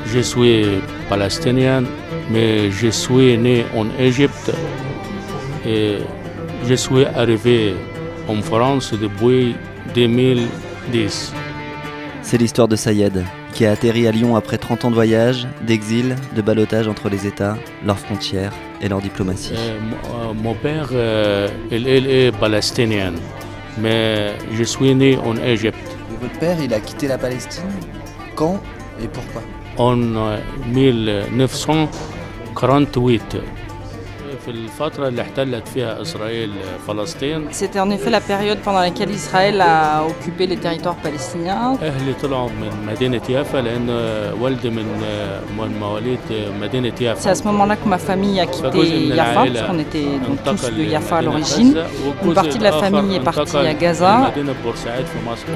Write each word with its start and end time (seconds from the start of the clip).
Je 0.06 0.22
suis 0.22 0.82
palestinien, 1.10 1.84
mais 2.32 2.72
je 2.72 2.88
suis 2.88 3.38
né 3.38 3.66
en 3.76 3.88
Égypte 4.00 4.52
et 5.66 5.98
je 6.68 6.74
suis 6.76 7.06
arrivé 7.06 7.74
en 8.28 8.42
France 8.42 8.94
depuis 8.94 9.56
2010. 9.96 11.34
C'est 12.22 12.38
l'histoire 12.38 12.68
de 12.68 12.76
Sayed, 12.76 13.24
qui 13.54 13.66
a 13.66 13.72
atterri 13.72 14.08
à 14.08 14.12
Lyon 14.12 14.36
après 14.36 14.58
30 14.58 14.86
ans 14.86 14.90
de 14.90 14.96
voyage, 14.96 15.48
d'exil, 15.66 16.16
de 16.36 16.42
ballottage 16.42 16.88
entre 16.88 17.10
les 17.10 17.26
États, 17.26 17.58
leurs 17.86 17.98
frontières 18.00 18.52
et 18.82 18.90
leur 18.90 19.02
diplomatie. 19.02 19.54
Euh, 19.58 19.78
mon- 19.82 20.30
euh, 20.30 20.34
mon 20.34 20.54
père, 20.54 20.90
euh, 20.92 21.48
il, 21.72 21.88
il 21.88 22.08
est 22.08 22.32
palestinien, 22.38 23.14
mais 23.80 24.34
je 24.54 24.64
suis 24.64 24.94
né 24.94 25.18
en 25.18 25.36
Égypte 25.38 25.78
Et 26.14 26.18
votre 26.24 26.38
père, 26.40 26.58
il 26.64 26.72
a 26.74 26.80
quitté 26.80 27.08
la 27.08 27.18
Palestine? 27.18 27.64
Quand 28.36 28.62
et 29.02 29.08
pourquoi? 29.08 29.42
En 29.78 29.98
euh, 29.98 30.38
1948 30.68 33.38
c'était 37.52 37.80
en 37.80 37.90
effet 37.90 38.10
la 38.10 38.22
période 38.22 38.60
pendant 38.60 38.80
laquelle 38.80 39.12
Israël 39.12 39.62
a 39.62 40.04
occupé 40.06 40.48
les 40.48 40.58
territoires 40.58 40.96
palestiniens. 40.96 41.78
C'est 47.18 47.30
à 47.30 47.36
ce 47.36 47.44
moment-là 47.44 47.76
que 47.76 47.88
ma 47.88 47.98
famille 47.98 48.40
a 48.40 48.46
quitté 48.46 49.14
Jaffa, 49.16 49.46
parce 49.46 49.68
qu'on 49.68 49.80
était 49.80 50.06
donc 50.26 50.44
tous 50.44 50.72
de 50.72 50.84
Jaffa 50.86 51.18
à 51.18 51.22
l'origine. 51.22 51.76
Une 52.24 52.34
partie 52.34 52.58
de 52.58 52.64
la 52.64 52.72
famille 52.72 53.16
est 53.16 53.20
partie 53.24 53.58
à 53.58 53.74
Gaza, 53.74 54.32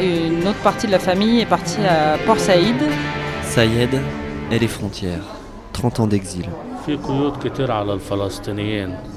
et 0.02 0.28
une 0.28 0.48
autre 0.48 0.60
partie 0.64 0.88
de 0.88 0.92
la 0.92 1.00
famille 1.00 1.42
est 1.42 1.46
partie 1.46 1.82
à 1.86 2.18
Port 2.26 2.40
Saïd. 2.40 2.76
Saïd 3.44 4.02
et 4.52 4.60
les 4.60 4.68
frontières, 4.68 5.24
30 5.74 6.00
ans 6.02 6.08
d'exil. 6.08 6.46
Il 6.88 6.98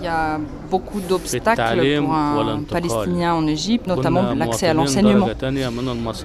y 0.02 0.06
a 0.06 0.38
beaucoup 0.70 1.00
d'obstacles 1.00 1.98
pour 2.00 2.14
un 2.14 2.60
Palestinien 2.70 3.34
en 3.34 3.46
Égypte, 3.46 3.86
notamment 3.86 4.34
l'accès 4.34 4.68
à 4.68 4.74
l'enseignement. 4.74 5.28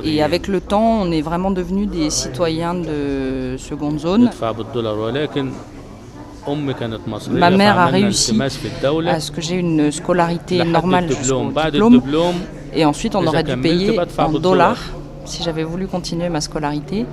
Et 0.03 0.22
avec 0.22 0.47
le 0.47 0.62
temps, 0.62 1.02
on 1.02 1.12
est 1.12 1.22
vraiment 1.22 1.52
devenus 1.52 1.88
des 1.89 2.09
citoyens 2.09 2.75
de 2.75 3.56
seconde 3.58 4.00
zone. 4.00 4.30
Ma 7.31 7.50
mère 7.50 7.80
a 7.80 7.86
réussi 7.88 8.39
à 9.08 9.19
ce 9.19 9.31
que 9.31 9.42
j'ai 9.42 9.56
une 9.56 9.92
scolarité 9.92 10.64
normale 10.64 11.09
jusqu'au 11.09 11.52
diplôme. 11.72 12.02
Et 12.73 12.86
ensuite, 12.86 13.16
on 13.16 13.25
aurait 13.25 13.44
dû 13.44 13.58
payer 13.58 14.00
en 14.17 14.30
dollars 14.31 14.80
si 15.25 15.44
j'avais 15.44 15.64
voulu 15.64 15.88
continuer 15.88 16.30
ma 16.30 16.41
scolarité. 16.41 17.05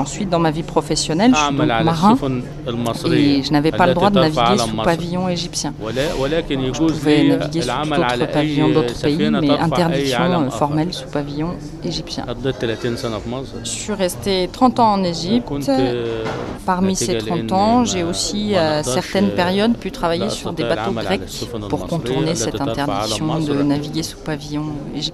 Ensuite, 0.00 0.30
dans 0.30 0.38
ma 0.38 0.50
vie 0.50 0.62
professionnelle, 0.62 1.34
je 1.34 1.44
suis 1.44 1.56
marin 1.56 2.16
et 3.12 3.42
je 3.42 3.52
n'avais 3.52 3.72
pas 3.72 3.86
le 3.86 3.94
droit 3.94 4.08
euh, 4.08 4.18
euh, 4.18 4.28
de 4.28 4.34
naviguer 4.34 4.58
sous 4.58 4.76
pavillon 4.76 5.28
égyptien. 5.28 5.74
Je 5.78 6.78
pouvais 6.78 7.24
naviguer 7.24 7.62
sous 7.62 7.68
tout 7.68 7.92
autre 7.92 8.30
pavillon 8.32 8.68
d'autres 8.70 9.00
pays, 9.00 9.30
mais 9.30 9.50
interdiction 9.50 10.50
formelle 10.50 10.92
sous 10.92 11.08
pavillon 11.08 11.54
égyptien. 11.84 12.24
Je 13.64 13.68
suis 13.68 13.92
resté 13.92 14.48
30 14.52 14.80
ans 14.80 14.92
en 14.94 15.04
Égypte. 15.04 15.48
Parmi 16.66 16.96
ces 16.96 17.18
30 17.18 17.52
ans, 17.52 17.84
j'ai 17.84 18.02
aussi, 18.02 18.54
à 18.54 18.82
certaines 18.82 19.30
périodes, 19.30 19.76
pu 19.76 19.90
travailler 19.90 20.30
sur 20.30 20.52
des 20.52 20.64
bateaux 20.64 20.92
grecs 20.92 21.46
pour 21.68 21.86
contourner 21.86 22.34
cette 22.34 22.60
interdiction 22.60 23.38
de 23.38 23.62
naviguer 23.62 24.02
sous 24.02 24.18
pavillon 24.18 24.64
égyptien. 24.94 25.07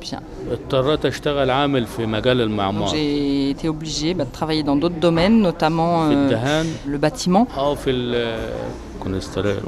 J'ai 2.87 3.50
été 3.50 3.69
obligé 3.69 4.15
bah, 4.15 4.25
de 4.25 4.31
travailler 4.31 4.62
dans 4.62 4.77
d'autres 4.77 5.00
domaines, 5.00 5.41
notamment 5.41 6.09
euh, 6.10 6.65
le 6.87 6.99
bâtiment, 6.99 7.47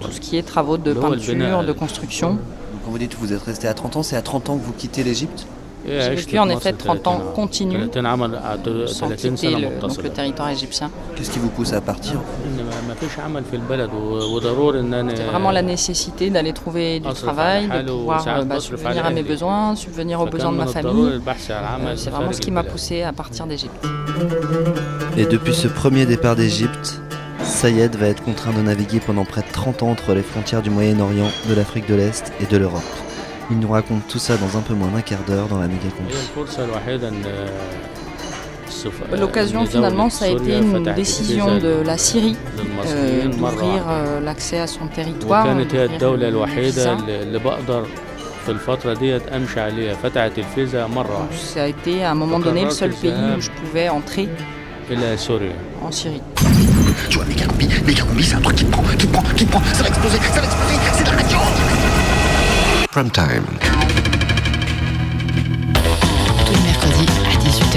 tout 0.01 0.13
ce 0.13 0.21
qui 0.21 0.37
est 0.37 0.43
travaux 0.43 0.77
de 0.79 0.93
peinture, 0.93 1.35
de 1.65 1.73
construction. 1.73 2.39
Quand 2.85 2.91
vous 2.91 2.99
dites 2.99 3.15
que 3.15 3.21
vous 3.21 3.33
êtes 3.33 3.43
resté 3.43 3.67
à 3.69 3.75
30 3.75 3.97
ans, 3.97 4.03
c'est 4.03 4.17
à 4.17 4.23
30 4.23 4.51
ans 4.51 4.57
que 4.59 4.65
vous 4.65 4.73
quittez 4.73 5.03
l'Égypte? 5.03 5.47
J'ai 5.87 6.15
vécu 6.15 6.39
en 6.39 6.49
effet 6.49 6.73
30 6.73 7.07
ans 7.07 7.21
continu 7.35 7.79
sans 8.87 9.11
quitter 9.11 9.55
le, 9.57 10.09
territoire 10.09 10.51
égyptien. 10.51 10.91
Qu'est-ce 11.15 11.31
qui 11.31 11.39
vous 11.39 11.49
pousse 11.49 11.73
à 11.73 11.81
partir? 11.81 12.21
C'était 15.09 15.23
vraiment 15.25 15.51
la 15.51 15.63
nécessité 15.63 16.31
d'aller 16.31 16.53
trouver 16.53 17.01
du 17.01 17.13
travail, 17.13 17.69
de 17.69 17.91
pouvoir 17.91 18.27
euh, 18.27 18.45
bah, 18.45 18.61
subvenir 18.61 19.05
à 19.05 19.11
mes 19.11 19.23
besoins, 19.23 19.75
subvenir 19.77 20.21
aux 20.21 20.27
besoins 20.27 20.53
de 20.53 20.57
ma 20.57 20.67
famille. 20.67 21.21
Euh, 21.27 21.95
c'est 21.97 22.11
vraiment 22.11 22.33
ce 22.33 22.41
qui 22.41 22.51
m'a 22.51 22.65
poussé 22.65 23.03
à 23.03 23.13
partir 23.13 23.47
d'Égypte. 23.47 23.87
Et 25.17 25.27
depuis 25.27 25.55
ce 25.55 25.69
premier 25.69 26.07
départ 26.07 26.37
d'Égypte, 26.37 27.01
Sayed 27.43 27.97
va 27.97 28.09
être 28.09 28.23
contraint 28.23 28.53
de 28.53 28.61
naviguer 28.61 29.01
pendant 29.01 29.25
près 29.25 29.43
de 29.43 29.53
30 29.53 29.83
ans 29.83 29.91
entre 29.91 30.15
les 30.15 30.23
frontières 30.23 30.63
du 30.63 30.71
Moyen-Orient, 30.71 31.29
de 31.49 31.55
l'Afrique 31.55 31.89
de 31.89 31.95
l'Est 31.95 32.33
et 32.41 32.47
de 32.47 32.57
l'Europe. 32.57 32.83
Il 33.51 33.59
nous 33.61 33.69
raconte 33.69 34.07
tout 34.09 34.19
ça 34.19 34.37
dans 34.37 34.59
un 34.59 34.61
peu 34.61 34.75
moins 34.75 34.89
d'un 34.89 35.03
quart 35.03 35.23
d'heure 35.27 35.47
dans 35.49 35.59
la 35.59 35.69
méga 35.69 35.89
L'occasion 39.17 39.65
finalement, 39.67 40.11
ça 40.11 40.27
a 40.27 40.29
été 40.29 40.59
une 40.59 40.83
décision 40.95 41.59
de 41.59 41.83
la 41.85 41.99
Syrie 41.99 42.37
euh, 42.87 43.29
d'ouvrir 43.29 43.85
euh, 43.89 44.21
l'accès 44.21 44.59
à 44.61 44.67
son 44.67 44.87
territoire. 44.89 45.47
Euh, 45.47 45.65
ça. 46.75 46.97
a 51.63 51.67
été 51.67 52.05
à 52.05 52.13
un 52.13 52.15
moment 52.15 52.39
donné 52.39 52.65
le 52.65 52.71
seul 52.71 52.93
pays 52.93 53.13
où 53.37 53.41
je 53.41 53.51
pouvais 53.51 53.89
entrer 53.89 54.29
en 55.83 55.91
Syrie. 55.91 56.23
Tu 57.11 57.19
vois, 57.19 57.27
c'est 58.23 58.35
un 58.35 58.41
truc 58.41 58.57
qui 58.57 58.65
prend, 58.65 58.83
qui 58.83 59.07
prend, 59.07 59.23
qui 59.37 59.45
prend, 59.45 59.61
ça 59.73 59.83
va 59.83 59.89
exploser, 59.89 60.19
ça 60.19 60.41
va 60.41 60.47
exploser, 60.47 61.06
Prime 62.97 63.11
time. 63.11 63.45
Tous 66.47 66.55
les 66.55 66.61
mercredis 66.63 67.07
à 67.27 67.37
18h. 67.45 67.77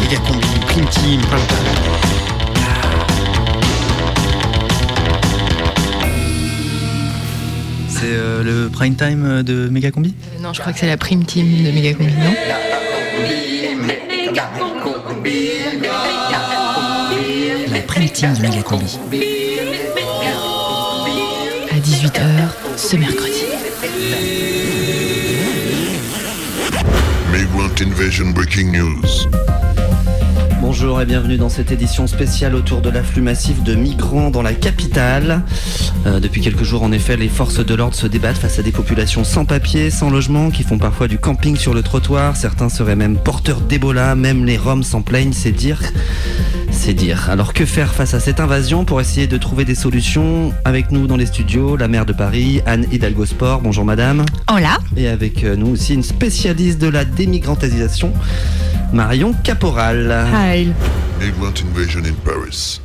Méga 0.00 0.18
combi, 0.18 0.46
prime 0.68 0.86
team, 0.86 1.20
prime 1.22 1.46
time. 1.48 1.58
C'est 7.88 8.04
euh, 8.04 8.44
le 8.44 8.68
prime 8.68 8.94
time 8.94 9.42
de 9.42 9.68
Megacombi 9.68 10.14
non, 10.40 10.52
je 10.52 10.60
crois 10.60 10.72
que 10.72 10.78
c'est 10.78 10.86
la 10.86 10.96
prime 10.96 11.24
team 11.24 11.64
de 11.64 11.72
Megacombi, 11.72 12.12
non? 12.12 12.32
La 17.72 17.80
prime 17.80 18.08
team 18.08 18.34
de 18.34 18.40
Megacombi. 18.40 19.00
À 21.72 21.74
18h 21.74 22.20
ce 22.76 22.96
mercredi. 22.96 23.49
Migrant 27.32 27.70
Invasion 27.80 28.26
Breaking 28.26 28.72
News. 28.72 29.26
Bonjour 30.60 31.00
et 31.00 31.06
bienvenue 31.06 31.38
dans 31.38 31.48
cette 31.48 31.72
édition 31.72 32.06
spéciale 32.06 32.54
autour 32.54 32.82
de 32.82 32.90
l'afflux 32.90 33.22
massif 33.22 33.62
de 33.62 33.74
migrants 33.74 34.30
dans 34.30 34.42
la 34.42 34.52
capitale. 34.52 35.40
Euh, 36.04 36.20
depuis 36.20 36.42
quelques 36.42 36.62
jours, 36.62 36.82
en 36.82 36.92
effet, 36.92 37.16
les 37.16 37.30
forces 37.30 37.64
de 37.64 37.74
l'ordre 37.74 37.94
se 37.94 38.06
débattent 38.06 38.36
face 38.36 38.58
à 38.58 38.62
des 38.62 38.72
populations 38.72 39.24
sans 39.24 39.46
papier, 39.46 39.90
sans 39.90 40.10
logement, 40.10 40.50
qui 40.50 40.62
font 40.62 40.76
parfois 40.76 41.08
du 41.08 41.18
camping 41.18 41.56
sur 41.56 41.72
le 41.72 41.82
trottoir. 41.82 42.36
Certains 42.36 42.68
seraient 42.68 42.96
même 42.96 43.16
porteurs 43.16 43.62
d'Ebola, 43.62 44.14
même 44.14 44.44
les 44.44 44.58
Roms 44.58 44.82
s'en 44.82 45.00
plaignent, 45.00 45.32
c'est 45.32 45.52
dire. 45.52 45.80
C'est 46.82 46.94
dire. 46.94 47.28
Alors 47.28 47.52
que 47.52 47.66
faire 47.66 47.92
face 47.92 48.14
à 48.14 48.20
cette 48.20 48.40
invasion 48.40 48.86
pour 48.86 49.02
essayer 49.02 49.26
de 49.26 49.36
trouver 49.36 49.66
des 49.66 49.74
solutions 49.74 50.54
Avec 50.64 50.92
nous 50.92 51.06
dans 51.06 51.18
les 51.18 51.26
studios, 51.26 51.76
la 51.76 51.88
maire 51.88 52.06
de 52.06 52.14
Paris, 52.14 52.62
Anne 52.64 52.86
Hidalgo 52.90 53.26
Sport. 53.26 53.60
Bonjour 53.60 53.84
madame. 53.84 54.24
Hola 54.50 54.78
Et 54.96 55.06
avec 55.06 55.44
euh, 55.44 55.56
nous 55.56 55.72
aussi 55.72 55.92
une 55.92 56.02
spécialiste 56.02 56.78
de 56.78 56.88
la 56.88 57.04
démigrantisation, 57.04 58.14
Marion 58.94 59.34
Caporal. 59.44 60.26
Hi 60.32 60.72
Migrant 61.20 61.52
Invasion 61.70 62.00
in 62.00 62.14
Paris. 62.24 62.80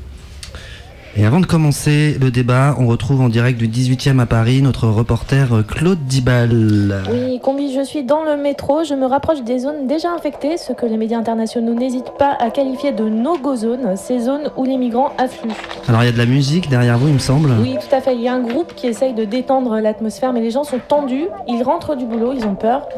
Et 1.17 1.25
avant 1.25 1.39
de 1.39 1.45
commencer 1.45 2.17
le 2.19 2.29
débat, 2.29 2.75
on 2.77 2.87
retrouve 2.87 3.21
en 3.21 3.29
direct 3.29 3.57
du 3.57 3.69
18e 3.69 4.19
à 4.19 4.25
Paris 4.25 4.61
notre 4.61 4.89
reporter 4.89 5.53
euh, 5.53 5.61
Claude 5.63 6.05
Dibal. 6.05 7.03
Oui, 7.09 7.39
combi, 7.39 7.73
je 7.73 7.85
suis 7.85 8.03
dans 8.03 8.25
le 8.25 8.35
métro, 8.35 8.83
je 8.83 8.95
me 8.95 9.05
rapproche 9.05 9.41
des 9.43 9.59
zones 9.59 9.87
déjà 9.87 10.11
infectées, 10.13 10.57
ce 10.57 10.73
que 10.73 10.85
les 10.85 10.97
médias 10.97 11.17
internationaux 11.17 11.73
n'hésitent 11.73 12.11
pas 12.19 12.35
à 12.37 12.49
qualifier 12.49 12.91
de 12.91 13.07
no-go 13.07 13.55
zones, 13.55 13.95
ces 13.95 14.19
zones 14.19 14.51
où 14.57 14.65
les 14.65 14.75
migrants 14.75 15.13
affluent. 15.17 15.51
Alors 15.87 16.03
il 16.03 16.07
y 16.07 16.09
a 16.09 16.11
de 16.11 16.17
la 16.17 16.25
musique 16.25 16.69
derrière 16.69 16.97
vous, 16.97 17.07
il 17.07 17.13
me 17.13 17.19
semble 17.19 17.49
Oui, 17.61 17.77
tout 17.79 17.95
à 17.95 18.01
fait, 18.01 18.13
il 18.13 18.21
y 18.21 18.27
a 18.27 18.33
un 18.33 18.41
groupe 18.41 18.75
qui 18.75 18.87
essaye 18.87 19.13
de 19.13 19.23
détendre 19.23 19.79
l'atmosphère, 19.79 20.33
mais 20.33 20.41
les 20.41 20.51
gens 20.51 20.65
sont 20.65 20.81
tendus, 20.85 21.27
ils 21.47 21.63
rentrent 21.63 21.95
du 21.95 22.05
boulot, 22.05 22.33
ils 22.37 22.45
ont 22.45 22.55
peur. 22.55 22.89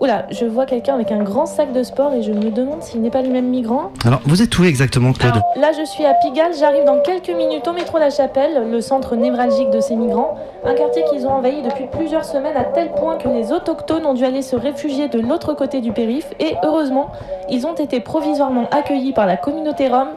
Oula, 0.00 0.26
je 0.30 0.44
vois 0.44 0.64
quelqu'un 0.64 0.94
avec 0.94 1.10
un 1.10 1.24
grand 1.24 1.46
sac 1.46 1.72
de 1.72 1.82
sport 1.82 2.14
et 2.14 2.22
je 2.22 2.30
me 2.30 2.52
demande 2.52 2.82
s'il 2.84 3.02
n'est 3.02 3.10
pas 3.10 3.22
le 3.22 3.30
même 3.30 3.48
migrant. 3.48 3.90
Alors, 4.04 4.20
vous 4.26 4.42
êtes 4.42 4.56
où 4.56 4.62
exactement, 4.62 5.12
Claude? 5.12 5.32
Alors, 5.32 5.44
Là, 5.60 5.72
je 5.76 5.84
suis 5.90 6.04
à 6.04 6.14
Pigalle, 6.14 6.52
j'arrive 6.56 6.84
dans 6.84 7.00
quelques 7.00 7.30
minutes 7.36 7.47
au 7.66 7.72
métro 7.72 7.98
La 7.98 8.10
Chapelle, 8.10 8.70
le 8.70 8.80
centre 8.80 9.16
névralgique 9.16 9.70
de 9.70 9.80
ces 9.80 9.96
migrants. 9.96 10.36
Un 10.64 10.74
quartier 10.74 11.02
qu'ils 11.10 11.26
ont 11.26 11.30
envahi 11.30 11.62
depuis 11.62 11.86
plusieurs 11.90 12.24
semaines 12.24 12.56
à 12.56 12.64
tel 12.64 12.92
point 12.92 13.16
que 13.16 13.28
les 13.28 13.52
autochtones 13.52 14.04
ont 14.04 14.14
dû 14.14 14.24
aller 14.24 14.42
se 14.42 14.54
réfugier 14.54 15.08
de 15.08 15.18
l'autre 15.18 15.54
côté 15.54 15.80
du 15.80 15.92
périph. 15.92 16.26
Et 16.40 16.54
heureusement, 16.62 17.10
ils 17.50 17.66
ont 17.66 17.74
été 17.74 18.00
provisoirement 18.00 18.68
accueillis 18.70 19.12
par 19.12 19.26
la 19.26 19.36
communauté 19.36 19.88
rome 19.88 20.08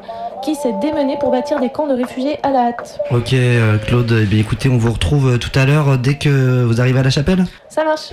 qui 0.43 0.55
s'est 0.55 0.73
démenée 0.81 1.17
pour 1.19 1.31
bâtir 1.31 1.59
des 1.59 1.69
camps 1.69 1.87
de 1.87 1.93
réfugiés 1.93 2.37
à 2.43 2.51
la 2.51 2.67
hâte. 2.67 2.99
Ok, 3.11 3.33
euh, 3.33 3.77
Claude, 3.77 4.11
eh 4.23 4.25
bien, 4.25 4.39
écoutez, 4.39 4.69
on 4.69 4.77
vous 4.77 4.91
retrouve 4.91 5.33
euh, 5.33 5.37
tout 5.37 5.57
à 5.57 5.65
l'heure 5.65 5.89
euh, 5.89 5.97
dès 5.97 6.15
que 6.15 6.63
vous 6.63 6.81
arrivez 6.81 6.99
à 6.99 7.03
La 7.03 7.11
Chapelle 7.11 7.45
Ça 7.69 7.83
marche. 7.85 8.11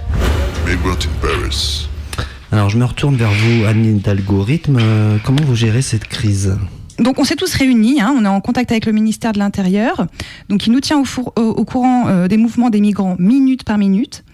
Alors, 2.53 2.71
je 2.71 2.79
me 2.79 2.85
retourne 2.85 3.17
vers 3.17 3.31
vous, 3.31 3.64
Anne 3.67 3.99
d'Algorithme. 3.99 4.79
Euh, 4.81 5.17
comment 5.25 5.43
vous 5.44 5.55
gérez 5.56 5.82
cette 5.82 6.05
crise? 6.05 6.56
Donc 6.99 7.19
on 7.21 7.25
s'est 7.25 7.37
tous 7.37 7.55
réunis, 7.55 8.00
hein, 8.00 8.12
on 8.17 8.25
est 8.25 8.29
en 8.29 8.41
contact 8.41 8.73
avec 8.73 8.87
le 8.87 8.93
ministère 8.93 9.33
de 9.33 9.39
l'Intérieur, 9.39 10.06
donc 10.49 10.67
il 10.67 10.73
nous 10.73 10.81
tient 10.81 11.00
au, 11.37 11.65
courant 11.65 12.09
euh, 12.09 12.27
des 12.27 12.37
mouvements 12.37 12.71
des 12.71 12.81
migrants 12.81 13.17
minute 13.19 13.62
par 13.62 13.79
minute. 13.79 14.25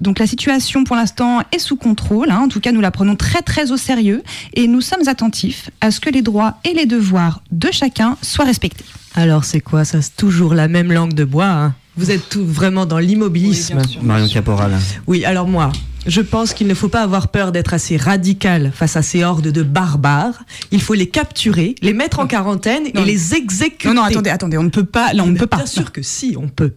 Donc 0.00 0.18
la 0.18 0.26
situation 0.26 0.84
pour 0.84 0.96
l'instant 0.96 1.40
est 1.52 1.58
sous 1.58 1.76
contrôle, 1.76 2.30
hein, 2.30 2.40
en 2.44 2.48
tout 2.48 2.60
cas 2.60 2.72
nous 2.72 2.80
la 2.80 2.90
prenons 2.90 3.16
très 3.16 3.40
très 3.40 3.72
au 3.72 3.76
sérieux 3.76 4.22
et 4.54 4.66
nous 4.66 4.82
sommes 4.82 5.08
attentifs 5.08 5.70
à 5.80 5.90
ce 5.90 6.00
que 6.00 6.10
les 6.10 6.22
droits 6.22 6.58
et 6.64 6.74
les 6.74 6.86
devoirs 6.86 7.42
de 7.52 7.68
chacun 7.72 8.16
soient 8.22 8.44
respectés. 8.44 8.84
Alors 9.14 9.44
c'est 9.44 9.60
quoi? 9.60 9.84
Ça 9.84 10.02
C'est 10.02 10.16
toujours 10.16 10.54
la 10.54 10.68
même 10.68 10.92
langue 10.92 11.14
de 11.14 11.24
bois. 11.24 11.46
hein 11.46 11.74
Vous 12.00 12.10
êtes 12.10 12.30
tout 12.30 12.46
vraiment 12.46 12.86
dans 12.86 12.98
l'immobilisme. 12.98 13.82
Marion 14.00 14.26
Caporal. 14.26 14.72
Oui, 15.06 15.26
alors 15.26 15.46
moi, 15.46 15.70
je 16.06 16.22
pense 16.22 16.54
qu'il 16.54 16.66
ne 16.66 16.72
faut 16.72 16.88
pas 16.88 17.02
avoir 17.02 17.28
peur 17.28 17.52
d'être 17.52 17.74
assez 17.74 17.98
radical 17.98 18.72
face 18.74 18.96
à 18.96 19.02
ces 19.02 19.22
hordes 19.22 19.48
de 19.48 19.62
barbares. 19.62 20.42
Il 20.70 20.80
faut 20.80 20.94
les 20.94 21.10
capturer, 21.10 21.74
les 21.82 21.92
mettre 21.92 22.20
en 22.20 22.26
quarantaine 22.26 22.84
et 22.86 23.04
les 23.04 23.34
exécuter. 23.34 23.88
Non, 23.88 23.96
non, 23.96 24.02
attendez, 24.04 24.30
attendez, 24.30 24.56
on 24.56 24.62
ne 24.62 24.70
peut 24.70 24.86
pas, 24.86 25.12
là 25.12 25.24
on 25.24 25.26
ne 25.26 25.36
peut 25.36 25.46
pas. 25.46 25.58
Bien 25.58 25.66
sûr 25.66 25.92
que 25.92 26.00
si, 26.00 26.36
on 26.40 26.48
peut. 26.48 26.72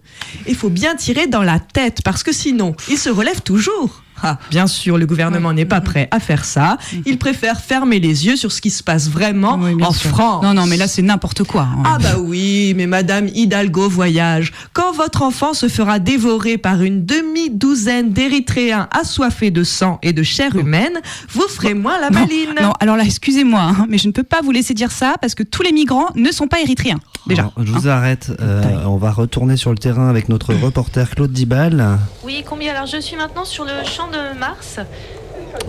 Il 0.46 0.56
faut 0.56 0.70
bien 0.70 0.94
tirer 0.98 1.28
dans 1.28 1.44
la 1.44 1.60
tête 1.60 2.02
parce 2.04 2.22
que 2.22 2.34
sinon, 2.34 2.76
ils 2.90 2.98
se 2.98 3.10
relèvent 3.10 3.44
toujours. 3.44 4.03
Ah, 4.24 4.38
bien 4.50 4.68
sûr, 4.68 4.98
le 4.98 5.06
gouvernement 5.06 5.52
n'est 5.54 5.66
pas 5.66 5.82
prêt 5.82 6.08
à 6.12 6.20
faire 6.20 6.46
ça. 6.46 6.78
Il 7.06 7.18
préfère 7.18 7.60
fermer 7.60 8.00
les 8.00 8.26
yeux 8.26 8.36
sur 8.38 8.52
ce 8.52 8.62
qui 8.62 8.70
se 8.70 8.82
passe 8.84 9.10
vraiment 9.10 9.60
Oui, 9.62 9.84
en 9.84 9.92
sûr. 9.92 10.10
France. 10.12 10.44
Non, 10.44 10.54
non, 10.54 10.66
mais 10.66 10.78
là 10.78 10.88
c'est 10.88 11.02
n'importe 11.02 11.44
quoi. 11.44 11.64
hein. 11.64 11.84
Ah 11.86 11.98
bah 12.02 12.18
oui, 12.20 12.74
mais 12.76 12.88
Madame 12.88 13.28
Hidalgo 13.28 13.90
voyage. 13.90 14.54
Quand 14.74 14.94
votre 14.94 15.22
enfant 15.24 15.54
se 15.54 15.68
fera 15.68 16.00
dévorer 16.00 16.58
par 16.58 16.82
une 16.82 17.06
demi-douzaine 17.06 18.12
d'Érythréens 18.14 18.88
assoiffés 18.92 19.52
de 19.52 19.64
sang 19.64 20.00
et 20.02 20.14
de 20.14 20.24
chair 20.24 20.56
humaine, 20.56 21.00
vous 21.30 21.48
ferez 21.50 21.74
moins 21.74 22.00
la 22.00 22.10
maline. 22.10 22.56
non, 22.62 22.74
alors 22.80 22.96
là, 22.98 23.04
excusez-moi, 23.04 23.62
hein, 23.62 23.86
mais 23.90 23.98
je 23.98 24.08
ne 24.08 24.14
peux 24.14 24.24
pas 24.24 24.42
vous 24.42 24.52
laisser 24.52 24.74
dire 24.74 24.92
ça 24.92 25.16
parce 25.20 25.36
que 25.36 25.44
tous 25.44 25.64
les 25.64 25.72
migrants 25.72 26.08
ne 26.16 26.32
sont 26.32 26.48
pas 26.48 26.62
érythréens. 26.62 27.00
Déjà. 27.28 27.42
Alors, 27.44 27.54
je 27.64 27.72
vous 27.72 27.88
arrête. 27.88 28.32
euh, 28.42 28.62
on 28.86 28.98
va 28.98 29.12
retourner 29.12 29.56
sur 29.58 29.72
le 29.72 29.78
terrain 29.78 30.10
avec 30.10 30.30
notre 30.30 30.54
reporter 30.54 31.10
Claude 31.10 31.32
Dibal. 31.32 31.98
Oui, 32.24 32.44
combi, 32.48 32.68
alors 32.70 32.86
je 32.86 33.00
suis 33.00 33.16
maintenant 33.16 33.46
sur 33.46 33.64
le 33.64 33.72
champ 33.86 34.08
de 34.10 34.13
Mars. 34.14 34.78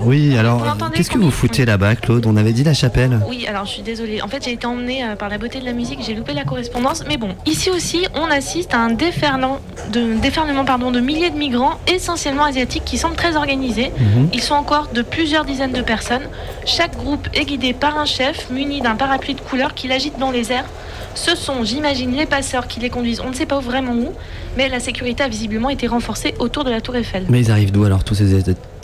Oui, 0.01 0.37
alors, 0.37 0.77
qu'est-ce 0.93 1.11
que 1.11 1.19
vous 1.19 1.31
foutez 1.31 1.65
là-bas, 1.65 1.97
Claude 1.97 2.27
On 2.27 2.37
avait 2.37 2.53
dit 2.53 2.65
La 2.65 2.75
Chapelle. 2.75 3.21
Oui, 3.29 3.47
alors 3.47 3.65
je 3.65 3.71
suis 3.73 3.83
désolée. 3.83 4.23
En 4.23 4.29
fait, 4.29 4.45
j'ai 4.45 4.53
été 4.53 4.67
emmenée 4.67 5.05
euh, 5.05 5.17
par 5.17 5.29
la 5.29 5.39
beauté 5.39 5.61
de 5.61 5.65
la 5.65 5.73
musique, 5.73 6.01
j'ai 6.05 6.15
loupé 6.15 6.33
la 6.33 6.45
correspondance. 6.45 7.05
Mais 7.09 7.17
bon, 7.17 7.35
ici 7.47 7.71
aussi, 7.71 8.07
on 8.15 8.31
assiste 8.31 8.75
à 8.75 8.79
un 8.79 8.91
déferlement 8.91 9.61
de, 9.93 10.19
déferlement, 10.21 10.65
pardon, 10.65 10.91
de 10.91 11.01
milliers 11.01 11.31
de 11.31 11.37
migrants, 11.37 11.79
essentiellement 11.87 12.45
asiatiques, 12.45 12.85
qui 12.85 12.99
semblent 12.99 13.17
très 13.17 13.37
organisés. 13.37 13.93
Mhm. 13.99 14.29
Ils 14.33 14.43
sont 14.43 14.55
encore 14.55 14.89
de 14.93 15.03
plusieurs 15.03 15.45
dizaines 15.45 15.73
de 15.73 15.83
personnes. 15.83 16.29
Chaque 16.67 16.97
groupe 16.97 17.29
est 17.35 17.45
guidé 17.45 17.73
par 17.73 17.99
un 17.99 18.05
chef 18.07 18.51
muni 18.51 18.81
d'un 18.81 18.97
parapluie 18.97 19.35
de 19.35 19.41
couleur 19.41 19.75
qui 19.75 19.89
l'agite 19.89 20.19
dans 20.19 20.31
les 20.31 20.53
airs. 20.53 20.67
Ce 21.15 21.37
sont, 21.37 21.63
j'imagine, 21.63 22.13
les 22.13 22.27
passeurs 22.27 22.67
qui 22.67 22.81
les 22.81 22.91
conduisent. 22.91 23.21
On 23.25 23.31
ne 23.31 23.35
sait 23.35 23.47
pas 23.47 23.61
vraiment 23.61 23.93
où, 23.93 24.13
mais 24.57 24.69
la 24.69 24.81
sécurité 24.81 25.23
a 25.23 25.29
visiblement 25.29 25.71
été 25.71 25.87
renforcée 25.87 26.35
autour 26.39 26.65
de 26.65 26.71
la 26.71 26.81
Tour 26.81 26.97
Eiffel. 26.97 27.25
Mais 27.29 27.41
ils 27.41 27.51
arrivent 27.51 27.71
d'où 27.71 27.85
alors, 27.85 28.03
tous 28.03 28.15
ces 28.15 28.35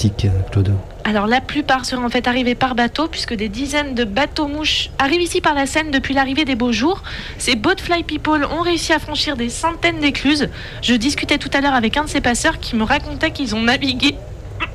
Claude 0.09 0.73
Alors 1.05 1.27
la 1.27 1.41
plupart 1.41 1.85
seraient 1.85 2.03
en 2.03 2.09
fait 2.09 2.27
arrivés 2.27 2.55
par 2.55 2.75
bateau, 2.75 3.07
puisque 3.09 3.35
des 3.35 3.49
dizaines 3.49 3.95
de 3.95 4.05
bateaux-mouches 4.05 4.91
arrivent 4.99 5.21
ici 5.21 5.41
par 5.41 5.55
la 5.55 5.67
Seine 5.67 5.91
depuis 5.91 6.15
l'arrivée 6.15 6.45
des 6.45 6.55
beaux 6.55 6.73
jours. 6.73 7.03
Ces 7.37 7.55
boatfly 7.55 8.05
people 8.05 8.47
ont 8.47 8.63
réussi 8.63 8.93
à 8.93 8.99
franchir 8.99 9.37
des 9.37 9.51
centaines 9.51 10.01
d'écluses. 10.01 10.49
Je 10.81 10.95
discutais 10.95 11.39
tout 11.39 11.51
à 11.53 11.61
l'heure 11.61 11.75
avec 11.75 11.97
un 11.99 12.05
de 12.05 12.09
ces 12.09 12.23
passeurs 12.23 12.61
qui 12.61 12.77
me 12.77 12.85
racontait 12.85 13.31
qu'ils 13.31 13.55
ont 13.55 13.63
navigué 13.63 14.17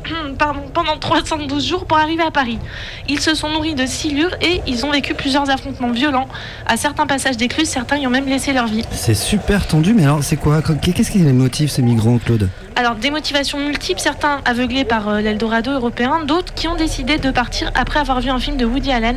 pardon, 0.37 0.61
pendant 0.73 0.97
312 0.97 1.65
jours 1.65 1.85
pour 1.85 1.97
arriver 1.97 2.23
à 2.23 2.31
Paris. 2.31 2.59
Ils 3.07 3.19
se 3.19 3.35
sont 3.35 3.49
nourris 3.49 3.75
de 3.75 3.85
silures 3.85 4.35
et 4.41 4.61
ils 4.67 4.85
ont 4.85 4.91
vécu 4.91 5.13
plusieurs 5.13 5.49
affrontements 5.49 5.91
violents. 5.91 6.27
À 6.65 6.77
certains 6.77 7.07
passages 7.07 7.37
d'écluses, 7.37 7.69
certains 7.69 7.97
y 7.97 8.07
ont 8.07 8.11
même 8.11 8.27
laissé 8.27 8.53
leur 8.53 8.67
vie. 8.67 8.83
C'est 8.91 9.15
super 9.15 9.67
tendu, 9.67 9.93
mais 9.93 10.03
alors 10.03 10.23
c'est 10.23 10.37
quoi? 10.37 10.61
Qu'est-ce 10.61 11.11
qui 11.11 11.19
les 11.19 11.33
motive, 11.33 11.69
ces 11.69 11.81
migrants, 11.81 12.17
Claude? 12.17 12.49
Alors, 12.77 12.95
des 12.95 13.09
motivations 13.09 13.57
multiples, 13.57 14.01
certains 14.01 14.41
aveuglés 14.43 14.83
par 14.83 15.07
euh, 15.07 15.21
l'Eldorado 15.21 15.71
européen, 15.71 16.25
d'autres 16.25 16.53
qui 16.53 16.67
ont 16.67 16.75
décidé 16.75 17.17
de 17.17 17.31
partir 17.31 17.71
après 17.73 18.01
avoir 18.01 18.19
vu 18.19 18.29
un 18.29 18.39
film 18.39 18.57
de 18.57 18.65
Woody 18.65 18.91
Allen. 18.91 19.15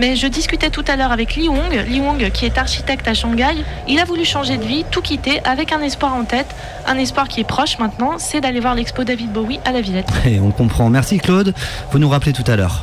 Mais 0.00 0.16
je 0.16 0.26
discutais 0.26 0.70
tout 0.70 0.84
à 0.88 0.96
l'heure 0.96 1.12
avec 1.12 1.36
Li 1.36 1.48
Hong, 1.48 1.72
Li 1.86 2.00
Hong 2.00 2.30
qui 2.32 2.46
est 2.46 2.58
architecte 2.58 3.06
à 3.06 3.14
Shanghai. 3.14 3.64
Il 3.86 4.00
a 4.00 4.04
voulu 4.04 4.24
changer 4.24 4.56
de 4.56 4.64
vie, 4.64 4.84
tout 4.90 5.02
quitter, 5.02 5.40
avec 5.44 5.72
un 5.72 5.82
espoir 5.82 6.16
en 6.16 6.24
tête. 6.24 6.48
Un 6.84 6.98
espoir 6.98 7.28
qui 7.28 7.40
est 7.40 7.44
proche 7.44 7.78
maintenant, 7.78 8.18
c'est 8.18 8.40
d'aller 8.40 8.58
voir 8.58 8.74
l'expo 8.74 9.04
David 9.04 9.32
Bowie 9.32 9.60
à 9.64 9.70
la 9.70 9.82
Villette. 9.82 10.08
Et 10.30 10.40
on 10.40 10.50
comprend. 10.50 10.90
Merci, 10.90 11.18
Claude. 11.18 11.54
Vous 11.92 11.98
nous 11.98 12.08
rappelez 12.08 12.32
tout 12.32 12.44
à 12.46 12.56
l'heure. 12.56 12.82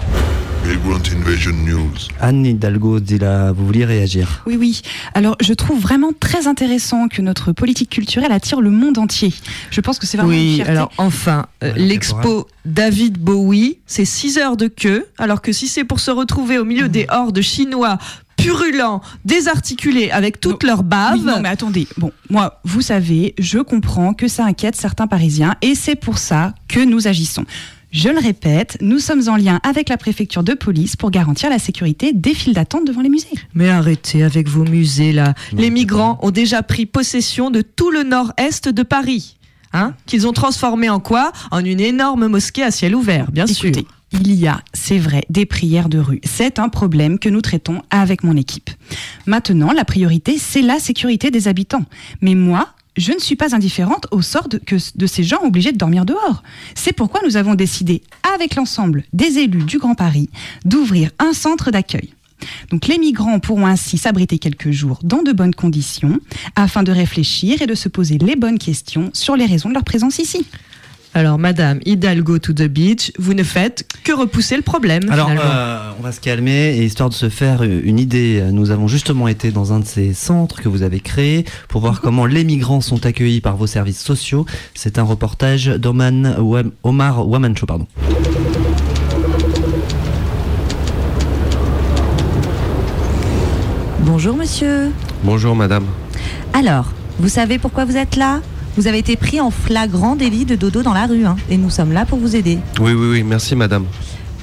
Migrant 0.66 1.02
Invasion 1.14 1.52
News. 1.52 1.92
Anne 2.22 2.46
Hidalgo 2.46 2.98
vous 3.00 3.66
vouliez 3.66 3.84
réagir 3.84 4.44
Oui, 4.48 4.56
oui. 4.58 4.82
Alors, 5.14 5.36
je 5.42 5.54
trouve 5.54 5.78
vraiment 5.80 6.12
très 6.18 6.48
intéressant 6.48 7.10
que 7.10 7.22
notre 7.22 7.52
politique 7.52 7.90
culturelle 7.90 8.32
attire 8.32 8.62
le 8.62 8.70
monde 8.70 8.98
entier. 8.98 9.34
Je 9.72 9.82
pense 9.82 10.00
que 10.00 10.08
c'est 10.08 10.16
vraiment 10.16 10.32
une 10.32 10.40
Oui, 10.40 10.56
fierté. 10.56 10.72
alors 10.72 10.92
enfin, 10.98 11.48
euh, 11.66 11.74
l'expo 11.76 12.48
David 12.64 13.18
Bowie, 13.18 13.80
c'est 13.88 14.06
6 14.06 14.38
heures 14.38 14.56
de 14.56 14.68
queue, 14.68 15.06
alors 15.18 15.42
que 15.42 15.52
si 15.52 15.68
c'est 15.68 15.84
pour 15.84 16.00
se 16.00 16.12
retrouver 16.12 16.58
au 16.58 16.64
milieu 16.64 16.88
des 16.88 17.08
hordes 17.10 17.42
chinois 17.42 17.98
purulents, 18.44 19.02
désarticulés, 19.26 20.12
avec 20.12 20.40
toute 20.40 20.64
leur 20.64 20.84
bave... 20.84 21.16
Oui, 21.16 21.22
non, 21.22 21.40
mais 21.42 21.50
attendez. 21.50 21.88
Bon, 21.98 22.12
moi, 22.30 22.60
vous 22.64 22.82
savez, 22.82 23.34
je 23.40 23.60
comprends 23.60 24.14
que 24.14 24.28
ça 24.28 24.46
inquiète 24.46 24.76
certains 24.76 25.08
Parisiens 25.08 25.56
et 25.62 25.76
c'est 25.76 25.96
pour 25.96 26.18
ça 26.18 26.54
que 26.68 26.84
nous 26.84 27.08
agissons. 27.08 27.46
Je 27.92 28.10
le 28.10 28.18
répète, 28.20 28.78
nous 28.82 28.98
sommes 28.98 29.30
en 29.30 29.36
lien 29.36 29.60
avec 29.64 29.88
la 29.88 29.98
préfecture 29.98 30.44
de 30.44 30.56
police 30.56 30.96
pour 30.96 31.12
garantir 31.12 31.50
la 31.50 31.60
sécurité 31.60 32.12
des 32.12 32.34
files 32.34 32.54
d'attente 32.54 32.86
devant 32.86 33.02
les 33.02 33.10
musées. 33.10 33.28
Mais 33.54 33.70
arrêtez 33.70 34.24
avec 34.24 34.50
vos 34.50 34.64
musées 34.64 35.14
là. 35.14 35.36
Les 35.56 35.70
migrants 35.70 36.18
ont 36.24 36.32
déjà 36.32 36.64
pris 36.64 36.88
possession 36.88 37.52
de 37.52 37.62
tout 37.62 37.92
le 37.92 38.02
nord-est 38.04 38.68
de 38.68 38.82
Paris. 38.84 39.38
Hein 39.74 39.94
Qu'ils 40.06 40.28
ont 40.28 40.34
transformé 40.34 40.90
en 40.90 41.00
quoi? 41.00 41.32
En 41.52 41.64
une 41.64 41.80
énorme 41.80 42.28
mosquée 42.28 42.64
à 42.64 42.72
ciel 42.72 42.96
ouvert, 42.96 43.32
bien 43.32 43.46
Écoutez, 43.46 43.74
sûr. 43.74 43.84
Il 44.14 44.34
y 44.34 44.48
a, 44.48 44.62
c'est 44.74 45.00
vrai, 45.00 45.26
des 45.30 45.46
prières 45.46 45.90
de 45.90 45.98
rue. 45.98 46.22
C'est 46.24 46.60
un 46.60 46.70
problème 46.70 47.20
que 47.20 47.30
nous 47.30 47.42
traitons 47.42 47.82
avec 47.90 48.24
mon 48.24 48.38
équipe. 48.38 48.70
Maintenant, 49.26 49.72
la 49.72 49.86
priorité, 49.86 50.38
c'est 50.38 50.62
la 50.62 50.80
sécurité 50.80 51.32
des 51.32 51.48
habitants. 51.48 51.86
Mais 52.22 52.36
moi, 52.36 52.70
je 52.96 53.12
ne 53.12 53.20
suis 53.20 53.36
pas 53.36 53.56
indifférente 53.56 54.06
au 54.12 54.22
sort 54.22 54.48
de, 54.50 55.08
ces 55.08 55.24
gens 55.24 55.44
obligés 55.44 55.72
de 55.72 55.78
dormir 55.78 56.06
dehors. 56.06 56.44
C'est 56.76 56.94
pourquoi 56.94 57.22
nous 57.26 57.38
avons 57.38 57.56
décidé, 57.56 58.04
avec 58.36 58.56
l'ensemble 58.56 59.04
des 59.14 59.40
élus 59.40 59.64
du 59.64 59.80
Grand 59.80 59.96
Paris, 59.96 60.30
d'ouvrir 60.64 61.10
un 61.18 61.34
centre 61.34 61.72
d'accueil. 61.72 62.14
Donc 62.70 62.88
les 62.88 62.98
migrants 62.98 63.40
pourront 63.40 63.66
ainsi 63.66 63.98
s'abriter 63.98 64.38
quelques 64.38 64.72
jours 64.72 65.00
dans 65.02 65.24
de 65.24 65.32
bonnes 65.32 65.56
conditions 65.56 66.20
afin 66.56 66.84
de 66.84 66.92
réfléchir 66.92 67.62
et 67.62 67.68
de 67.68 67.76
se 67.76 67.90
poser 67.90 68.18
les 68.18 68.36
bonnes 68.36 68.60
questions 68.60 69.10
sur 69.14 69.36
les 69.38 69.46
raisons 69.46 69.70
de 69.70 69.74
leur 69.74 69.86
présence 69.86 70.20
ici. 70.20 70.46
Alors, 71.16 71.38
Madame 71.38 71.80
Hidalgo 71.86 72.40
to 72.40 72.54
the 72.54 72.64
beach, 72.68 73.12
vous 73.20 73.36
ne 73.36 73.44
faites 73.44 73.86
que 74.04 74.12
repousser 74.14 74.56
le 74.56 74.64
problème. 74.64 75.04
Alors, 75.12 75.30
euh, 75.30 75.92
on 76.00 76.02
va 76.02 76.12
se 76.12 76.20
calmer 76.20 76.76
et 76.78 76.84
histoire 76.86 77.10
de 77.10 77.14
se 77.14 77.30
faire 77.30 77.62
une 77.62 78.00
idée, 78.00 78.44
nous 78.52 78.72
avons 78.72 78.88
justement 78.88 79.28
été 79.28 79.52
dans 79.52 79.74
un 79.74 79.80
de 79.80 79.86
ces 79.86 80.14
centres 80.14 80.60
que 80.62 80.68
vous 80.70 80.82
avez 80.82 81.00
créé 81.00 81.46
pour 81.70 81.82
voir 81.82 82.02
comment 82.02 82.26
les 82.26 82.44
migrants 82.44 82.82
sont 82.82 83.06
accueillis 83.06 83.42
par 83.42 83.58
vos 83.58 83.68
services 83.68 84.02
sociaux. 84.02 84.46
C'est 84.74 84.98
un 84.98 85.04
reportage 85.04 85.68
d'Oman 85.68 86.36
Wam- 86.40 86.72
Omar 86.84 87.28
Wamancho, 87.28 87.68
pardon. 87.68 87.86
Bonjour 94.00 94.36
monsieur. 94.36 94.92
Bonjour 95.24 95.56
madame. 95.56 95.86
Alors, 96.54 96.92
vous 97.20 97.30
savez 97.30 97.58
pourquoi 97.58 97.86
vous 97.86 97.98
êtes 97.98 98.16
là? 98.16 98.42
Vous 98.76 98.88
avez 98.88 98.98
été 98.98 99.16
pris 99.16 99.40
en 99.40 99.52
flagrant 99.52 100.16
délit 100.16 100.46
de 100.46 100.56
dodo 100.56 100.82
dans 100.82 100.94
la 100.94 101.06
rue, 101.06 101.26
hein, 101.26 101.36
et 101.50 101.58
nous 101.58 101.70
sommes 101.70 101.92
là 101.92 102.06
pour 102.06 102.18
vous 102.18 102.36
aider. 102.36 102.58
Oui, 102.80 102.94
oui, 102.94 103.08
oui, 103.12 103.24
merci 103.24 103.56
madame. 103.56 103.86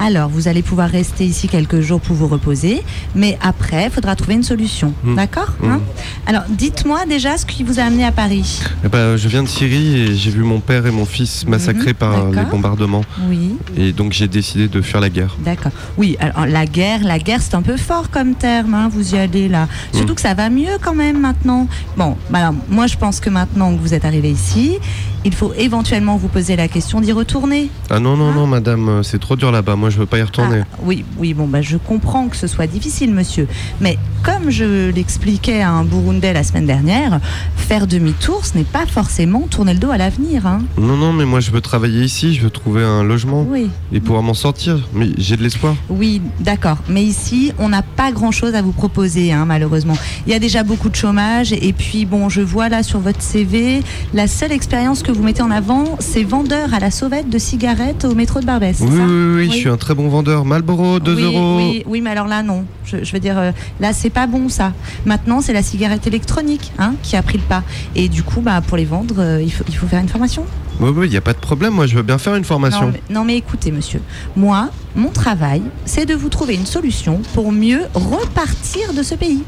Alors, 0.02 0.30
vous 0.30 0.48
allez 0.48 0.62
pouvoir 0.62 0.88
rester 0.88 1.26
ici 1.26 1.46
quelques 1.46 1.80
jours 1.82 2.00
pour 2.00 2.16
vous 2.16 2.26
reposer, 2.26 2.82
mais 3.14 3.36
après, 3.42 3.84
il 3.84 3.90
faudra 3.90 4.16
trouver 4.16 4.32
une 4.32 4.42
solution. 4.42 4.94
Mm. 5.04 5.14
D'accord 5.14 5.50
Mm. 5.60 5.70
hein 5.70 5.80
Alors, 6.26 6.42
dites-moi 6.48 7.00
déjà 7.06 7.36
ce 7.36 7.44
qui 7.44 7.62
vous 7.64 7.78
a 7.78 7.82
amené 7.82 8.04
à 8.06 8.10
Paris. 8.12 8.60
Eh 8.82 8.88
ben, 8.88 9.16
je 9.18 9.28
viens 9.28 9.42
de 9.42 9.48
Syrie 9.48 9.98
et 10.00 10.14
j'ai 10.16 10.30
vu 10.30 10.42
mon 10.42 10.60
père 10.60 10.86
et 10.86 10.90
mon 10.90 11.04
fils 11.04 11.46
massacrés 11.46 11.92
par 11.92 12.12
Mhm, 12.16 12.30
d'accord. 12.30 12.44
les 12.44 12.50
bombardements. 12.50 13.04
Oui, 13.28 13.56
Et 13.76 13.92
donc 13.92 14.12
j'ai 14.12 14.26
décidé 14.26 14.68
de 14.68 14.80
fuir 14.80 15.00
la 15.02 15.10
guerre. 15.10 15.36
d'accord. 15.44 15.72
Oui, 15.98 16.16
alors 16.18 16.46
la 16.46 16.64
guerre, 16.64 17.04
la 17.04 17.18
guerre, 17.18 17.42
c'est 17.42 17.54
un 17.54 17.62
peu 17.62 17.76
fort 17.76 18.08
comme 18.10 18.34
terme, 18.34 18.72
hein, 18.72 18.88
vous 18.90 19.14
y 19.14 19.18
allez 19.18 19.48
là. 19.50 19.68
Surtout 19.92 20.12
Mm. 20.12 20.16
que 20.16 20.22
ça 20.22 20.32
va 20.32 20.48
mieux 20.48 20.78
quand 20.80 20.94
même 20.94 21.20
maintenant. 21.20 21.68
Bon, 21.98 22.16
bah 22.30 22.38
alors, 22.38 22.54
moi 22.70 22.86
je 22.86 22.96
pense 22.96 23.20
que 23.20 23.28
maintenant 23.28 23.74
que 23.76 23.80
vous 23.80 23.92
êtes 23.92 24.06
arrivé 24.06 24.30
ici, 24.30 24.78
il 25.26 25.34
faut 25.34 25.52
éventuellement 25.58 26.16
vous 26.16 26.28
poser 26.28 26.56
la 26.56 26.68
question 26.68 27.02
d'y 27.02 27.12
retourner. 27.12 27.68
Ah 27.90 27.98
non, 28.00 28.16
non, 28.16 28.32
non, 28.32 28.46
madame, 28.46 28.88
euh, 28.88 29.02
c'est 29.02 29.18
trop 29.18 29.36
dur 29.36 29.52
là-bas. 29.52 29.76
Moi, 29.76 29.89
je 29.90 29.98
veux 29.98 30.06
pas 30.06 30.18
y 30.18 30.22
retourner. 30.22 30.62
Oui, 30.82 31.04
oui, 31.18 31.34
bon, 31.34 31.46
bah, 31.46 31.62
je 31.62 31.76
comprends 31.76 32.28
que 32.28 32.36
ce 32.36 32.46
soit 32.46 32.66
difficile, 32.66 33.12
monsieur. 33.12 33.46
Mais 33.80 33.98
comme 34.22 34.50
je 34.50 34.90
l'expliquais 34.90 35.60
à 35.62 35.70
un 35.70 35.84
Burundais 35.84 36.32
la 36.32 36.42
semaine 36.44 36.66
dernière, 36.66 37.20
faire 37.56 37.86
demi-tour, 37.86 38.44
ce 38.44 38.56
n'est 38.56 38.64
pas 38.64 38.86
forcément 38.86 39.40
tourner 39.50 39.74
le 39.74 39.78
dos 39.80 39.90
à 39.90 39.98
l'avenir. 39.98 40.46
Hein. 40.46 40.62
Non, 40.78 40.96
non, 40.96 41.12
mais 41.12 41.24
moi, 41.24 41.40
je 41.40 41.50
veux 41.50 41.60
travailler 41.60 42.02
ici. 42.04 42.34
Je 42.34 42.42
veux 42.42 42.50
trouver 42.50 42.82
un 42.82 43.02
logement 43.02 43.46
Oui. 43.48 43.68
et 43.92 44.00
pouvoir 44.00 44.22
m'en 44.22 44.34
sortir. 44.34 44.88
Mais 44.94 45.08
j'ai 45.18 45.36
de 45.36 45.42
l'espoir. 45.42 45.74
Oui, 45.88 46.20
d'accord. 46.40 46.78
Mais 46.88 47.02
ici, 47.02 47.52
on 47.58 47.68
n'a 47.68 47.82
pas 47.82 48.12
grand-chose 48.12 48.54
à 48.54 48.62
vous 48.62 48.72
proposer, 48.72 49.32
hein, 49.32 49.44
malheureusement. 49.46 49.96
Il 50.26 50.32
y 50.32 50.34
a 50.34 50.38
déjà 50.38 50.62
beaucoup 50.62 50.88
de 50.88 50.96
chômage. 50.96 51.52
Et 51.52 51.72
puis, 51.72 52.04
bon, 52.06 52.28
je 52.28 52.40
vois 52.40 52.68
là 52.68 52.82
sur 52.82 53.00
votre 53.00 53.22
CV, 53.22 53.82
la 54.14 54.26
seule 54.28 54.52
expérience 54.52 55.02
que 55.02 55.12
vous 55.12 55.22
mettez 55.22 55.42
en 55.42 55.50
avant, 55.50 55.96
c'est 55.98 56.22
vendeur 56.24 56.74
à 56.74 56.78
la 56.80 56.90
sauvette 56.90 57.28
de 57.30 57.38
cigarettes 57.38 58.04
au 58.04 58.14
métro 58.14 58.40
de 58.40 58.46
Barbès. 58.46 58.78
Oui, 58.80 58.88
ça? 58.88 59.04
oui, 59.04 59.34
oui, 59.36 59.46
je 59.50 59.56
suis 59.56 59.68
un 59.68 59.76
très 59.80 59.94
bon 59.94 60.08
vendeur. 60.08 60.44
Malboro, 60.44 61.00
2 61.00 61.14
oui, 61.14 61.22
euros. 61.24 61.56
Oui, 61.56 61.82
oui, 61.86 62.00
mais 62.00 62.10
alors 62.10 62.28
là, 62.28 62.44
non. 62.44 62.64
Je, 62.84 63.02
je 63.02 63.12
veux 63.12 63.18
dire, 63.18 63.38
euh, 63.38 63.50
là, 63.80 63.92
c'est 63.92 64.10
pas 64.10 64.28
bon, 64.28 64.48
ça. 64.48 64.72
Maintenant, 65.06 65.40
c'est 65.40 65.52
la 65.52 65.62
cigarette 65.62 66.06
électronique 66.06 66.72
hein, 66.78 66.94
qui 67.02 67.16
a 67.16 67.22
pris 67.22 67.38
le 67.38 67.44
pas. 67.44 67.64
Et 67.96 68.08
du 68.08 68.22
coup, 68.22 68.40
bah, 68.40 68.60
pour 68.60 68.76
les 68.76 68.84
vendre, 68.84 69.16
euh, 69.18 69.42
il, 69.42 69.52
faut, 69.52 69.64
il 69.68 69.74
faut 69.76 69.86
faire 69.86 70.00
une 70.00 70.08
formation. 70.08 70.44
Oui, 70.80 70.90
oui, 70.96 71.06
il 71.08 71.10
n'y 71.10 71.16
a 71.16 71.20
pas 71.20 71.32
de 71.34 71.38
problème. 71.38 71.74
Moi, 71.74 71.86
je 71.86 71.96
veux 71.96 72.02
bien 72.02 72.16
faire 72.18 72.36
une 72.36 72.44
formation. 72.44 72.86
Non 72.86 72.92
mais, 72.92 73.02
non, 73.14 73.24
mais 73.24 73.36
écoutez, 73.36 73.70
monsieur, 73.70 74.00
moi, 74.34 74.70
mon 74.96 75.10
travail, 75.10 75.62
c'est 75.84 76.06
de 76.06 76.14
vous 76.14 76.30
trouver 76.30 76.54
une 76.54 76.64
solution 76.64 77.20
pour 77.34 77.52
mieux 77.52 77.82
repartir 77.92 78.94
de 78.94 79.02
ce 79.02 79.14
pays. 79.14 79.42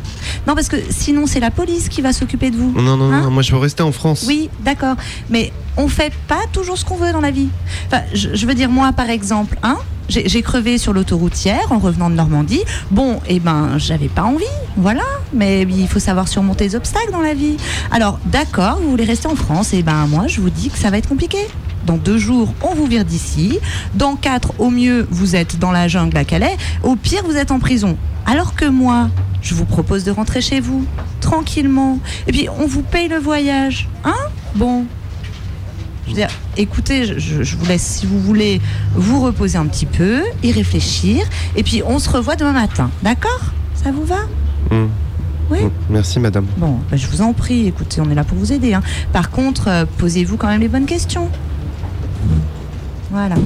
Non, 0.46 0.54
parce 0.54 0.68
que 0.68 0.76
sinon, 0.90 1.26
c'est 1.26 1.40
la 1.40 1.50
police 1.50 1.88
qui 1.88 2.02
va 2.02 2.12
s'occuper 2.12 2.50
de 2.50 2.56
vous. 2.56 2.72
Non, 2.72 2.96
non, 2.96 3.10
Hein 3.12 3.22
non, 3.22 3.30
moi, 3.30 3.42
je 3.42 3.52
veux 3.52 3.58
rester 3.58 3.82
en 3.82 3.92
France. 3.92 4.24
Oui, 4.26 4.50
d'accord. 4.60 4.96
Mais 5.30 5.52
on 5.76 5.88
fait 5.88 6.12
pas 6.28 6.40
toujours 6.52 6.76
ce 6.76 6.84
qu'on 6.84 6.96
veut 6.96 7.12
dans 7.12 7.20
la 7.20 7.30
vie. 7.30 7.48
Enfin, 7.86 8.02
je, 8.12 8.34
je 8.34 8.46
veux 8.46 8.54
dire, 8.54 8.68
moi, 8.68 8.92
par 8.92 9.08
exemple, 9.08 9.56
hein, 9.62 9.78
j'ai 10.08 10.42
crevé 10.42 10.78
sur 10.78 10.92
l'autoroutière 10.92 11.70
en 11.70 11.78
revenant 11.78 12.10
de 12.10 12.14
Normandie. 12.14 12.62
Bon, 12.90 13.20
eh 13.28 13.40
ben, 13.40 13.78
j'avais 13.78 14.08
pas 14.08 14.22
envie, 14.22 14.44
voilà. 14.76 15.04
Mais 15.32 15.62
il 15.62 15.88
faut 15.88 15.98
savoir 15.98 16.28
surmonter 16.28 16.64
les 16.64 16.76
obstacles 16.76 17.12
dans 17.12 17.20
la 17.20 17.34
vie. 17.34 17.56
Alors, 17.90 18.18
d'accord, 18.26 18.78
vous 18.82 18.90
voulez 18.90 19.04
rester 19.04 19.28
en 19.28 19.36
France, 19.36 19.72
et 19.72 19.82
ben, 19.82 20.06
moi, 20.06 20.26
je 20.26 20.40
vous 20.40 20.50
dis 20.50 20.68
que 20.68 20.78
ça 20.78 20.90
va 20.90 20.98
être 20.98 21.08
compliqué. 21.08 21.38
Dans 21.86 21.96
deux 21.96 22.18
jours, 22.18 22.54
on 22.62 22.74
vous 22.74 22.86
vire 22.86 23.04
d'ici. 23.04 23.58
Dans 23.94 24.14
quatre, 24.14 24.52
au 24.58 24.70
mieux, 24.70 25.06
vous 25.10 25.34
êtes 25.34 25.58
dans 25.58 25.72
la 25.72 25.88
jungle 25.88 26.16
à 26.16 26.24
Calais. 26.24 26.56
Au 26.82 26.94
pire, 26.94 27.22
vous 27.24 27.36
êtes 27.36 27.50
en 27.50 27.58
prison. 27.58 27.96
Alors 28.24 28.54
que 28.54 28.66
moi, 28.66 29.08
je 29.40 29.54
vous 29.54 29.64
propose 29.64 30.04
de 30.04 30.12
rentrer 30.12 30.40
chez 30.40 30.60
vous, 30.60 30.84
tranquillement. 31.20 31.98
Et 32.26 32.32
puis, 32.32 32.48
on 32.60 32.66
vous 32.66 32.82
paye 32.82 33.08
le 33.08 33.18
voyage. 33.18 33.88
Hein? 34.04 34.14
Bon. 34.54 34.84
Je 36.12 36.16
veux 36.20 36.26
dire, 36.26 36.36
écoutez, 36.58 37.18
je, 37.18 37.56
vous 37.56 37.64
laisse, 37.64 37.80
si 37.82 38.04
vous 38.06 38.20
voulez, 38.20 38.60
vous 38.94 39.22
reposer 39.22 39.56
un 39.56 39.64
petit 39.64 39.86
peu, 39.86 40.20
y 40.42 40.52
réfléchir. 40.52 41.24
Et 41.56 41.62
puis, 41.62 41.82
on 41.86 41.98
se 41.98 42.10
revoit 42.10 42.36
demain 42.36 42.52
matin. 42.52 42.90
D'accord? 43.02 43.40
Ça 43.74 43.90
vous 43.92 44.04
va? 44.04 44.18
Hum. 44.70 44.90
Oui. 45.50 45.60
Hum, 45.62 45.70
Merci, 45.88 46.20
madame. 46.20 46.44
Bon, 46.58 46.80
bah, 46.90 46.98
je 46.98 47.06
vous 47.06 47.22
en 47.22 47.32
prie. 47.32 47.66
Écoutez, 47.66 48.02
on 48.02 48.10
est 48.10 48.14
là 48.14 48.24
pour 48.24 48.36
vous 48.36 48.52
aider. 48.52 48.74
hein. 48.74 48.82
Par 49.14 49.30
contre, 49.30 49.68
euh, 49.68 49.84
posez-vous 49.96 50.36
quand 50.36 50.48
même 50.48 50.60
les 50.60 50.68
bonnes 50.68 50.84
questions. 50.84 51.30
Voilà. 53.10 53.36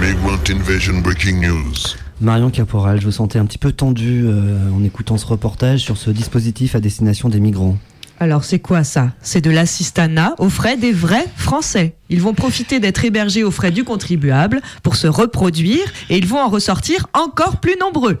Migrant 0.00 0.38
Invasion 0.48 0.98
Breaking 1.00 1.36
News. 1.42 1.74
Marion 2.22 2.48
Caporal, 2.48 2.98
je 2.98 3.04
vous 3.04 3.12
sentais 3.12 3.38
un 3.38 3.44
petit 3.44 3.58
peu 3.58 3.72
tendu 3.72 4.24
euh, 4.24 4.70
en 4.74 4.82
écoutant 4.84 5.18
ce 5.18 5.26
reportage 5.26 5.80
sur 5.80 5.98
ce 5.98 6.10
dispositif 6.10 6.74
à 6.74 6.80
destination 6.80 7.28
des 7.28 7.40
migrants. 7.40 7.76
Alors 8.20 8.44
c'est 8.44 8.58
quoi 8.58 8.84
ça? 8.84 9.12
C'est 9.22 9.40
de 9.40 9.50
l'assistanat 9.50 10.34
aux 10.38 10.48
frais 10.48 10.76
des 10.76 10.92
vrais 10.92 11.26
Français. 11.36 11.94
Ils 12.10 12.20
vont 12.20 12.34
profiter 12.34 12.80
d'être 12.80 13.04
hébergés 13.04 13.44
aux 13.44 13.50
frais 13.50 13.70
du 13.70 13.84
contribuable 13.84 14.60
pour 14.82 14.96
se 14.96 15.06
reproduire 15.06 15.84
et 16.10 16.18
ils 16.18 16.26
vont 16.26 16.40
en 16.40 16.48
ressortir 16.48 17.06
encore 17.14 17.60
plus 17.60 17.76
nombreux. 17.80 18.20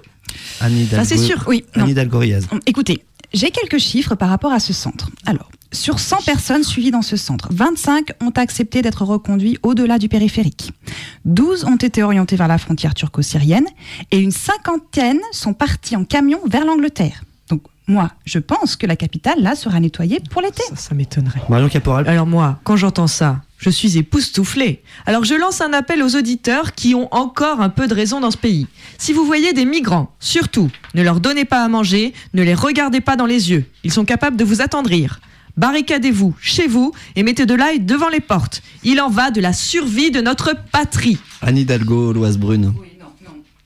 Anne 0.60 0.76
Hidalgo, 0.76 1.04
Ça, 1.04 1.04
c'est 1.04 1.22
sûr, 1.22 1.44
oui. 1.48 1.64
Hidalgo 1.76 2.18
Riaz. 2.18 2.46
Écoutez, 2.66 3.04
j'ai 3.32 3.50
quelques 3.50 3.78
chiffres 3.78 4.14
par 4.14 4.28
rapport 4.28 4.52
à 4.52 4.60
ce 4.60 4.72
centre. 4.72 5.10
Alors, 5.26 5.50
sur 5.72 5.98
100 5.98 6.22
personnes 6.24 6.64
suivies 6.64 6.90
dans 6.90 7.02
ce 7.02 7.16
centre, 7.16 7.48
25 7.50 8.10
ont 8.20 8.30
accepté 8.30 8.82
d'être 8.82 9.04
reconduits 9.04 9.58
au-delà 9.62 9.98
du 9.98 10.08
périphérique. 10.08 10.72
12 11.24 11.64
ont 11.64 11.76
été 11.76 12.02
orientés 12.02 12.36
vers 12.36 12.48
la 12.48 12.58
frontière 12.58 12.94
turco-syrienne 12.94 13.66
et 14.10 14.18
une 14.18 14.30
cinquantaine 14.30 15.20
sont 15.32 15.54
partis 15.54 15.96
en 15.96 16.04
camion 16.04 16.40
vers 16.46 16.64
l'Angleterre. 16.64 17.22
Moi, 17.88 18.10
je 18.26 18.38
pense 18.38 18.76
que 18.76 18.86
la 18.86 18.96
capitale, 18.96 19.42
là, 19.42 19.54
sera 19.54 19.80
nettoyée 19.80 20.20
pour 20.30 20.42
l'été. 20.42 20.62
Ça, 20.68 20.76
ça 20.76 20.94
m'étonnerait. 20.94 21.40
Marion 21.48 21.70
Caporal. 21.70 22.06
Alors 22.06 22.26
moi, 22.26 22.60
quand 22.62 22.76
j'entends 22.76 23.06
ça, 23.06 23.40
je 23.56 23.70
suis 23.70 23.96
époustouflée. 23.96 24.82
Alors 25.06 25.24
je 25.24 25.34
lance 25.34 25.62
un 25.62 25.72
appel 25.72 26.02
aux 26.02 26.14
auditeurs 26.14 26.74
qui 26.74 26.94
ont 26.94 27.08
encore 27.12 27.62
un 27.62 27.70
peu 27.70 27.88
de 27.88 27.94
raison 27.94 28.20
dans 28.20 28.30
ce 28.30 28.36
pays. 28.36 28.66
Si 28.98 29.14
vous 29.14 29.24
voyez 29.24 29.54
des 29.54 29.64
migrants, 29.64 30.12
surtout, 30.20 30.70
ne 30.94 31.02
leur 31.02 31.20
donnez 31.20 31.46
pas 31.46 31.64
à 31.64 31.68
manger, 31.68 32.12
ne 32.34 32.42
les 32.42 32.54
regardez 32.54 33.00
pas 33.00 33.16
dans 33.16 33.26
les 33.26 33.50
yeux. 33.50 33.64
Ils 33.84 33.92
sont 33.92 34.04
capables 34.04 34.36
de 34.36 34.44
vous 34.44 34.60
attendrir. 34.60 35.20
Barricadez-vous 35.56 36.36
chez 36.40 36.68
vous 36.68 36.92
et 37.16 37.22
mettez 37.22 37.46
de 37.46 37.54
l'ail 37.54 37.80
devant 37.80 38.10
les 38.10 38.20
portes. 38.20 38.62
Il 38.84 39.00
en 39.00 39.08
va 39.08 39.30
de 39.30 39.40
la 39.40 39.54
survie 39.54 40.10
de 40.10 40.20
notre 40.20 40.54
patrie. 40.70 41.18
Anne 41.40 41.56
Hidalgo, 41.56 42.12
Loise 42.12 42.38
Brune. 42.38 42.74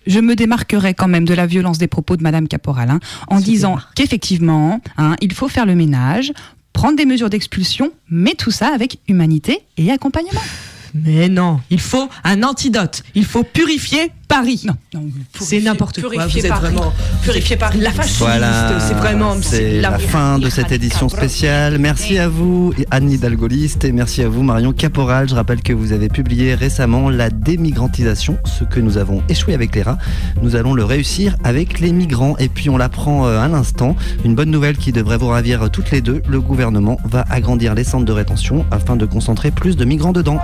Je 0.06 0.21
me 0.21 0.35
démarquerai 0.35 0.94
quand 0.94 1.09
même 1.09 1.25
de 1.25 1.35
la 1.35 1.47
violence 1.47 1.78
des 1.78 1.88
propos 1.88 2.16
de 2.16 2.23
Madame 2.23 2.49
Caporal, 2.49 2.90
hein, 2.90 3.00
en 3.28 3.40
disant 3.40 3.78
qu'effectivement, 3.94 4.80
hein, 4.99 5.16
il 5.21 5.32
faut 5.32 5.49
faire 5.49 5.66
le 5.66 5.75
ménage, 5.75 6.32
prendre 6.73 6.97
des 6.97 7.06
mesures 7.06 7.30
d'expulsion, 7.30 7.92
mais 8.11 8.35
tout 8.35 8.50
ça 8.50 8.73
avec 8.75 8.99
humanité 9.09 9.61
et 9.76 9.90
accompagnement. 9.90 10.40
Mais 10.94 11.28
non, 11.28 11.61
il 11.70 11.80
faut 11.80 12.08
un 12.25 12.42
antidote. 12.42 13.02
Il 13.14 13.25
faut 13.25 13.44
purifier 13.44 14.11
Paris. 14.28 14.62
Non, 14.66 14.75
non, 14.94 15.08
c'est 15.38 15.61
n'importe 15.61 16.00
quoi. 16.00 16.11
purifier 16.11 16.40
Vous 16.40 16.46
êtes 16.46 16.52
Paris. 16.52 16.75
vraiment 16.75 16.92
Purifier 17.22 17.56
Paris. 17.56 17.78
la 17.80 17.90
fasciste. 17.92 18.18
Voilà, 18.18 18.78
c'est 18.80 18.94
vraiment 18.94 19.37
c'est 19.42 19.80
la 19.80 19.99
fin 19.99 20.38
de 20.38 20.49
cette 20.49 20.72
édition 20.72 21.08
spéciale. 21.08 21.78
Merci 21.78 22.18
à 22.18 22.28
vous, 22.28 22.72
Anne 22.90 23.11
Hidalgoliste, 23.11 23.84
et 23.84 23.92
merci 23.92 24.22
à 24.22 24.28
vous, 24.28 24.42
Marion 24.42 24.72
Caporal. 24.72 25.28
Je 25.28 25.34
rappelle 25.34 25.62
que 25.62 25.72
vous 25.72 25.92
avez 25.92 26.08
publié 26.08 26.54
récemment 26.54 27.11
La 27.11 27.28
démigrantisation, 27.30 28.38
ce 28.44 28.64
que 28.64 28.80
nous 28.80 28.96
avons 28.96 29.22
échoué 29.28 29.52
avec 29.54 29.75
les 29.75 29.82
rats. 29.82 29.99
Nous 30.42 30.56
allons 30.56 30.72
le 30.72 30.84
réussir 30.84 31.37
avec 31.44 31.80
les 31.80 31.92
migrants. 31.92 32.37
Et 32.38 32.49
puis 32.49 32.70
on 32.70 32.78
l'apprend 32.78 33.26
euh, 33.26 33.38
à 33.38 33.49
l'instant. 33.49 33.96
Une 34.25 34.34
bonne 34.34 34.50
nouvelle 34.50 34.78
qui 34.78 34.92
devrait 34.92 35.18
vous 35.18 35.28
ravir 35.28 35.70
toutes 35.70 35.90
les 35.90 36.00
deux. 36.00 36.22
Le 36.26 36.40
gouvernement 36.40 36.99
va 37.04 37.25
agrandir 37.28 37.75
les 37.75 37.84
centres 37.84 38.06
de 38.06 38.12
rétention 38.12 38.64
afin 38.70 38.96
de 38.96 39.04
concentrer 39.04 39.50
plus 39.50 39.76
de 39.76 39.84
migrants 39.84 40.12
dedans. 40.12 40.38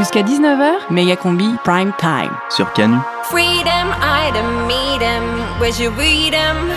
Jusqu'à 0.00 0.22
19h, 0.22 0.88
Méga 0.88 1.14
Combi 1.14 1.56
Prime 1.62 1.92
Time. 1.98 2.34
Sur 2.48 2.72
Canu. 2.72 2.96
Freedom, 3.24 3.92
item, 4.00 4.66
meet 4.66 5.02
'em, 5.02 5.44
where'd 5.60 5.78
you 5.78 5.90
read 5.98 6.32
'em? 6.32 6.70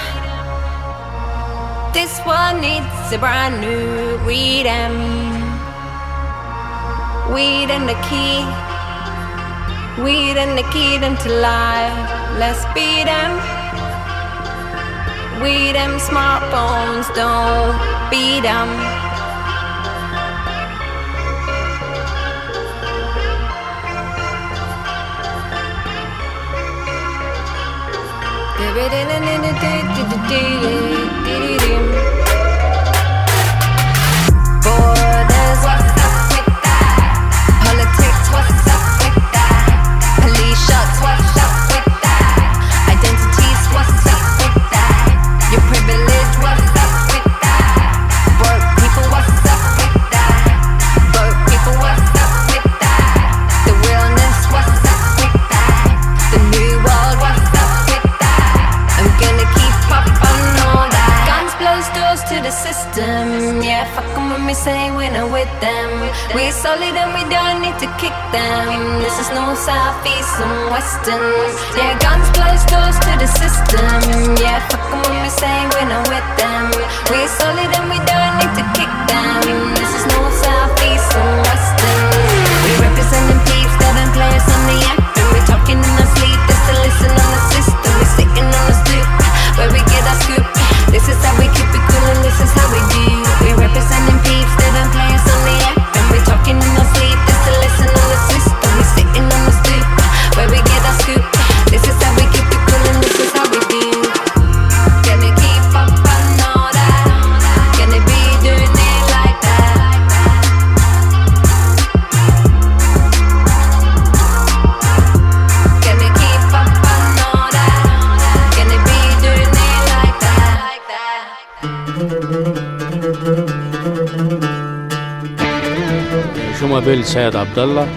This 1.94 2.20
one 2.26 2.60
needs 2.60 3.14
a 3.14 3.18
brand 3.18 3.62
new 3.62 4.18
read 4.28 4.66
'em. 4.66 4.92
Weed 7.34 7.72
and 7.72 7.88
the 7.88 7.96
key, 8.10 8.44
weed 10.04 10.38
and 10.38 10.58
the 10.58 10.64
key 10.74 10.96
into 10.96 11.30
life. 11.30 11.96
Let's 12.38 12.66
beat 12.74 13.08
'em. 13.08 13.40
Weed 15.42 15.78
'em, 15.78 15.98
smartphones, 15.98 17.08
don't 17.16 17.80
beat 18.10 18.44
'em. 18.44 19.03
What's 38.34 38.68
up 38.68 38.84
with 39.00 39.32
that? 39.34 40.18
Police 40.24 40.62
shots, 40.68 40.98
what's 41.02 41.38
up 41.38 41.43
Yeah, 62.96 63.90
fuck 63.98 64.06
them 64.14 64.30
when 64.30 64.46
we 64.46 64.54
say 64.54 64.94
when 64.94 65.18
I'm 65.18 65.34
with 65.34 65.50
them. 65.58 65.90
We 66.38 66.54
solid 66.54 66.94
and 66.94 67.10
we 67.18 67.26
don't 67.26 67.66
need 67.66 67.74
to 67.82 67.90
kick 67.98 68.14
them. 68.30 69.02
This 69.02 69.18
is 69.18 69.34
no 69.34 69.58
southeast 69.58 70.38
and 70.38 70.70
western. 70.70 71.26
Yeah, 71.74 71.98
guns 71.98 72.30
close 72.38 72.62
doors 72.70 72.94
to 72.94 73.12
the 73.18 73.26
system. 73.26 74.38
Yeah, 74.38 74.62
fuck 74.70 74.86
them 74.94 75.02
when 75.10 75.26
we 75.26 75.32
say 75.34 75.58
when 75.74 75.90
I'm 75.90 76.06
with 76.06 76.30
them. 76.38 76.70
We 77.10 77.26
solid 77.34 77.66
and 77.66 77.90
we 77.90 77.98
don't 77.98 78.34
need 78.38 78.54
to 78.62 78.66
kick 78.78 78.94
them. 79.10 79.42
This 79.74 79.90
is 79.98 80.06
no 80.14 80.30
southeast 80.30 81.10
and 81.18 81.34
western. 81.50 82.14
We 82.62 82.72
representing 82.78 83.42
peeps, 83.50 83.74
devin 83.82 84.10
players 84.14 84.46
on 84.46 84.62
the 84.70 84.78
act. 84.94 85.18
And 85.18 85.30
we 85.34 85.42
talking 85.50 85.82
in 85.82 85.94
our 85.98 86.10
sleep, 86.14 86.38
just 86.46 86.62
to 86.70 86.74
listen 86.78 87.10
on 87.10 87.30
the 87.34 87.42
system. 87.58 87.90
We 87.98 88.06
sitting 88.22 88.50
on 88.54 88.66
the 88.70 88.76
stoop, 88.86 89.08
where 89.58 89.72
we 89.74 89.82
get 89.90 90.06
our 90.06 90.20
scoop. 90.30 90.46
This 90.94 91.10
is 91.10 91.18
how 91.26 91.34
we 91.42 91.43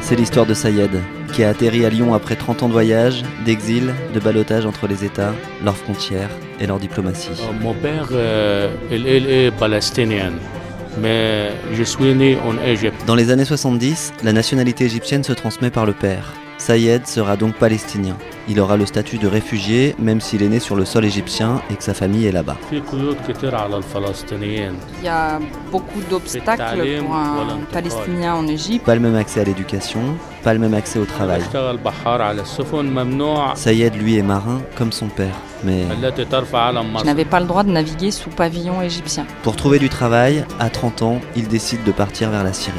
C'est 0.00 0.14
l'histoire 0.14 0.46
de 0.46 0.54
Sayed, 0.54 0.90
qui 1.32 1.42
a 1.42 1.48
atterri 1.48 1.84
à 1.84 1.90
Lyon 1.90 2.14
après 2.14 2.36
30 2.36 2.62
ans 2.62 2.68
de 2.68 2.72
voyage, 2.72 3.24
d'exil, 3.44 3.92
de 4.14 4.20
balotage 4.20 4.64
entre 4.64 4.86
les 4.86 5.04
États, 5.04 5.34
leurs 5.64 5.76
frontières 5.76 6.30
et 6.60 6.68
leur 6.68 6.78
diplomatie. 6.78 7.30
Mon 7.60 7.74
père, 7.74 8.06
euh, 8.12 8.72
il, 8.92 9.04
il 9.08 9.28
est 9.28 9.50
palestinien, 9.50 10.30
mais 11.02 11.50
je 11.74 11.82
suis 11.82 12.14
né 12.14 12.38
en 12.46 12.56
Égypte. 12.64 13.04
Dans 13.08 13.16
les 13.16 13.32
années 13.32 13.44
70, 13.44 14.12
la 14.22 14.32
nationalité 14.32 14.84
égyptienne 14.84 15.24
se 15.24 15.32
transmet 15.32 15.70
par 15.70 15.84
le 15.84 15.92
père. 15.92 16.32
Sayed 16.58 17.06
sera 17.06 17.36
donc 17.36 17.54
palestinien. 17.54 18.16
Il 18.48 18.60
aura 18.60 18.76
le 18.76 18.86
statut 18.86 19.18
de 19.18 19.26
réfugié 19.26 19.94
même 19.98 20.20
s'il 20.20 20.42
est 20.42 20.48
né 20.48 20.60
sur 20.60 20.76
le 20.76 20.84
sol 20.84 21.04
égyptien 21.04 21.60
et 21.70 21.74
que 21.74 21.82
sa 21.82 21.94
famille 21.94 22.26
est 22.26 22.32
là-bas. 22.32 22.56
Il 22.72 22.78
y 25.04 25.08
a 25.08 25.38
beaucoup 25.70 26.00
d'obstacles 26.08 27.00
pour 27.00 27.14
un 27.14 27.58
Palestinien 27.72 28.34
en 28.34 28.46
Égypte. 28.46 28.84
Pas 28.84 28.94
le 28.94 29.00
même 29.00 29.16
accès 29.16 29.40
à 29.40 29.44
l'éducation, 29.44 30.00
pas 30.42 30.54
le 30.54 30.60
même 30.60 30.74
accès 30.74 30.98
au 30.98 31.04
travail. 31.04 31.42
Sayed, 33.54 33.94
lui, 33.96 34.16
est 34.16 34.22
marin 34.22 34.62
comme 34.76 34.92
son 34.92 35.08
père, 35.08 35.34
mais... 35.64 35.82
il 35.82 37.06
n'avais 37.06 37.24
pas 37.24 37.40
le 37.40 37.46
droit 37.46 37.64
de 37.64 37.70
naviguer 37.70 38.10
sous 38.10 38.30
pavillon 38.30 38.80
égyptien. 38.80 39.26
Pour 39.42 39.56
trouver 39.56 39.78
du 39.78 39.88
travail, 39.88 40.44
à 40.58 40.70
30 40.70 41.02
ans, 41.02 41.20
il 41.34 41.48
décide 41.48 41.84
de 41.84 41.92
partir 41.92 42.30
vers 42.30 42.44
la 42.44 42.52
Syrie. 42.52 42.78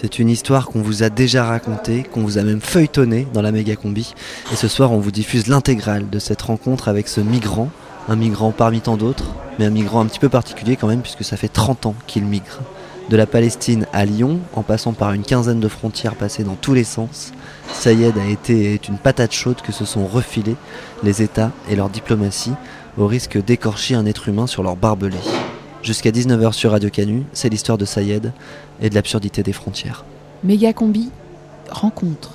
C'est 0.00 0.18
une 0.18 0.30
histoire 0.30 0.68
qu'on 0.68 0.80
vous 0.80 1.02
a 1.02 1.10
déjà 1.10 1.44
racontée, 1.44 2.04
qu'on 2.04 2.22
vous 2.22 2.38
a 2.38 2.42
même 2.42 2.62
feuilletonnée 2.62 3.26
dans 3.34 3.42
la 3.42 3.52
méga 3.52 3.76
combi. 3.76 4.14
Et 4.50 4.56
ce 4.56 4.66
soir, 4.66 4.92
on 4.92 4.98
vous 4.98 5.10
diffuse 5.10 5.46
l'intégrale 5.46 6.08
de 6.08 6.18
cette 6.18 6.40
rencontre 6.40 6.88
avec 6.88 7.06
ce 7.06 7.20
migrant, 7.20 7.68
un 8.08 8.16
migrant 8.16 8.50
parmi 8.50 8.80
tant 8.80 8.96
d'autres, 8.96 9.34
mais 9.58 9.66
un 9.66 9.70
migrant 9.70 10.00
un 10.00 10.06
petit 10.06 10.18
peu 10.18 10.30
particulier 10.30 10.76
quand 10.76 10.86
même, 10.86 11.02
puisque 11.02 11.22
ça 11.22 11.36
fait 11.36 11.48
30 11.48 11.84
ans 11.84 11.94
qu'il 12.06 12.24
migre. 12.24 12.60
De 13.10 13.16
la 13.18 13.26
Palestine 13.26 13.86
à 13.92 14.06
Lyon, 14.06 14.40
en 14.54 14.62
passant 14.62 14.94
par 14.94 15.12
une 15.12 15.22
quinzaine 15.22 15.60
de 15.60 15.68
frontières 15.68 16.14
passées 16.14 16.44
dans 16.44 16.54
tous 16.54 16.72
les 16.72 16.84
sens, 16.84 17.32
Sayed 17.74 18.16
a 18.16 18.26
été 18.26 18.80
une 18.88 18.96
patate 18.96 19.32
chaude 19.32 19.60
que 19.60 19.72
se 19.72 19.84
sont 19.84 20.06
refilés 20.06 20.56
les 21.02 21.20
États 21.20 21.52
et 21.68 21.76
leur 21.76 21.90
diplomatie 21.90 22.54
au 22.96 23.06
risque 23.06 23.36
d'écorcher 23.44 23.96
un 23.96 24.06
être 24.06 24.30
humain 24.30 24.46
sur 24.46 24.62
leur 24.62 24.76
barbelé. 24.76 25.18
Jusqu'à 25.82 26.10
19h 26.10 26.52
sur 26.52 26.72
Radio 26.72 26.90
Canu, 26.90 27.24
c'est 27.32 27.48
l'histoire 27.48 27.78
de 27.78 27.86
Sayed 27.86 28.32
et 28.82 28.90
de 28.90 28.94
l'absurdité 28.94 29.42
des 29.42 29.54
frontières. 29.54 30.04
Méga 30.44 30.74
combi, 30.74 31.10
rencontre. 31.70 32.32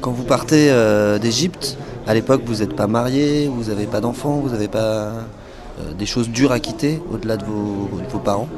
Quand 0.00 0.12
vous 0.12 0.22
partez 0.22 0.70
euh, 0.70 1.18
d'Égypte, 1.18 1.76
à 2.06 2.14
l'époque, 2.14 2.42
vous 2.44 2.56
n'êtes 2.56 2.76
pas 2.76 2.86
marié, 2.86 3.48
vous 3.48 3.64
n'avez 3.64 3.86
pas 3.86 4.00
d'enfants, 4.00 4.38
vous 4.38 4.50
n'avez 4.50 4.68
pas 4.68 4.78
euh, 4.78 5.92
des 5.98 6.06
choses 6.06 6.28
dures 6.28 6.52
à 6.52 6.60
quitter 6.60 7.02
au-delà 7.10 7.36
de 7.36 7.44
vos, 7.44 7.90
de 7.98 8.08
vos 8.08 8.20
parents. 8.20 8.48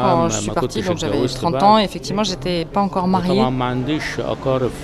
Quand 0.00 0.28
je 0.28 0.36
suis 0.40 0.50
partie, 0.50 0.82
donc 0.82 0.98
j'avais 0.98 1.26
30 1.26 1.62
ans, 1.62 1.78
effectivement, 1.78 2.24
j'étais 2.24 2.64
pas 2.64 2.80
encore 2.80 3.06
mariée. 3.08 3.40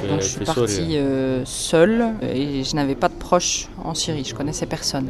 Donc 0.09 0.20
je 0.20 0.27
suis 0.27 0.44
partie 0.44 0.96
euh, 0.98 1.44
seule 1.44 2.07
et 2.22 2.64
je 2.64 2.75
n'avais 2.77 2.94
pas 2.94 3.09
de 3.09 3.14
proches 3.14 3.68
en 3.85 3.94
Syrie, 3.94 4.25
je 4.25 4.35
connaissais 4.35 4.66
personne. 4.66 5.09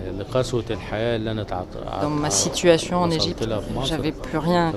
Dans 2.03 2.11
ma 2.11 2.31
situation 2.31 2.99
en 2.99 3.11
Égypte, 3.11 3.47
j'avais 3.85 4.13
plus 4.13 4.39
rien. 4.39 4.73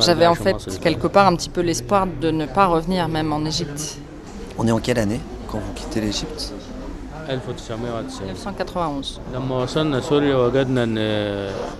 J'avais 0.00 0.26
en 0.26 0.34
fait 0.34 0.78
quelque 0.80 1.06
part 1.06 1.26
un 1.26 1.36
petit 1.36 1.48
peu 1.50 1.60
l'espoir 1.60 2.06
de 2.20 2.30
ne 2.30 2.46
pas 2.46 2.66
revenir 2.66 3.08
même 3.08 3.32
en 3.32 3.44
Égypte. 3.44 3.98
On 4.58 4.66
est 4.66 4.72
en 4.72 4.78
quelle 4.80 4.98
année 4.98 5.20
quand 5.50 5.58
vous 5.58 5.72
quittez 5.74 6.00
l'Égypte? 6.00 6.52
1991. 8.24 9.20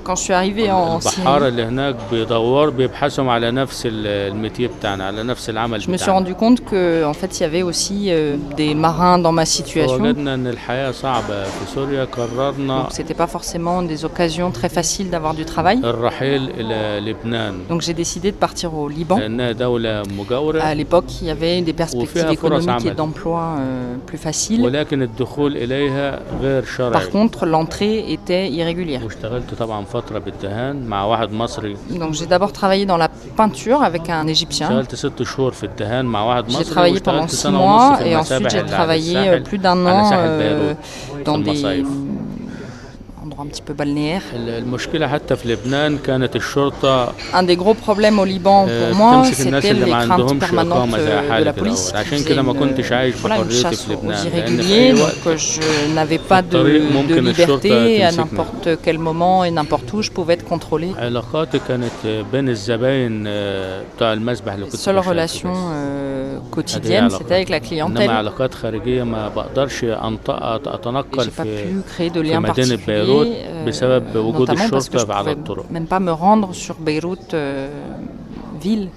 Quand 0.05 0.17
je 0.17 0.23
suis 0.23 0.33
arrivé 0.33 0.71
en 0.71 1.01
Syrie, 1.01 1.27
je 5.81 5.91
me 5.91 5.97
suis 5.97 6.11
rendu 6.11 6.35
compte 6.35 6.65
que 6.65 7.05
en 7.05 7.15
fait 7.15 7.39
il 7.39 7.43
y 7.43 7.47
avait 7.47 7.63
aussi 7.63 8.07
euh, 8.11 8.37
des 8.57 8.75
marins 8.75 9.19
dans 9.19 9.33
ma 9.33 9.45
situation. 9.47 9.99
Donc 9.99 10.17
c'était 12.91 13.15
pas 13.15 13.27
forcément 13.27 13.83
des 13.83 14.05
occasions 14.05 14.51
très 14.51 14.69
faciles 14.69 15.11
d'avoir 15.11 15.35
du 15.35 15.45
travail. 15.45 15.81
Donc 17.69 17.83
j'ai 17.83 17.95
décidé 17.95 18.31
de 18.33 18.37
partir 18.37 18.75
au 18.75 18.89
Liban. 18.89 19.19
À 20.61 20.75
l'époque, 20.75 21.07
il 21.23 21.29
y 21.29 21.31
avait 21.31 21.61
des 21.63 21.73
perspectives 21.73 22.27
économiques 22.31 22.87
et 22.87 22.91
d'emploi 22.91 23.57
euh, 23.59 23.95
plus 24.07 24.19
faciles. 24.19 24.61
Par 26.93 27.11
contre, 27.11 27.47
l'entrée 27.47 28.13
était 28.13 28.51
irrégulière. 28.51 29.01
Donc 31.91 32.15
j'ai 32.15 32.27
d'abord 32.27 32.53
travaillé 32.53 32.87
dans 32.87 32.97
la 32.97 33.09
peinture 33.37 33.83
avec 33.83 34.09
un 34.11 34.27
Égyptien. 34.27 34.83
J'ai 36.49 36.65
travaillé 36.65 37.01
pendant 37.01 37.29
six 37.29 37.49
mois 37.49 37.99
et 38.05 38.17
ensuite 38.17 38.51
j'ai 38.51 38.65
travaillé 38.65 39.41
plus 39.41 39.59
d'un 39.59 39.87
an 39.87 40.11
euh, 40.13 40.75
dans 41.25 41.39
des 41.39 41.85
un 43.41 43.47
petit 43.47 43.63
peu 43.63 43.73
balnéaire. 43.73 44.23
Un 47.35 47.43
des 47.45 47.57
gros 47.57 47.75
problèmes 47.75 48.19
au 48.19 48.25
Liban 48.25 48.67
pour 48.67 48.97
moi, 48.97 49.23
c'était 49.33 49.73
les 49.75 49.91
craintes 49.91 50.39
permanentes 50.39 50.91
de 50.91 51.45
la 51.45 51.53
police. 51.53 51.93
Une, 52.11 52.19
voilà, 53.21 53.37
une 53.39 53.51
chasse 53.51 53.87
aux 53.89 54.27
irréguliers, 54.27 54.93
donc 54.93 55.37
je 55.37 55.61
n'avais 55.95 56.19
pas 56.19 56.43
de, 56.43 56.59
de 56.59 57.21
liberté 57.21 58.03
à 58.03 58.11
n'importe 58.13 58.69
quel 58.83 58.99
moment 58.99 59.45
et 59.45 59.51
n'importe 59.51 59.93
où, 59.93 60.03
je 60.03 60.11
pouvais 60.11 60.35
être 60.35 60.45
contrôlé. 60.45 60.89
La 60.99 61.21
seule 64.71 64.99
relation 64.99 65.53
euh, 65.55 66.08
quotidienne, 66.51 67.11
c'était 67.11 67.35
avec 67.35 67.49
la 67.49 67.61
clientèle. 67.61 68.11
Je 68.11 68.11
J'ai 71.25 71.31
pas 71.31 71.45
pu 71.45 71.83
créer 71.87 72.11
de 72.11 72.21
lien 72.21 72.43
particulier, 72.43 72.79
euh, 72.89 73.65
notamment 73.65 74.69
parce 74.71 74.89
que 74.89 74.99
je 74.99 75.05
pouvais 75.05 75.37
même 75.71 75.87
pas 75.87 76.01
me 76.01 76.13
rendre 76.13 76.55
sur 76.55 76.77
Beyrouth 76.77 77.35
euh, 77.35 77.69
ville. 78.59 78.89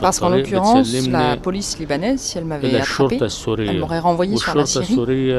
Parce 0.00 0.18
qu'en 0.18 0.28
l'occurrence, 0.30 1.08
la 1.08 1.36
police 1.36 1.78
libanaise, 1.78 2.20
si 2.20 2.38
elle 2.38 2.44
m'avait 2.44 2.74
attrapé, 2.76 3.20
elle 3.58 3.78
m'aurait 3.80 3.98
renvoyé 3.98 4.36
sur 4.36 4.54
la 4.54 4.66
Syrie. 4.66 5.32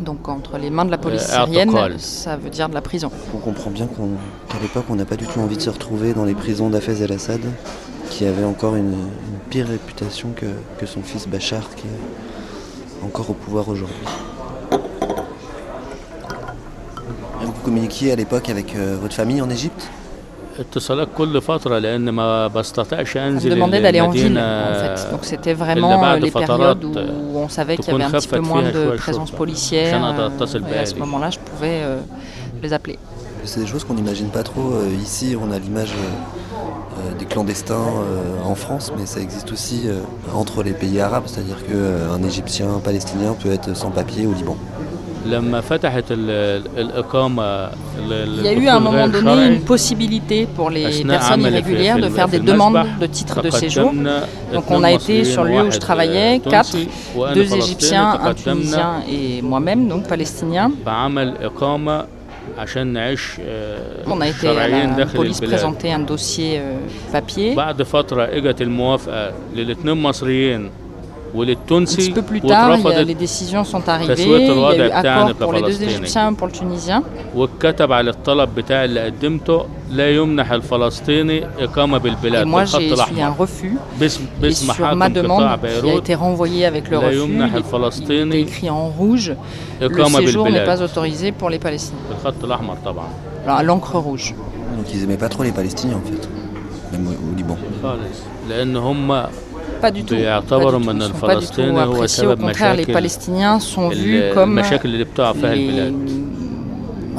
Donc 0.00 0.28
entre 0.28 0.58
les 0.58 0.70
mains 0.70 0.84
de 0.84 0.90
la 0.90 0.98
police 0.98 1.26
syrienne, 1.26 1.72
ça 1.98 2.36
veut 2.36 2.50
dire 2.50 2.68
de 2.68 2.74
la 2.74 2.82
prison. 2.82 3.10
On 3.34 3.38
comprend 3.38 3.70
bien 3.70 3.86
qu'à 3.86 3.94
qu 4.56 4.62
l'époque, 4.62 4.84
on 4.90 4.94
n'a 4.96 5.04
pas 5.04 5.16
du 5.16 5.26
tout 5.26 5.40
envie 5.40 5.56
de 5.56 5.62
se 5.62 5.70
retrouver 5.70 6.12
dans 6.14 6.24
les 6.24 6.34
prisons 6.34 6.70
d'Afez 6.70 7.02
el-Assad 7.02 7.40
qui 8.09 8.25
avait 8.25 8.43
encore 8.43 8.75
une, 8.75 8.93
une 8.93 9.39
pire 9.49 9.67
réputation 9.67 10.29
que, 10.35 10.45
que 10.77 10.85
son 10.85 11.01
fils 11.01 11.27
Bachar, 11.27 11.63
qui 11.75 11.87
est 11.87 13.05
encore 13.05 13.29
au 13.29 13.33
pouvoir 13.33 13.67
aujourd'hui. 13.69 14.07
Vous 17.41 17.51
communiquiez 17.63 18.11
à 18.11 18.15
l'époque 18.15 18.49
avec 18.49 18.75
euh, 18.75 18.97
votre 19.01 19.15
famille 19.15 19.41
en 19.41 19.49
Égypte 19.49 19.89
اتصالات 20.59 21.07
كل 21.17 21.41
فترة 21.41 21.77
لأن 21.79 22.09
ما 22.09 22.47
بستطيعش 22.47 23.13
On 23.13 23.15
me 23.15 23.17
أنزل 23.17 23.49
demandait 23.55 23.81
d'aller 23.81 24.01
en 24.01 24.09
ville, 24.09 24.37
المدينة 24.37 24.71
en 24.71 24.97
fait. 24.97 25.11
Donc 25.11 25.25
c'était 25.25 25.51
إلا 25.53 25.65
vraiment 25.65 25.93
euh, 25.93 26.01
بعد 26.01 26.25
les 26.25 26.31
périodes 26.31 26.43
فترات 26.43 26.77
où 26.83 27.37
on 27.37 27.49
savait 27.49 27.77
qu'il 27.77 27.85
y 27.85 27.97
تكون 27.97 28.01
avait 28.01 28.15
un 28.15 28.19
petit 28.19 28.27
peu 28.27 28.37
خفت 28.41 28.47
moins 28.47 28.61
فيها 28.61 28.71
de 28.71 28.73
شوية 28.73 28.97
présence 28.97 29.31
الشرطة 29.33 29.37
policière. 29.37 29.93
عشان 29.93 30.03
أقدر 30.03 30.29
euh, 30.29 30.31
أتصل 30.41 30.59
Et 30.59 30.77
à 30.77 30.85
ce 30.85 30.93
بأهلي 30.93 30.99
moment-là, 30.99 31.29
je 31.31 31.39
pouvais 31.39 31.81
euh, 31.83 31.97
les 32.63 32.73
appeler. 32.73 32.99
C'est 33.45 33.59
des 33.59 33.67
choses 33.67 33.83
qu'on 33.83 33.95
n'imagine 33.95 34.29
pas 34.29 34.43
trop. 34.43 34.67
Euh, 34.73 35.01
Ici, 35.07 35.35
on 35.43 35.51
a 35.51 35.57
l'image 35.59 35.93
euh, 35.93 36.03
euh, 36.05 36.46
euh, 36.98 37.14
des 37.18 37.26
clandestins 37.26 37.74
euh, 37.74 38.42
en 38.44 38.54
France, 38.54 38.92
mais 38.98 39.06
ça 39.06 39.20
existe 39.20 39.52
aussi 39.52 39.82
euh, 39.86 40.00
entre 40.34 40.62
les 40.62 40.72
pays 40.72 41.00
arabes, 41.00 41.24
c'est-à-dire 41.26 41.56
qu'un 41.66 42.22
Égyptien, 42.26 42.66
un 42.76 42.80
Palestinien 42.80 43.34
peut 43.40 43.50
être 43.52 43.76
sans 43.76 43.90
papier 43.90 44.26
au 44.26 44.32
Liban. 44.32 44.56
Il 45.26 45.32
y 48.42 48.48
a 48.48 48.52
eu 48.52 48.66
à 48.68 48.76
un 48.76 48.80
moment 48.80 49.08
donné 49.08 49.46
une 49.48 49.60
possibilité 49.60 50.46
pour 50.46 50.70
les 50.70 51.04
personnes 51.04 51.42
irrégulières 51.42 51.98
de 51.98 52.08
faire 52.08 52.28
des 52.28 52.38
demandes 52.38 52.86
de 53.00 53.06
titres 53.06 53.42
de 53.42 53.50
séjour. 53.50 53.92
Donc 54.52 54.70
on 54.70 54.82
a 54.82 54.92
été 54.92 55.24
sur 55.24 55.44
le 55.44 55.50
lieu 55.50 55.62
où 55.66 55.70
je 55.70 55.78
travaillais, 55.78 56.40
quatre, 56.40 56.76
deux 57.34 57.54
Égyptiens, 57.54 58.18
un 58.22 58.34
Tunisien 58.34 59.02
et 59.10 59.42
moi-même, 59.42 59.88
donc 59.88 60.06
palestinien. 60.08 60.70
بعمل 62.57 62.57
إقامة 62.57 62.61
عشان 62.61 62.87
نعيش 62.87 63.37
آه، 63.39 64.05
On 64.05 64.21
a 64.21 64.27
été 64.27 64.41
à 64.41 64.41
شرعيين 64.41 64.93
la 64.93 64.97
داخل 64.97 65.17
police 65.33 65.43
البلاد 65.43 65.59
présenter 65.59 65.87
un 65.91 66.11
dossier 66.11 66.59
euh, 66.59 67.13
papier. 67.13 67.55
Un 71.34 71.84
petit 71.84 72.10
peu 72.12 72.22
plus 72.22 72.40
tard, 72.40 72.76
les 73.06 73.14
décisions 73.14 73.64
sont 73.64 73.86
arrivées, 73.88 74.14
il 74.26 74.48
a 74.80 74.86
eu 74.86 74.90
accord 74.90 75.34
pour 75.34 75.52
les 75.52 75.62
deux 75.62 75.82
Égyptiens 75.82 76.32
pour 76.34 76.46
le 76.46 76.52
Tunisien. 76.52 77.02
Et 82.40 82.44
moi, 82.44 82.64
j'ai 82.64 82.90
essuyé 83.04 83.22
un 83.22 83.30
refus. 83.30 83.76
Sur 84.52 84.96
ma 84.96 85.08
demande, 85.08 85.58
qui 85.82 85.90
a 85.90 85.94
été 85.94 86.14
renvoyée 86.14 86.64
avec 86.66 86.88
le 86.90 86.98
refus, 86.98 87.16
il, 87.28 87.62
il 87.98 88.14
était 88.32 88.40
écrit 88.40 88.70
en 88.70 88.88
rouge, 88.88 89.32
le 89.80 90.04
séjour 90.26 90.48
n'est 90.50 90.64
pas 90.64 90.82
autorisé 90.82 91.32
pour 91.32 91.50
les 91.50 91.58
Palestiniens. 91.58 91.98
Alors, 93.44 93.58
à 93.58 93.62
l'encre 93.62 93.96
rouge. 93.98 94.34
Donc 94.76 94.86
ils 94.92 95.00
n'aimaient 95.00 95.16
pas 95.16 95.28
trop 95.28 95.42
les 95.42 95.52
Palestiniens, 95.52 95.96
en 95.96 96.02
fait, 96.08 96.28
même 96.92 97.06
au 97.08 97.36
Liban. 97.36 97.56
خالص 99.77 99.83
لأن 99.83 99.91
هم 99.91 99.91
Pas 99.91 99.91
du 99.95 100.03
tout. 100.09 100.13
بيعتبروا 100.13 100.79
Pas 100.79 100.83
du 100.83 100.87
من 100.87 100.99
tout. 100.99 101.05
Ils 101.05 101.07
sont 101.07 101.25
pas 101.25 101.35
du 101.35 101.45
tout 101.45 101.59
الفلسطيني 101.59 101.71
هو 101.85 101.95
appréciés. 101.95 102.03
Au 102.03 102.07
سبب 102.07 102.41
contraire, 102.41 102.75
les 102.75 102.89
مشاكل 102.89 102.93
Palestiniens 102.93 103.59
sont 103.59 103.89
vus 103.89 103.93
ال- 103.93 104.33
comme 104.35 104.37
المشاكل 104.37 104.89
اللي 104.89 105.03
بتقع 105.03 105.33
فيها 105.33 105.41
les 105.49 105.57
البلاد 105.57 106.26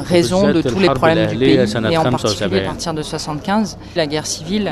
raison 0.02 0.52
de 0.52 0.62
tous 0.62 0.78
les 0.78 0.88
problèmes 0.88 1.30
du 1.30 1.36
pays, 1.38 1.58
et 1.90 1.96
en 1.98 2.04
particulier 2.10 2.60
à 2.60 2.64
partir 2.64 2.94
de 2.94 3.02
75, 3.02 3.78
la 3.96 4.06
guerre 4.06 4.26
civile. 4.26 4.70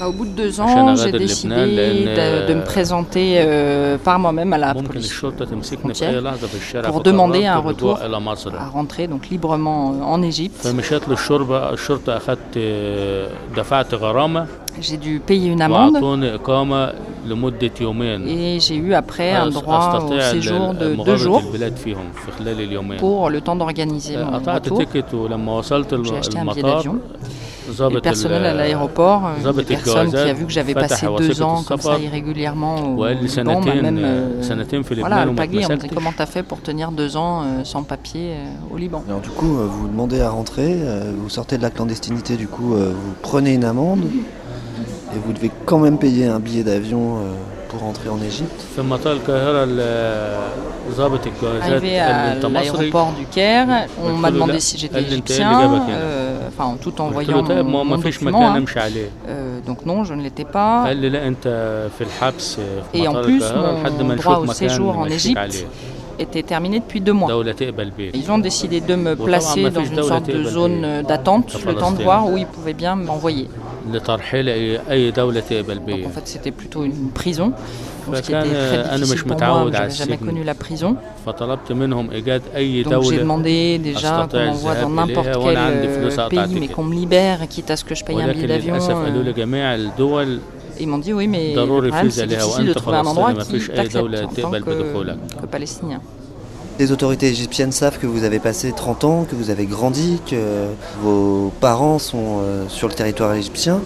Bah, 0.00 0.08
au 0.08 0.12
bout 0.12 0.26
de 0.26 0.30
deux 0.30 0.60
ans, 0.60 0.94
j'ai 0.96 1.12
décidé 1.12 1.54
de, 1.54 2.54
me 2.54 2.64
présenter 2.64 3.36
euh, 3.38 3.96
par 3.98 4.18
moi-même 4.18 4.52
à 4.52 4.58
la 4.58 4.74
police 4.74 5.12
pour 6.84 7.02
demander 7.02 7.46
un 7.46 7.58
retour 7.58 7.98
à 8.00 8.66
rentrer 8.68 9.06
donc 9.06 9.28
librement 9.28 9.92
euh, 9.92 10.02
en 10.04 10.22
Égypte. 10.22 10.66
J'ai 14.80 14.96
dû 14.96 15.20
payer 15.20 15.50
une 15.50 15.62
amende. 15.62 15.98
Et 18.26 18.60
j'ai 18.60 18.76
eu 18.76 18.94
après 18.94 19.32
un 19.32 19.48
droit 19.48 20.00
au 20.00 20.20
séjour 20.20 20.74
de 20.74 20.94
deux 21.04 21.16
jours 21.16 21.42
pour 22.98 23.30
le 23.30 23.40
temps 23.40 23.56
d'organiser 23.56 24.16
mon 24.16 24.38
retour. 24.38 24.80
J'ai 26.04 26.16
acheté 26.16 26.38
un 26.38 26.44
billet 26.46 26.62
d'avion. 26.62 27.00
Le 27.68 28.00
personnel 28.00 28.44
à 28.44 28.54
l'aéroport, 28.54 29.26
euh, 29.26 29.52
une 29.52 29.64
personne 29.64 30.10
qui 30.10 30.16
a 30.16 30.32
vu 30.32 30.44
que 30.46 30.52
j'avais 30.52 30.74
passé 30.74 31.06
deux 31.18 31.42
ans 31.42 31.62
comme 31.62 31.80
ça 31.80 31.98
irrégulièrement 31.98 32.96
au 32.96 33.06
Liban, 33.06 33.60
même 33.60 33.98
euh, 34.02 34.40
euh 34.42 34.82
voilà, 34.98 35.24
le 35.24 35.34
pagay, 35.34 35.64
on 35.64 35.68
me 35.68 35.94
comment 35.94 36.12
t'as 36.16 36.26
fait 36.26 36.42
pour 36.42 36.60
tenir 36.60 36.90
deux 36.90 37.16
ans 37.16 37.42
euh, 37.42 37.64
sans 37.64 37.82
papier 37.82 38.34
au 38.72 38.76
Liban? 38.76 39.02
Du 39.22 39.30
coup, 39.30 39.46
vous 39.46 39.88
demandez 39.88 40.20
à 40.20 40.30
rentrer, 40.30 40.76
vous 41.16 41.28
sortez 41.28 41.56
de 41.56 41.62
la 41.62 41.70
clandestinité, 41.70 42.36
du 42.36 42.48
coup, 42.48 42.74
vous 42.74 43.14
prenez 43.22 43.54
une 43.54 43.64
amende 43.64 44.00
et 45.14 45.18
vous 45.18 45.32
devez 45.32 45.50
quand 45.66 45.78
même 45.78 45.98
payer 45.98 46.26
un 46.26 46.40
billet 46.40 46.62
d'avion 46.62 47.16
euh, 47.16 47.32
pour 47.68 47.84
entrer 47.84 48.08
en 48.08 48.20
Égypte. 48.22 48.64
Arrivé 51.62 51.98
à 51.98 52.34
l'aéroport 52.34 53.12
du 53.12 53.26
Caire, 53.26 53.86
on 54.02 54.12
m'a 54.14 54.30
demandé 54.30 54.60
si 54.60 54.78
j'étais 54.78 55.02
égyptien, 55.02 55.82
euh, 55.90 56.48
enfin 56.48 56.76
tout 56.80 57.00
en 57.00 57.08
voyant 57.08 57.42
mon, 57.64 57.84
mon 57.84 57.96
document, 57.98 58.50
hein. 58.52 58.62
euh, 59.28 59.60
donc 59.66 59.86
non, 59.86 60.04
je 60.04 60.14
ne 60.14 60.22
l'étais 60.22 60.44
pas. 60.44 60.84
Et 62.94 63.08
en 63.08 63.22
plus, 63.22 63.42
mon 64.00 64.14
droit 64.16 64.38
au 64.38 64.46
séjour 64.52 64.98
en 64.98 65.06
Égypte 65.06 65.66
était 66.22 66.42
terminée 66.42 66.80
depuis 66.80 67.00
deux 67.00 67.12
mois. 67.12 67.30
Ils 68.14 68.30
ont 68.30 68.38
décidé 68.38 68.80
de 68.80 68.94
me 68.94 69.16
placer 69.16 69.70
dans 69.70 69.84
une 69.84 70.02
sorte 70.02 70.26
de 70.30 70.44
zone 70.44 71.02
d'attente, 71.06 71.56
le 71.66 71.74
temps 71.74 71.92
de 71.92 72.02
voir 72.02 72.28
où 72.28 72.36
ils 72.36 72.46
pouvaient 72.46 72.74
bien 72.74 72.96
m'envoyer. 72.96 73.48
En 76.06 76.10
fait, 76.10 76.26
c'était 76.26 76.50
plutôt 76.50 76.84
une 76.84 77.10
prison. 77.10 77.52
Donc, 78.06 78.16
ce 78.16 78.22
qui 78.22 78.32
était 78.32 78.40
très 78.40 78.98
difficile 78.98 79.24
je 79.28 79.70
n'avais 79.70 79.90
jamais 79.90 80.16
connu 80.16 80.44
la 80.44 80.54
prison. 80.54 80.96
Donc 81.24 83.02
j'ai 83.04 83.18
demandé 83.18 83.78
déjà 83.78 84.26
qu'on 84.30 84.44
m'envoie 84.44 84.74
dans 84.74 84.88
n'importe 84.90 85.28
quel 85.32 85.56
euh, 85.56 86.28
pays, 86.28 86.56
mais 86.60 86.68
qu'on 86.68 86.82
me 86.84 86.94
libère, 86.94 87.46
quitte 87.48 87.70
à 87.70 87.76
ce 87.76 87.84
que 87.84 87.94
je 87.94 88.04
paye 88.04 88.20
un 88.20 88.32
billet 88.32 88.48
d'avion. 88.48 88.74
Ils 90.82 90.88
m'ont 90.88 90.98
dit 90.98 91.12
oui, 91.12 91.28
mais 91.28 91.54
le 91.64 91.66
problème, 91.90 92.10
c'est 92.10 92.26
difficile 92.26 92.66
de 92.66 92.72
trouver 92.74 92.96
un 92.96 93.06
endroit 93.06 93.32
qui 93.44 93.58
t'accepte 93.76 93.96
en 94.24 94.28
tant 94.42 94.50
palestinien. 95.46 96.00
Les 96.78 96.90
autorités 96.90 97.28
égyptiennes 97.28 97.70
savent 97.70 97.98
que 97.98 98.06
vous 98.08 98.24
avez 98.24 98.40
passé 98.40 98.72
30 98.72 99.04
ans, 99.04 99.24
que 99.24 99.36
vous 99.36 99.50
avez 99.50 99.66
grandi, 99.66 100.20
que 100.28 100.66
vos 101.02 101.52
parents 101.60 101.98
sont 102.00 102.40
euh, 102.40 102.64
sur 102.68 102.88
le 102.88 102.94
territoire 102.94 103.32
égyptien. 103.34 103.80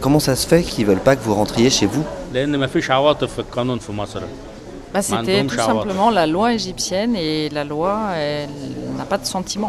Comment 0.00 0.20
ça 0.20 0.34
se 0.34 0.46
fait 0.46 0.62
qu'ils 0.62 0.86
ne 0.86 0.90
veulent 0.92 1.00
pas 1.00 1.14
que 1.16 1.22
vous 1.22 1.34
rentriez 1.34 1.68
chez 1.68 1.84
vous? 1.86 2.04
bah, 4.94 5.02
C'était 5.02 5.42
tout 5.44 5.54
simplement 5.66 6.10
la 6.10 6.26
loi 6.26 6.54
égyptienne 6.54 7.14
et 7.16 7.50
la 7.50 7.64
loi, 7.64 8.12
elle 8.16 8.48
n'a 8.96 9.04
pas 9.04 9.18
de 9.18 9.26
sentiment. 9.26 9.68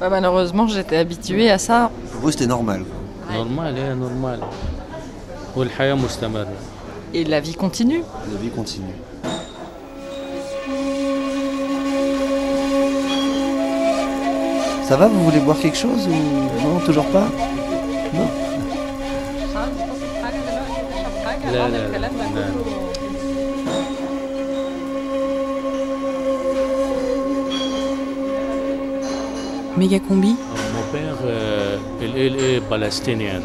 Bah, 0.00 0.08
malheureusement, 0.08 0.66
j'étais 0.66 0.96
habituée 0.96 1.50
à 1.50 1.58
ça. 1.58 1.90
Pour 2.10 2.22
vous 2.22 2.30
c'était 2.30 2.46
normal. 2.46 2.84
Normal, 3.30 3.74
eh, 3.76 3.94
normal. 3.94 4.40
Et 7.12 7.24
la 7.24 7.40
vie 7.40 7.54
continue. 7.54 8.02
La 8.32 8.38
vie 8.40 8.48
continue. 8.48 8.94
Ça 14.84 14.96
va, 14.96 15.06
vous 15.06 15.22
voulez 15.22 15.40
boire 15.40 15.58
quelque 15.58 15.76
chose 15.76 16.08
ou 16.08 16.66
non, 16.66 16.80
toujours 16.84 17.06
pas? 17.06 17.28
Non. 18.14 18.26
Euh, 29.82 29.86
mon 29.86 30.92
père 30.92 31.16
euh, 31.24 31.78
il 32.02 32.36
est 32.36 32.60
palestinien, 32.68 33.40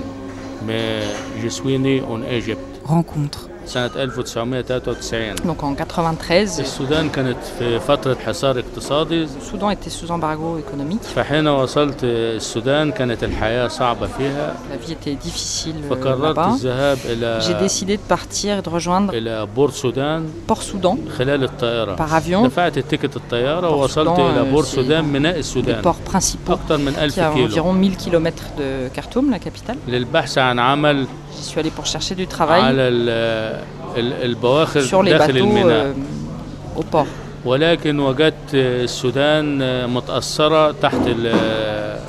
mais 0.68 1.00
je 1.42 1.48
suis 1.48 1.80
né 1.80 2.02
en 2.02 2.22
Égypte. 2.24 2.60
Rencontre 2.84 3.48
سنة 3.67 3.91
1993 3.97 5.35
Donc 5.45 5.63
en 5.63 5.75
93, 5.75 6.61
السودان 6.61 7.09
كانت 7.09 7.37
في 7.59 7.81
فترة 7.81 8.15
حصار 8.27 8.59
اقتصادي 8.59 9.27
le 9.27 9.29
Soudan 9.29 9.71
était 9.71 9.91
sous 9.91 10.11
embargo 10.11 10.59
économique. 10.59 11.03
فحين 11.15 11.49
وصلت 11.49 11.97
السودان 12.05 12.93
كانت 12.93 13.25
الحياة 13.25 13.69
صعبة 13.69 14.07
فيها 14.07 14.55
La 14.73 14.87
vie 14.87 14.93
était 14.93 15.27
difficile 15.29 15.75
euh, 15.85 15.95
فقررت 15.95 16.37
là-bas. 16.37 16.49
الذهاب 16.55 16.99
إلى 17.05 17.41
J'ai 17.41 17.55
décidé 17.69 17.97
de 17.97 18.03
partir 18.15 18.59
et 18.59 18.63
de 18.63 18.69
rejoindre 18.71 19.15
إلى 19.15 19.47
بور 19.57 19.71
سودان 19.71 20.27
Port 20.53 20.63
Soudan 20.63 20.97
خلال 21.19 21.45
الطائرة 21.45 21.97
par 21.97 22.15
avion. 22.15 22.47
دفعت 22.47 22.79
التيكت 22.79 23.17
الطيارة 23.17 23.69
Port 23.69 23.73
ووصلت 23.73 24.09
Soudan, 24.09 24.21
إلى 24.21 24.41
euh, 24.41 24.53
بور 24.55 24.63
c'est 24.65 24.67
سودان 24.67 25.05
ميناء 25.05 25.35
les 25.35 25.39
السودان 25.39 25.83
ports 25.83 26.11
principaux 26.13 26.51
أكثر 26.53 26.77
من 26.77 26.95
qui 26.95 26.99
1000 26.99 27.19
a 27.21 27.35
كيلو 27.35 27.49
environ 27.49 27.73
1000 27.75 27.97
km 27.97 28.33
de 28.59 28.89
Khartoum, 29.01 29.31
la 29.31 29.39
capitale. 29.39 29.77
للبحث 29.89 30.39
عن 30.39 30.59
عمل 30.59 31.07
J'y 31.37 31.43
suis 31.45 31.61
allé 31.61 31.71
pour 31.71 31.87
chercher 31.87 32.15
du 32.15 32.27
travail 32.27 32.61
على 32.63 32.89
ال- 32.89 33.65
ال- 33.97 34.23
البواخر 34.25 34.81
sur 34.83 35.03
les 35.03 35.11
داخل 35.11 35.33
bateaux 35.33 35.37
الميناء 35.37 35.95
euh, 35.95 36.81
au 36.81 36.83
port. 36.95 37.07
ولكن 37.45 37.99
وجدت 38.01 38.55
السودان 38.55 39.59
متأثرة 39.91 40.71
تحت 40.73 41.07
ال- 41.07 42.01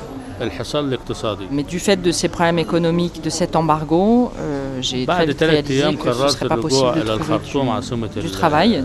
الحصار 0.42 0.80
الاقتصادي 0.84 1.44
Mais 1.50 1.62
du 1.62 1.78
fait 1.78 1.96
de 2.02 2.10
ces 2.12 2.28
problèmes 2.28 2.58
économiques, 2.58 3.22
de 3.24 3.30
cet 3.30 3.56
embargo, 3.56 4.32
euh, 4.38 4.80
j'ai 4.80 5.06
très 5.06 5.06
بعد 5.06 5.30
vite 5.30 5.36
ثلاث 5.38 5.66
réalisé 5.66 5.70
أيام 5.70 5.96
que 5.96 6.02
ce 6.02 6.08
ne 6.08 6.12
قررت 6.12 6.30
serait 6.30 6.48
pas 6.48 6.52
الرجوع 6.52 6.92
possible 6.92 6.98
de 6.98 7.02
إلى 7.02 7.18
trouver 7.18 7.30
الخرطوم 7.30 7.66
du, 7.66 7.70
عاصمة 7.70 8.08
du 8.08 8.18
ال- 8.26 8.30
travail. 8.40 8.84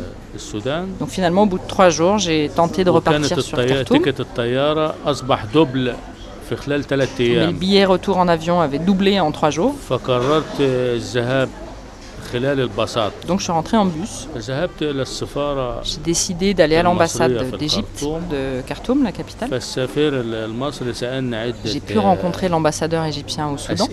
Donc 0.99 1.09
finalement, 1.09 1.43
au 1.43 1.45
bout 1.47 1.57
de 1.57 1.67
trois 1.67 1.89
jours, 1.89 2.17
j'ai 2.19 2.49
tenté 2.61 2.83
de 2.83 2.91
repartir 2.91 3.41
sur 3.41 3.57
Khartoum. 3.57 3.97
les 7.46 7.52
billets 7.52 7.84
retour 7.84 8.18
en 8.18 8.28
avion 8.28 8.60
avaient 8.60 8.78
doublé 8.78 9.20
en 9.20 9.30
trois 9.32 9.50
jours. 9.50 9.74
Donc 13.26 13.40
je 13.40 13.44
suis 13.44 13.52
rentré 13.52 13.76
en 13.76 13.84
bus. 13.84 14.26
J'ai 15.84 15.98
décidé 16.00 16.54
d'aller 16.54 16.76
à 16.76 16.82
l'ambassade 16.82 17.58
d'Égypte, 17.58 18.02
de 18.30 18.62
Khartoum, 18.66 19.02
la 19.04 19.12
capitale. 19.12 19.50
J'ai 21.64 21.80
pu 21.80 21.98
rencontrer 21.98 22.48
l'ambassadeur 22.48 23.04
égyptien 23.04 23.48
au 23.50 23.58
Soudan 23.58 23.86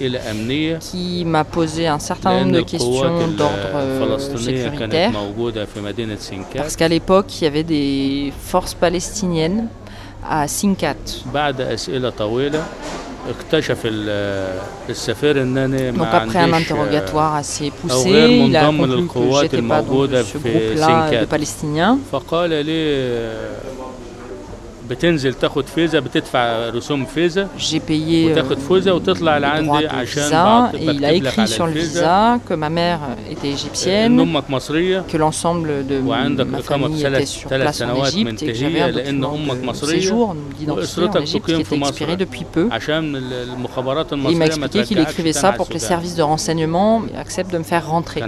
qui 0.80 1.26
m'a 1.26 1.44
posé 1.44 1.88
un 1.88 2.00
certain 2.00 2.40
nombre 2.40 2.54
de 2.54 2.62
questions 2.62 3.28
d'ordre 3.38 3.56
euh, 3.76 4.18
sécuritaire. 4.38 5.12
Parce 6.56 6.76
qu'à 6.78 6.88
l'époque, 6.88 7.42
il 7.42 7.44
y 7.44 7.48
avait 7.48 7.64
des 7.64 8.32
forces 8.40 8.74
palestiniennes 8.74 9.68
à 10.28 10.48
Sinkat. 10.48 10.96
Donc 15.94 16.08
après 16.12 16.40
un 16.40 16.54
interrogatoire 16.54 17.36
assez 17.36 17.70
poussé, 17.72 18.10
il 18.48 18.56
a 18.56 18.66
conclu 18.66 19.08
que 19.08 19.20
je 19.20 19.42
n'étais 19.44 21.28
pas 24.90 24.96
dans 24.96 25.18
ce 25.18 25.48
groupe-là 25.48 25.88
de 25.88 26.70
Palestiniens. 26.70 27.48
J'ai 27.58 27.80
payé 27.80 28.32
euh, 28.32 28.36
le 28.36 28.42
droit 29.64 29.82
de 29.82 29.88
visa 30.06 30.72
et 30.78 30.86
il 30.86 31.06
a 31.06 31.14
écrit 31.14 31.48
sur 31.48 31.68
le 31.68 31.74
visa 31.74 32.40
que 32.48 32.54
ma 32.54 32.70
mère 32.70 33.00
était 33.30 33.50
égyptienne, 33.50 34.18
que 35.08 35.18
l'ensemble 35.18 35.86
de 35.88 36.00
en 37.84 38.06
Égypte 38.06 38.44
et 38.44 38.48
que 38.48 38.54
j'avais 38.54 38.82
un 38.82 38.92
document 38.92 39.54
de 39.72 39.78
séjour 39.78 40.36
d'identité 40.58 41.02
en 41.02 41.22
Égypte 41.22 41.46
qui 41.46 41.62
était 41.62 41.76
expiré 41.78 42.18
depuis 42.18 42.46
peu. 42.46 42.70
il 44.30 44.38
m'a 44.38 44.46
expliqué 44.46 44.84
qu'il 44.84 45.00
écrivait 45.00 45.34
ça 45.34 45.52
pour 45.54 45.68
que 45.68 45.74
les 45.74 45.80
services 45.80 46.16
de 46.16 46.24
renseignement 46.24 47.04
acceptent 47.18 47.52
de 47.52 47.58
me 47.58 47.64
faire 47.64 47.88
rentrer. 47.88 48.22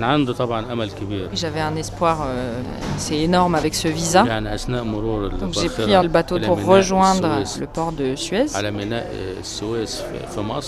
J'avais 1.33 1.61
un 1.61 1.75
espoir 1.75 2.27
assez 2.95 3.15
énorme 3.15 3.55
avec 3.55 3.75
ce 3.75 3.87
visa. 3.87 4.23
Donc 5.39 5.53
j'ai 5.53 5.69
pris 5.69 5.91
le 5.91 6.07
bateau 6.07 6.39
pour 6.55 6.65
rejoindre 6.65 7.43
le 7.59 7.67
port 7.67 7.91
de 7.91 8.15
Suez. 8.15 8.45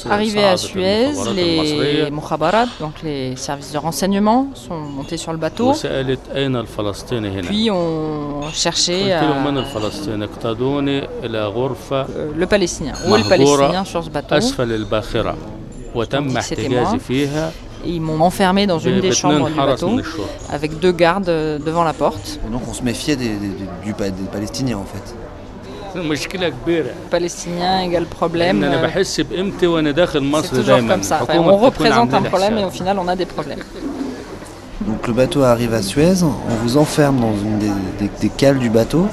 Arrivé 0.10 0.44
à 0.44 0.58
Suez, 0.58 1.08
les 1.36 2.10
Mukhabarat, 2.12 2.66
donc 2.80 3.02
les 3.04 3.36
services 3.36 3.72
de 3.74 3.78
renseignement, 3.78 4.48
sont 4.54 4.78
montés 4.78 5.18
sur 5.18 5.32
le 5.32 5.38
bateau. 5.38 5.74
Puis 7.44 7.72
on 7.72 8.42
cherchait 8.54 9.16
le 12.36 12.46
Palestinien. 12.46 12.94
Où 13.08 13.16
est 13.16 13.24
le 13.24 13.30
Palestinien 13.30 13.86
sur 13.86 14.04
ce 14.04 14.10
bateau? 14.10 14.36
Ils 17.86 18.00
m'ont 18.00 18.22
enfermé 18.22 18.66
dans 18.66 18.80
une 18.80 19.02
des 19.02 19.12
chambres 19.12 19.50
du 19.50 19.56
bateau 19.56 20.00
avec 20.50 20.80
deux 20.80 20.94
gardes 20.94 21.26
devant 21.26 21.84
la 21.84 21.92
porte. 21.94 22.40
donc 22.50 22.62
on 22.70 22.74
se 22.74 22.82
méfiait 22.82 23.18
des, 23.18 23.28
des 23.36 24.28
Palestiniens 24.32 24.78
en 24.78 24.86
fait. 24.86 25.14
Palestinien 27.10 27.82
égale 27.82 28.06
problème. 28.06 28.66
C'est 29.04 29.24
toujours 30.50 30.88
comme 30.88 31.04
ça. 31.04 31.22
on 31.30 31.58
représente 31.58 32.14
un 32.14 32.22
problème 32.22 32.58
et 32.58 32.66
au 32.66 32.70
final 32.70 32.98
on 33.00 33.08
a 33.08 33.16
des 33.16 33.26
problèmes. 33.26 33.60
Donc 34.88 35.08
le 35.08 35.14
bateau 35.14 35.44
arrive 35.44 35.74
à 35.74 35.82
Suez, 35.82 36.24
on 36.24 36.56
vous 36.62 36.78
enferme 36.78 37.20
dans 37.22 37.34
une 37.34 37.58
des, 37.60 38.30
cales 38.30 38.60
du 38.60 38.70
bateau. 38.70 39.08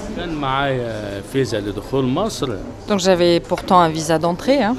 Donc 2.88 2.98
j'avais 2.98 3.38
pourtant 3.40 3.78
un 3.78 3.88
visa 3.88 4.18
d'entrée. 4.18 4.62
Hein. 4.62 4.74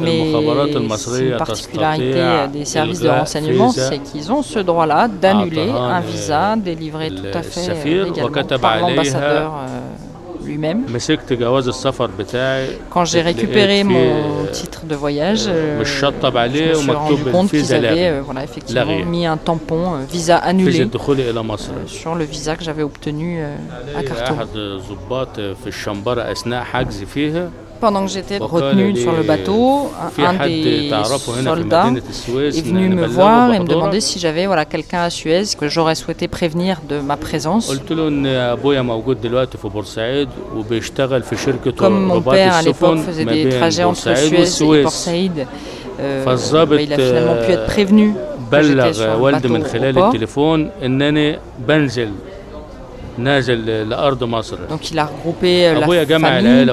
Mais 0.00 0.32
une 0.32 1.36
particularité 1.38 2.22
des 2.52 2.64
services 2.66 3.00
de 3.00 3.08
renseignement, 3.08 3.72
c'est 3.72 3.98
qu'ils 3.98 4.30
ont 4.30 4.42
ce 4.42 4.58
droit-là 4.58 5.08
d'annuler 5.08 5.70
un 5.70 6.00
visa 6.00 6.56
délivré 6.56 7.10
tout 7.10 7.26
à 7.32 7.42
fait 7.42 8.04
légalement 8.04 8.58
par 8.60 8.80
l'ambassadeur 8.80 9.52
lui-même. 10.44 10.84
Quand 12.90 13.04
j'ai 13.04 13.20
récupéré 13.20 13.84
mon 13.84 14.46
titre 14.52 14.84
de 14.84 14.94
voyage, 14.94 15.44
euh, 15.48 15.76
je 15.76 15.80
me 15.80 16.74
suis 16.74 16.90
rendu 16.90 17.24
compte 17.24 17.50
qu'ils 17.50 17.74
avaient 17.74 18.08
euh, 18.08 18.22
voilà, 18.24 18.44
effectivement 18.44 19.04
mis 19.04 19.26
un 19.26 19.36
tampon 19.36 19.94
euh, 19.94 20.04
visa 20.10 20.36
annulé. 20.36 20.88
Sur 21.86 22.14
le 22.14 22.24
visa 22.24 22.56
que 22.56 22.64
j'avais 22.64 22.82
obtenu 22.82 23.40
à 23.96 24.02
Khartoum 24.02 24.38
pendant 27.82 28.04
que 28.06 28.12
j'étais 28.12 28.38
retenu 28.38 28.96
sur 28.96 29.12
le 29.12 29.24
bateau, 29.24 29.90
un 30.18 30.46
des 30.46 30.90
soldats 31.44 31.90
est 31.90 32.64
venu 32.64 32.88
me 32.90 33.06
voir 33.06 33.52
et 33.52 33.58
me 33.58 33.66
demander 33.66 34.00
si 34.00 34.20
j'avais 34.20 34.46
voilà, 34.46 34.64
quelqu'un 34.64 35.02
à 35.02 35.10
Suez 35.10 35.42
que 35.58 35.68
j'aurais 35.68 35.96
souhaité 35.96 36.28
prévenir 36.28 36.80
de 36.88 37.00
ma 37.00 37.16
présence. 37.16 37.68
Comme 41.76 42.04
mon 42.04 42.20
père 42.22 42.54
à 42.54 42.62
l'époque 42.62 42.98
faisait 42.98 43.24
des 43.24 43.48
trajets 43.48 43.84
entre 43.84 44.16
Suez 44.16 44.78
et 44.78 44.82
Port 44.82 44.92
Saïd, 44.92 45.46
euh, 46.00 46.24
bah, 46.24 46.36
il 46.80 46.92
a 46.92 46.96
finalement 46.96 47.36
pu 47.44 47.50
être 47.52 47.66
prévenu 47.66 48.14
que 48.50 48.62
j'étais 48.62 48.92
sur 48.92 49.06
le 49.18 49.32
bateau 49.32 49.54
au 49.54 49.58
port. 49.92 50.14
Donc 54.68 54.90
il 54.90 54.98
a 54.98 55.06
regroupé 55.06 55.66
euh, 55.68 55.74
la 55.80 55.86
famille 56.20 56.66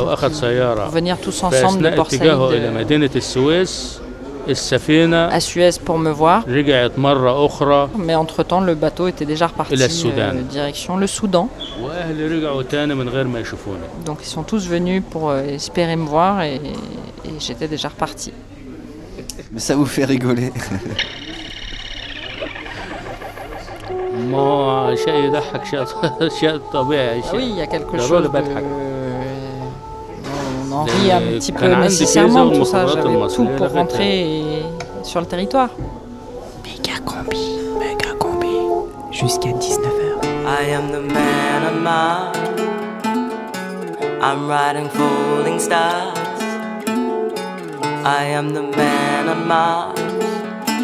pour 0.84 0.92
venir 0.94 1.18
tous 1.18 1.44
ensemble 1.44 1.82
de 1.92 1.96
Port 1.96 2.10
Saïd 2.10 2.22
à 5.32 5.40
Suez 5.40 5.72
pour 5.84 5.98
me 6.00 6.10
voir. 6.10 6.44
Mais 7.98 8.16
entre-temps, 8.16 8.62
le 8.62 8.74
bateau 8.76 9.08
était 9.08 9.26
déjà 9.26 9.48
reparti 9.48 9.74
euh, 10.40 10.42
direction 10.44 10.98
le 10.98 11.08
Soudan. 11.08 11.50
Donc 14.06 14.20
ils 14.24 14.28
sont 14.28 14.44
tous 14.44 14.68
venus 14.68 15.04
pour 15.10 15.30
euh, 15.30 15.44
espérer 15.44 15.96
me 15.96 16.06
voir 16.08 16.42
et, 16.42 16.56
et 16.56 17.30
j'étais 17.40 17.68
déjà 17.68 17.90
reparti. 17.90 18.32
Mais 19.52 19.60
ça 19.60 19.76
vous 19.76 19.86
fait 19.86 20.06
rigoler 20.06 20.52
Ah 24.34 24.90
oui, 27.34 27.46
il 27.50 27.56
y 27.56 27.62
a 27.62 27.68
quelque 27.68 27.98
chose 27.98 28.24
de... 28.24 28.30
On 30.72 30.72
en 30.72 30.84
rit 30.84 31.12
un 31.12 31.22
petit 31.22 31.52
peu 31.52 31.68
nécessairement, 31.68 32.50
tout 32.50 32.66
ça. 32.66 32.86
J'avais 32.88 33.28
tout 33.36 33.48
pour 33.58 33.72
rentrer 33.72 34.64
sur 35.04 35.20
le 35.20 35.26
territoire. 35.26 35.70
Méga 36.64 37.00
combi, 37.06 37.60
méga 37.80 38.14
combi, 38.20 38.58
jusqu'à 39.12 39.50
19h. 39.50 40.22
I 40.46 40.72
am 40.74 40.92
the 40.92 41.02
man 41.02 41.64
of 41.66 41.76
Mars. 41.82 42.38
I'm 44.22 44.48
riding 44.48 44.90
falling 44.90 45.60
stars. 45.60 46.14
I 48.06 48.26
am 48.34 48.54
the 48.54 48.62
man 48.62 49.28
on 49.30 49.48
Mars, 49.48 50.00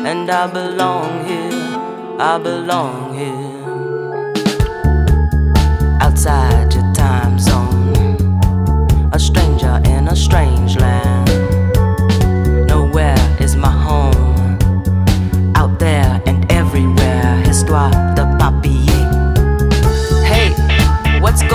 and 0.05 0.29
I 0.29 0.47
belong 0.47 1.25
here. 1.25 1.79
I 2.19 2.38
belong 2.38 3.13
here. 3.13 3.35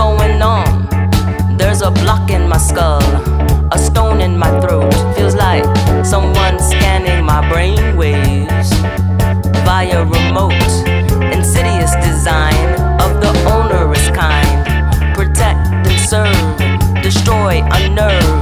Going 0.01 0.41
on? 0.41 0.89
There's 1.59 1.83
a 1.83 1.91
block 1.91 2.31
in 2.31 2.49
my 2.49 2.57
skull, 2.57 3.03
a 3.71 3.79
stone 3.79 4.23
in 4.23 4.35
my 4.39 4.51
throat. 4.61 4.95
Feels 5.15 5.35
like 5.35 5.65
someone 6.07 6.57
scanning 6.59 7.23
my 7.23 7.41
brain 7.51 7.99
waves 7.99 8.71
via 9.69 10.01
remote. 10.17 10.73
Insidious 11.37 11.93
design 12.09 12.65
of 13.05 13.11
the 13.23 13.33
onerous 13.57 14.09
kind. 14.23 14.57
Protect 15.15 15.61
and 15.89 16.01
serve, 16.13 17.03
destroy, 17.03 17.61
unnerve, 17.77 18.40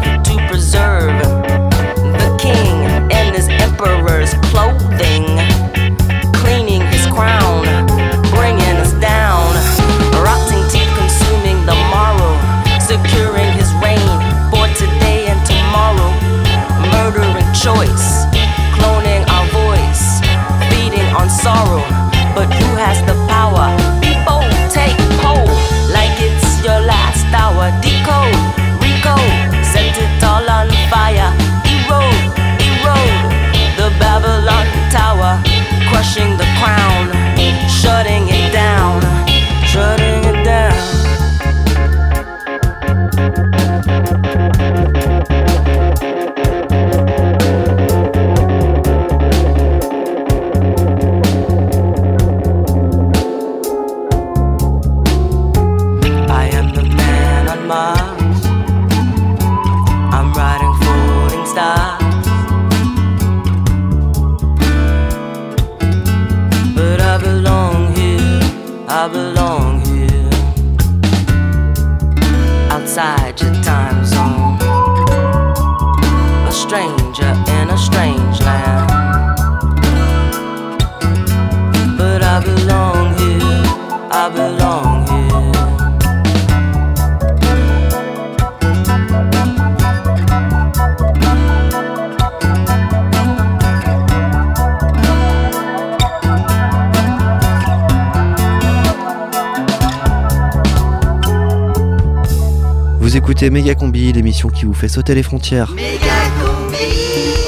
écoutez 103.38 103.51
Méga 103.51 103.77
Combi, 103.77 104.12
l'émission 104.12 104.48
qui 104.48 104.64
vous 104.64 104.74
fait 104.74 104.88
sauter 104.88 105.14
les 105.14 105.22
frontières. 105.22 105.72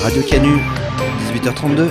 Radio 0.04 0.22
Canu, 0.22 0.60
18h32. 1.34 1.88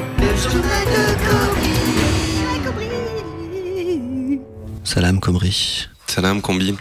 Salam 4.86 5.20
Komri. 5.20 5.90
Salam 6.08 6.42
Combi. 6.42 6.78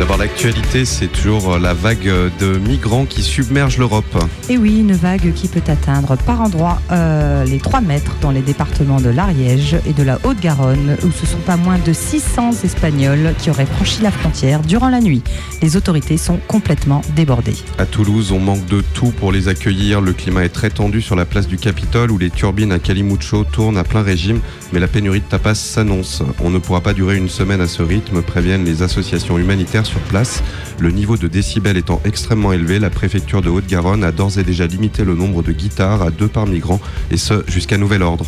D'abord, 0.00 0.16
l'actualité, 0.16 0.86
c'est 0.86 1.12
toujours 1.12 1.58
la 1.58 1.74
vague 1.74 2.10
de 2.40 2.56
migrants 2.56 3.04
qui 3.04 3.22
submergent 3.22 3.76
l'Europe. 3.76 4.16
Et 4.48 4.56
oui, 4.56 4.78
une 4.78 4.94
vague 4.94 5.34
qui 5.34 5.46
peut 5.46 5.60
atteindre 5.70 6.16
par 6.16 6.40
endroits 6.40 6.80
euh, 6.90 7.44
les 7.44 7.58
3 7.58 7.82
mètres 7.82 8.16
dans 8.22 8.30
les 8.30 8.40
départements 8.40 9.02
de 9.02 9.10
l'Ariège 9.10 9.76
et 9.86 9.92
de 9.92 10.02
la 10.02 10.18
Haute-Garonne, 10.24 10.96
où 11.04 11.10
ce 11.12 11.26
sont 11.26 11.40
pas 11.44 11.58
moins 11.58 11.76
de 11.78 11.92
600 11.92 12.64
Espagnols 12.64 13.34
qui 13.38 13.50
auraient 13.50 13.66
franchi 13.66 14.00
la 14.00 14.10
frontière 14.10 14.62
durant 14.62 14.88
la 14.88 15.02
nuit. 15.02 15.22
Les 15.60 15.76
autorités 15.76 16.16
sont 16.16 16.38
complètement 16.48 17.02
débordées. 17.14 17.56
À 17.76 17.84
Toulouse, 17.84 18.32
on 18.32 18.40
manque 18.40 18.64
de 18.64 18.82
tout 18.94 19.10
pour 19.10 19.32
les 19.32 19.48
accueillir. 19.48 20.00
Le 20.00 20.14
climat 20.14 20.46
est 20.46 20.48
très 20.48 20.70
tendu 20.70 21.02
sur 21.02 21.14
la 21.14 21.26
place 21.26 21.46
du 21.46 21.58
Capitole 21.58 22.10
où 22.10 22.16
les 22.16 22.30
turbines 22.30 22.72
à 22.72 22.78
Calimucho 22.78 23.44
tournent 23.44 23.76
à 23.76 23.84
plein 23.84 24.00
régime, 24.00 24.40
mais 24.72 24.80
la 24.80 24.88
pénurie 24.88 25.20
de 25.20 25.26
tapas 25.26 25.56
s'annonce. 25.56 26.22
On 26.42 26.48
ne 26.48 26.58
pourra 26.58 26.80
pas 26.80 26.94
durer 26.94 27.18
une 27.18 27.28
semaine 27.28 27.60
à 27.60 27.68
ce 27.68 27.82
rythme, 27.82 28.22
préviennent 28.22 28.64
les 28.64 28.80
associations 28.80 29.36
humanitaires 29.36 29.89
sur 29.90 30.00
place. 30.00 30.42
Le 30.78 30.90
niveau 30.90 31.16
de 31.16 31.26
décibels 31.28 31.76
étant 31.76 32.00
extrêmement 32.04 32.52
élevé, 32.52 32.78
la 32.78 32.90
préfecture 32.90 33.42
de 33.42 33.50
Haute-Garonne 33.50 34.04
a 34.04 34.12
d'ores 34.12 34.38
et 34.38 34.44
déjà 34.44 34.66
limité 34.66 35.04
le 35.04 35.14
nombre 35.14 35.42
de 35.42 35.52
guitares 35.52 36.02
à 36.02 36.10
deux 36.10 36.28
par 36.28 36.46
migrant, 36.46 36.80
et 37.10 37.16
ce 37.16 37.44
jusqu'à 37.48 37.76
nouvel 37.76 38.02
ordre. 38.02 38.24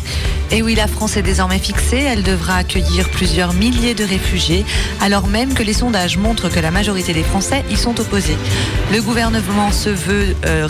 Et 0.51 0.61
oui, 0.61 0.75
la 0.75 0.87
France 0.87 1.17
est 1.17 1.23
désormais 1.23 1.57
fixée. 1.59 2.01
Elle 2.01 2.21
devra 2.23 2.57
accueillir 2.57 3.09
plusieurs 3.09 3.53
milliers 3.53 3.95
de 3.95 4.03
réfugiés, 4.03 4.65
alors 5.01 5.27
même 5.27 5.53
que 5.53 5.63
les 5.63 5.73
sondages 5.73 6.17
montrent 6.17 6.49
que 6.49 6.59
la 6.59 6.69
majorité 6.69 7.13
des 7.13 7.23
Français 7.23 7.63
y 7.71 7.75
sont 7.75 7.99
opposés. 7.99 8.37
Le 8.91 9.01
gouvernement 9.01 9.71
se 9.71 9.89
veut, 9.89 10.35
euh, 10.45 10.67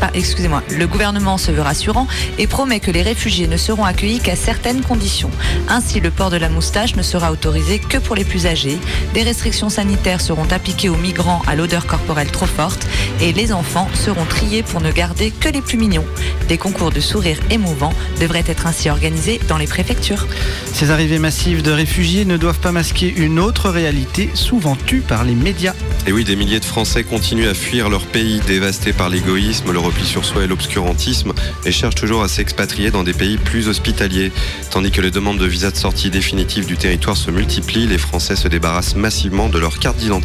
pas- 0.00 0.10
excusez-moi, 0.14 0.62
le 0.70 0.86
gouvernement 0.86 1.38
se 1.38 1.50
veut 1.50 1.62
rassurant 1.62 2.06
et 2.38 2.46
promet 2.46 2.78
que 2.80 2.90
les 2.90 3.02
réfugiés 3.02 3.48
ne 3.48 3.56
seront 3.56 3.84
accueillis 3.84 4.20
qu'à 4.20 4.36
certaines 4.36 4.82
conditions. 4.82 5.30
Ainsi, 5.68 6.00
le 6.00 6.10
port 6.10 6.30
de 6.30 6.36
la 6.36 6.48
moustache 6.48 6.94
ne 6.94 7.02
sera 7.02 7.32
autorisé 7.32 7.78
que 7.78 7.98
pour 7.98 8.14
les 8.14 8.24
plus 8.24 8.46
âgés. 8.46 8.78
Des 9.14 9.22
restrictions 9.22 9.70
sanitaires 9.70 10.20
seront 10.26 10.50
appliquées 10.50 10.88
aux 10.88 10.96
migrants 10.96 11.40
à 11.46 11.54
l'odeur 11.54 11.86
corporelle 11.86 12.32
trop 12.32 12.46
forte 12.46 12.84
et 13.20 13.32
les 13.32 13.52
enfants 13.52 13.88
seront 13.94 14.24
triés 14.24 14.64
pour 14.64 14.80
ne 14.80 14.90
garder 14.90 15.30
que 15.30 15.48
les 15.48 15.60
plus 15.60 15.78
mignons. 15.78 16.04
Des 16.48 16.58
concours 16.58 16.90
de 16.90 16.98
sourires 16.98 17.38
émouvants 17.50 17.92
devraient 18.20 18.42
être 18.48 18.66
ainsi 18.66 18.90
organisés 18.90 19.40
dans 19.46 19.56
les 19.56 19.68
préfectures. 19.68 20.26
Ces 20.72 20.90
arrivées 20.90 21.20
massives 21.20 21.62
de 21.62 21.70
réfugiés 21.70 22.24
ne 22.24 22.36
doivent 22.36 22.58
pas 22.58 22.72
masquer 22.72 23.14
une 23.16 23.38
autre 23.38 23.70
réalité, 23.70 24.30
souvent 24.34 24.74
tue 24.74 25.00
par 25.00 25.22
les 25.22 25.36
médias. 25.36 25.74
Et 26.08 26.12
oui, 26.12 26.24
des 26.24 26.34
milliers 26.34 26.60
de 26.60 26.64
Français 26.64 27.04
continuent 27.04 27.48
à 27.48 27.54
fuir 27.54 27.88
leur 27.88 28.04
pays, 28.04 28.40
dévastés 28.48 28.92
par 28.92 29.08
l'égoïsme, 29.08 29.70
le 29.70 29.78
repli 29.78 30.04
sur 30.04 30.24
soi 30.24 30.42
et 30.44 30.46
l'obscurantisme, 30.48 31.34
et 31.64 31.70
cherchent 31.70 31.94
toujours 31.94 32.24
à 32.24 32.28
s'expatrier 32.28 32.90
dans 32.90 33.04
des 33.04 33.14
pays 33.14 33.38
plus 33.38 33.68
hospitaliers. 33.68 34.32
Tandis 34.70 34.90
que 34.90 35.00
les 35.00 35.12
demandes 35.12 35.38
de 35.38 35.46
visa 35.46 35.70
de 35.70 35.76
sortie 35.76 36.10
définitive 36.10 36.66
du 36.66 36.76
territoire 36.76 37.16
se 37.16 37.30
multiplient, 37.30 37.86
les 37.86 37.98
Français 37.98 38.34
se 38.34 38.48
débarrassent 38.48 38.96
massivement 38.96 39.48
de 39.48 39.58
leur 39.58 39.78
carte 39.78 39.98
d'identité. 39.98 40.15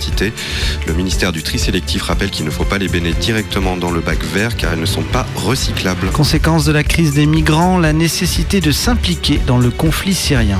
Le 0.87 0.93
ministère 0.93 1.31
du 1.31 1.43
tri 1.43 1.59
sélectif 1.59 2.03
rappelle 2.03 2.29
qu'il 2.29 2.45
ne 2.45 2.51
faut 2.51 2.63
pas 2.63 2.77
les 2.77 2.87
baigner 2.87 3.13
directement 3.13 3.77
dans 3.77 3.91
le 3.91 3.99
bac 3.99 4.19
vert 4.33 4.55
car 4.55 4.73
elles 4.73 4.79
ne 4.79 4.85
sont 4.85 5.03
pas 5.03 5.25
recyclables. 5.35 6.11
Conséquence 6.11 6.65
de 6.65 6.71
la 6.71 6.83
crise 6.83 7.13
des 7.13 7.25
migrants, 7.25 7.77
la 7.77 7.93
nécessité 7.93 8.61
de 8.61 8.71
s'impliquer 8.71 9.39
dans 9.45 9.57
le 9.57 9.69
conflit 9.69 10.13
syrien. 10.13 10.59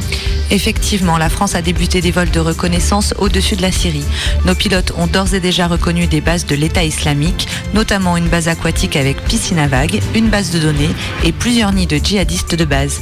Effectivement, 0.50 1.18
la 1.18 1.30
France 1.30 1.56
a 1.56 1.62
débuté 1.62 2.02
des 2.02 2.12
vols 2.12 2.30
de 2.30 2.40
reconnaissance 2.40 3.14
au-dessus 3.20 3.56
de 3.56 3.62
la 3.62 3.72
Syrie. 3.72 4.04
Nos 4.46 4.56
pilotes 4.56 4.92
ont 4.98 5.08
d'ores 5.08 5.34
et 5.34 5.40
déjà 5.40 5.68
reconnu 5.68 6.08
des 6.08 6.20
bases 6.20 6.46
de 6.46 6.56
l'État 6.56 6.84
islamique, 6.84 7.48
notamment 7.74 8.18
une 8.18 8.28
base 8.28 8.50
aquatique 8.50 8.98
avec 8.98 9.24
piscine 9.24 9.60
à 9.60 9.68
vagues, 9.68 10.02
une 10.14 10.30
base 10.30 10.52
de 10.52 10.60
données 10.60 10.90
et 11.24 11.32
plusieurs 11.32 11.72
nids 11.72 11.88
de 11.88 11.98
djihadistes 11.98 12.56
de 12.56 12.66
base. 12.66 13.02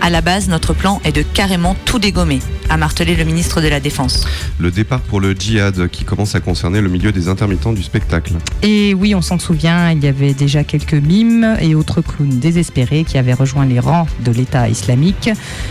À 0.00 0.10
la 0.10 0.20
base, 0.20 0.48
notre 0.48 0.74
plan 0.74 1.00
est 1.04 1.12
de 1.12 1.22
carrément 1.22 1.74
tout 1.84 1.98
dégommer, 1.98 2.40
a 2.68 2.76
martelé 2.76 3.16
le 3.16 3.24
ministre 3.24 3.60
de 3.60 3.68
la 3.68 3.80
Défense. 3.80 4.26
Le 4.58 4.70
départ 4.70 5.00
pour 5.00 5.20
le 5.20 5.32
djihad 5.32 5.88
qui 5.88 6.04
commence 6.04 6.34
à 6.34 6.40
concerner 6.40 6.80
le 6.80 6.88
milieu 6.88 7.12
des 7.12 7.28
intermittents 7.28 7.72
du 7.72 7.82
spectacle. 7.82 8.32
Et 8.62 8.94
oui, 8.94 9.14
on 9.14 9.22
s'en 9.22 9.38
souvient, 9.38 9.90
il 9.90 10.04
y 10.04 10.06
avait 10.06 10.34
déjà 10.34 10.64
quelques 10.64 10.94
mimes 10.94 11.56
et 11.60 11.74
autres 11.74 12.00
clowns 12.02 12.38
désespérés 12.38 13.04
qui 13.04 13.18
avaient 13.18 13.32
rejoint 13.32 13.66
les 13.66 13.80
rangs 13.80 14.06
de 14.24 14.30
l'État 14.30 14.68
islamique, 14.68 15.30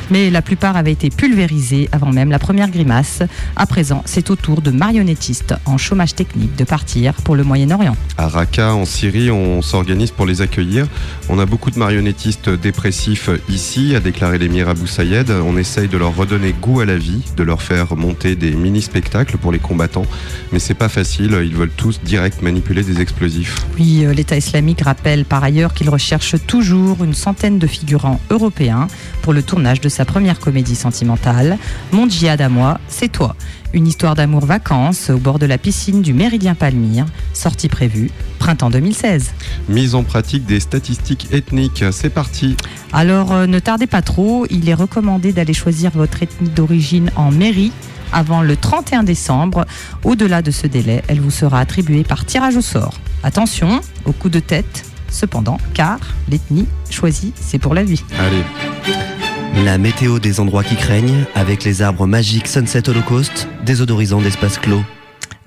mais 0.10 0.30
la 0.30 0.42
plupart 0.42 0.78
avaient 0.78 0.92
été 0.92 1.10
pulvérisés 1.10 1.90
avant 1.92 2.12
même 2.12 2.32
la 2.32 2.40
première 2.40 2.70
grimace. 2.70 3.22
À 3.56 3.66
présent, 3.66 4.02
c'est 4.06 4.30
au 4.30 4.36
tour 4.36 4.62
de 4.62 4.72
marionnettistes 4.72 5.56
en 5.66 5.78
chômage 5.78 6.16
technique 6.16 6.56
de 6.56 6.64
partir 6.64 7.14
pour 7.14 7.36
le 7.36 7.44
Moyen-Orient. 7.44 7.96
À 8.18 8.28
Raqqa, 8.28 8.74
en 8.74 8.86
Syrie, 8.86 9.32
on 9.32 9.62
s'organise 9.62 10.12
pour 10.12 10.26
les 10.26 10.42
accueillir. 10.42 10.88
On 11.30 11.40
a 11.40 11.46
beaucoup 11.46 11.72
de 11.72 11.80
marionnettistes 11.80 12.50
dépressifs 12.50 13.30
ici, 13.50 13.96
a 13.96 14.00
déclaré 14.14 14.38
l'émir 14.38 14.70
Abou 14.70 14.86
Sayed. 14.86 15.32
On 15.32 15.58
essaye 15.58 15.88
de 15.88 15.98
leur 15.98 16.16
redonner 16.16 16.54
goût 16.54 16.82
à 16.82 16.86
la 16.86 16.98
vie, 16.98 17.24
de 17.36 17.42
leur 17.42 17.64
faire 17.64 17.96
monter 17.96 18.36
des 18.36 18.52
mini-spectacles 18.52 19.38
pour 19.38 19.52
les 19.52 19.58
combattants. 19.58 20.06
Mais 20.52 20.60
c'est 20.60 20.76
pas 20.76 20.88
facile, 20.88 21.36
ils 21.44 21.56
veulent 21.56 21.72
tous 21.76 22.00
direct 22.04 22.44
manipuler 22.44 22.84
des 22.84 23.02
explosifs. 23.02 23.66
Oui, 23.76 24.06
euh, 24.06 24.14
l'État 24.14 24.38
islamique 24.38 24.82
rappelle 24.82 25.26
par 25.26 25.44
ailleurs 25.44 25.74
qu'il 25.74 25.90
recherche 25.90 26.36
toujours 26.46 27.04
une 27.04 27.16
centaine 27.16 27.58
de 27.58 27.66
figurants 27.66 28.20
européens 28.30 28.88
pour 29.24 29.34
le 29.34 29.42
tournage 29.42 29.82
de 29.82 29.90
sa 29.90 30.06
première 30.06 30.40
comédie 30.40 30.76
sentimentale, 30.76 31.58
Mon 31.92 32.08
djihad 32.08 32.40
à 32.40 32.50
moi, 32.50 32.80
c'est 32.88 33.12
toi. 33.12 33.36
Une 33.74 33.88
histoire 33.88 34.14
d'amour 34.14 34.46
vacances 34.46 35.10
au 35.10 35.18
bord 35.18 35.40
de 35.40 35.48
la 35.48 35.58
piscine 35.58 36.04
du 36.04 36.14
Méridien 36.14 36.54
Palmyre, 36.54 37.08
sortie 37.34 37.70
prévue 37.70 38.12
printemps 38.44 38.70
2016. 38.70 39.32
Mise 39.70 39.96
en 39.96 40.04
pratique 40.04 40.46
des 40.46 40.60
statistiques 40.60 41.30
ethniques, 41.32 41.86
c'est 41.94 42.10
parti. 42.10 42.58
Alors 42.92 43.32
euh, 43.32 43.48
ne 43.48 43.58
tardez 43.58 43.88
pas 43.88 44.02
trop, 44.02 44.46
il 44.50 44.68
est 44.68 44.74
recommandé 44.74 45.32
d'aller 45.32 45.54
choisir 45.54 45.92
votre 45.92 46.22
ethnie 46.24 46.50
d'origine 46.50 47.10
en 47.16 47.32
mairie 47.32 47.72
avant 48.12 48.42
le 48.42 48.58
31 48.58 49.04
décembre. 49.04 49.66
Au-delà 50.04 50.42
de 50.42 50.52
ce 50.52 50.68
délai, 50.68 51.04
elle 51.08 51.22
vous 51.22 51.32
sera 51.32 51.62
attribuée 51.62 52.04
par 52.04 52.26
tirage 52.26 52.58
au 52.58 52.62
sort. 52.62 53.00
Attention 53.24 53.80
au 54.04 54.12
coup 54.12 54.28
de 54.28 54.42
tête, 54.42 54.84
cependant, 55.10 55.58
car 55.74 56.00
l'ethnie 56.30 56.68
choisie, 56.90 57.32
c'est 57.40 57.60
pour 57.60 57.74
la 57.74 57.86
vie. 57.86 58.04
Allez. 58.20 59.64
La 59.64 59.78
météo 59.78 60.20
des 60.20 60.42
endroits 60.42 60.66
qui 60.66 60.76
craignent, 60.76 61.24
avec 61.34 61.64
les 61.64 61.82
arbres 61.82 62.08
magiques 62.08 62.50
Sunset 62.50 62.90
Holocaust, 62.90 63.48
désodorisant 63.66 64.20
d'espaces 64.20 64.58
clos. 64.58 64.84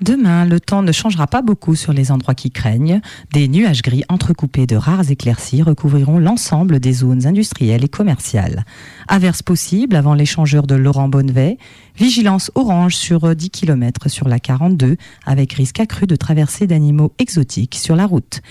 Demain, 0.01 0.45
le 0.45 0.59
temps 0.59 0.83
ne 0.83 0.91
changera 0.91 1.25
pas 1.25 1.41
beaucoup 1.41 1.75
sur 1.75 1.91
les 1.91 2.11
endroits 2.11 2.35
qui 2.35 2.51
craignent. 2.51 3.01
Des 3.33 3.47
nuages 3.47 3.81
gris 3.81 4.03
entrecoupés 4.09 4.67
de 4.67 4.75
rares 4.75 5.09
éclaircies 5.09 5.63
recouvriront 5.63 6.19
l'ensemble 6.19 6.79
des 6.79 6.93
zones 6.93 7.25
industrielles 7.25 7.83
et 7.83 7.89
commerciales. 7.89 8.63
Averses 9.07 9.41
possibles 9.41 9.95
avant 9.95 10.13
l'échangeur 10.13 10.67
de 10.67 10.75
Laurent 10.75 11.07
Bonnevet. 11.07 11.57
Vigilance 11.95 12.51
orange 12.55 12.95
sur 12.95 13.35
10 13.35 13.49
km 13.49 14.09
sur 14.09 14.27
la 14.27 14.39
42, 14.39 14.97
avec 15.25 15.53
risque 15.53 15.79
accru 15.79 16.07
de 16.07 16.15
traversée 16.15 16.67
d'animaux 16.67 17.13
exotiques 17.19 17.75
sur 17.75 17.95
la 17.95 18.05
route. 18.05 18.41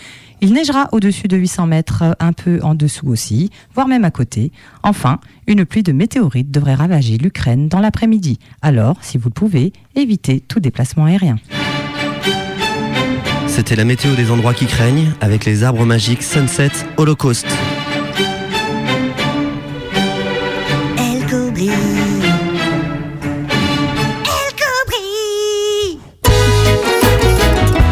Il 0.40 0.52
neigera 0.52 0.88
au-dessus 0.92 1.28
de 1.28 1.36
800 1.36 1.66
mètres, 1.66 2.16
un 2.20 2.32
peu 2.32 2.60
en 2.62 2.74
dessous 2.74 3.08
aussi, 3.08 3.50
voire 3.74 3.88
même 3.88 4.04
à 4.04 4.10
côté. 4.10 4.52
Enfin, 4.82 5.18
une 5.46 5.64
pluie 5.64 5.82
de 5.82 5.92
météorites 5.92 6.50
devrait 6.50 6.74
ravager 6.74 7.16
l'Ukraine 7.16 7.68
dans 7.68 7.80
l'après-midi. 7.80 8.38
Alors, 8.62 8.98
si 9.00 9.18
vous 9.18 9.28
le 9.28 9.34
pouvez, 9.34 9.72
évitez 9.94 10.40
tout 10.40 10.60
déplacement 10.60 11.06
aérien. 11.06 11.36
C'était 13.46 13.76
la 13.76 13.84
météo 13.84 14.14
des 14.14 14.30
endroits 14.30 14.52
qui 14.52 14.66
craignent, 14.66 15.12
avec 15.20 15.46
les 15.46 15.64
arbres 15.64 15.86
magiques 15.86 16.22
Sunset 16.22 16.72
Holocaust. 16.98 17.46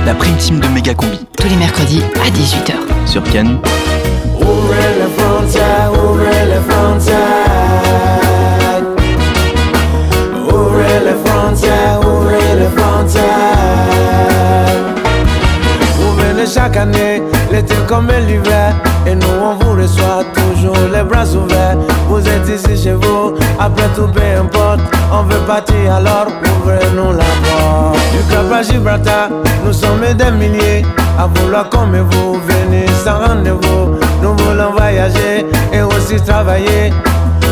la 0.07 0.15
prime 0.15 0.37
team 0.37 0.61
de 0.61 0.69
Méga 0.69 0.95
Combi. 0.95 1.19
Tous 1.37 1.49
les 1.49 1.57
mercredis 1.57 2.03
à 2.17 2.29
18h. 2.31 2.75
Sur 3.07 3.23
Cannes. 3.25 3.59
Ouvrez 4.37 4.99
la 4.99 5.09
frontière, 5.17 5.93
ouvrez 5.93 6.47
la 6.49 6.61
frontière. 6.61 7.17
Ouvrez 10.47 11.01
la 11.05 11.15
frontière, 11.25 12.01
ouvrez 12.03 12.55
la 12.59 12.71
frontière. 12.71 13.25
Vous 15.99 16.13
venez 16.17 16.47
chaque 16.47 16.77
année, 16.77 17.23
l'été 17.51 17.75
comme 17.87 18.09
l'hiver. 18.27 18.75
Et 19.07 19.15
nous 19.15 19.27
on 19.43 19.55
vous 19.57 19.81
reçoit 19.81 20.25
toujours 20.35 20.79
les 20.93 21.03
bras 21.03 21.27
ouverts. 21.35 21.77
Vous 22.09 22.27
êtes 22.27 22.49
ici 22.49 22.83
chez 22.83 22.95
vous, 22.95 23.35
après 23.59 23.89
tout 23.95 24.09
peu 24.09 24.23
importe. 24.39 24.81
On 25.13 25.23
veut 25.25 25.41
partir 25.47 25.95
alors, 25.95 26.27
ouvrez-nous 26.59 27.13
la 27.13 27.24
Cap 28.31 28.53
à 28.53 28.63
Gibraltar, 28.63 29.29
nous 29.65 29.73
sommes 29.73 30.05
des 30.15 30.31
milliers. 30.33 30.83
À 31.19 31.27
vouloir 31.27 31.69
comme 31.69 31.97
vous, 31.97 32.41
venez 32.41 32.87
sans 33.05 33.19
rendez-vous. 33.19 33.99
Nous 34.23 34.37
voulons 34.37 34.73
voyager 34.73 35.47
et 35.73 35.83
aussi 35.83 36.17
travailler. 36.17 36.93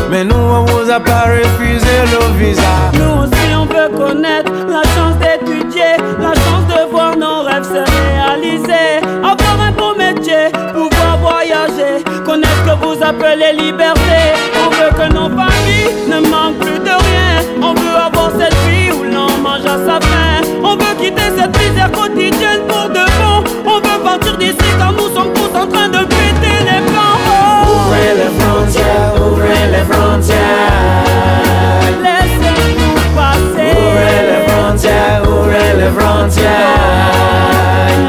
Mais 0.09 0.23
nous 0.23 0.35
on 0.35 0.65
vous 0.65 0.89
a 0.91 0.99
pas 0.99 1.25
refusé 1.27 1.95
le 2.11 2.37
visa. 2.37 2.61
Nous 2.93 3.23
aussi 3.23 3.55
on 3.55 3.65
veut 3.65 3.89
connaître 3.97 4.51
la 4.67 4.83
chance 4.93 5.15
d'étudier, 5.19 5.95
la 6.19 6.33
chance 6.33 6.67
de 6.67 6.91
voir 6.91 7.15
nos 7.17 7.43
rêves 7.43 7.63
se 7.63 7.83
réaliser, 7.91 8.99
avoir 9.23 9.67
un 9.67 9.71
beau 9.71 9.95
métier, 9.97 10.51
pouvoir 10.73 11.17
voyager, 11.21 12.03
connaître 12.25 12.51
ce 12.65 12.71
que 12.71 12.85
vous 12.85 13.03
appelez 13.03 13.53
liberté. 13.53 14.19
On 14.63 14.69
veut 14.69 14.91
que 14.91 15.13
nos 15.13 15.29
familles 15.29 15.89
ne 16.07 16.19
manquent 16.29 16.59
plus 16.59 16.79
de 16.79 16.89
rien. 16.89 17.33
On 17.61 17.73
veut 17.73 17.95
avoir 17.95 18.31
cette 18.37 18.55
vie 18.67 18.91
où 18.91 19.03
l'on 19.03 19.37
mange 19.41 19.65
à 19.65 19.77
sa 19.85 19.99
faim. 20.05 20.22
Quitter 21.13 21.31
cette 21.37 21.57
misère 21.59 21.91
quotidienne 21.91 22.61
pour 22.67 22.89
de 22.89 23.03
bon. 23.19 23.43
On 23.65 23.75
veut 23.75 24.03
partir 24.03 24.37
d'ici 24.37 24.57
car 24.77 24.91
nous 24.91 25.13
sommes 25.13 25.33
tous 25.33 25.55
en 25.57 25.67
train 25.67 25.87
de 25.87 25.99
péter 26.05 26.57
les 26.61 26.81
plans. 26.89 27.19
Oh. 27.27 27.87
Ouvrez 27.87 28.13
les 28.15 28.31
frontières, 28.39 29.13
ouvrez 29.21 29.67
les 29.71 29.85
frontières. 29.91 31.03
Laissez-nous 32.01 32.99
passer. 33.15 33.73
Ouvrez 33.77 34.21
les 34.29 34.41
frontières, 34.47 35.21
ouvrez 35.27 35.71
les 35.77 35.91
frontières. 35.99 37.11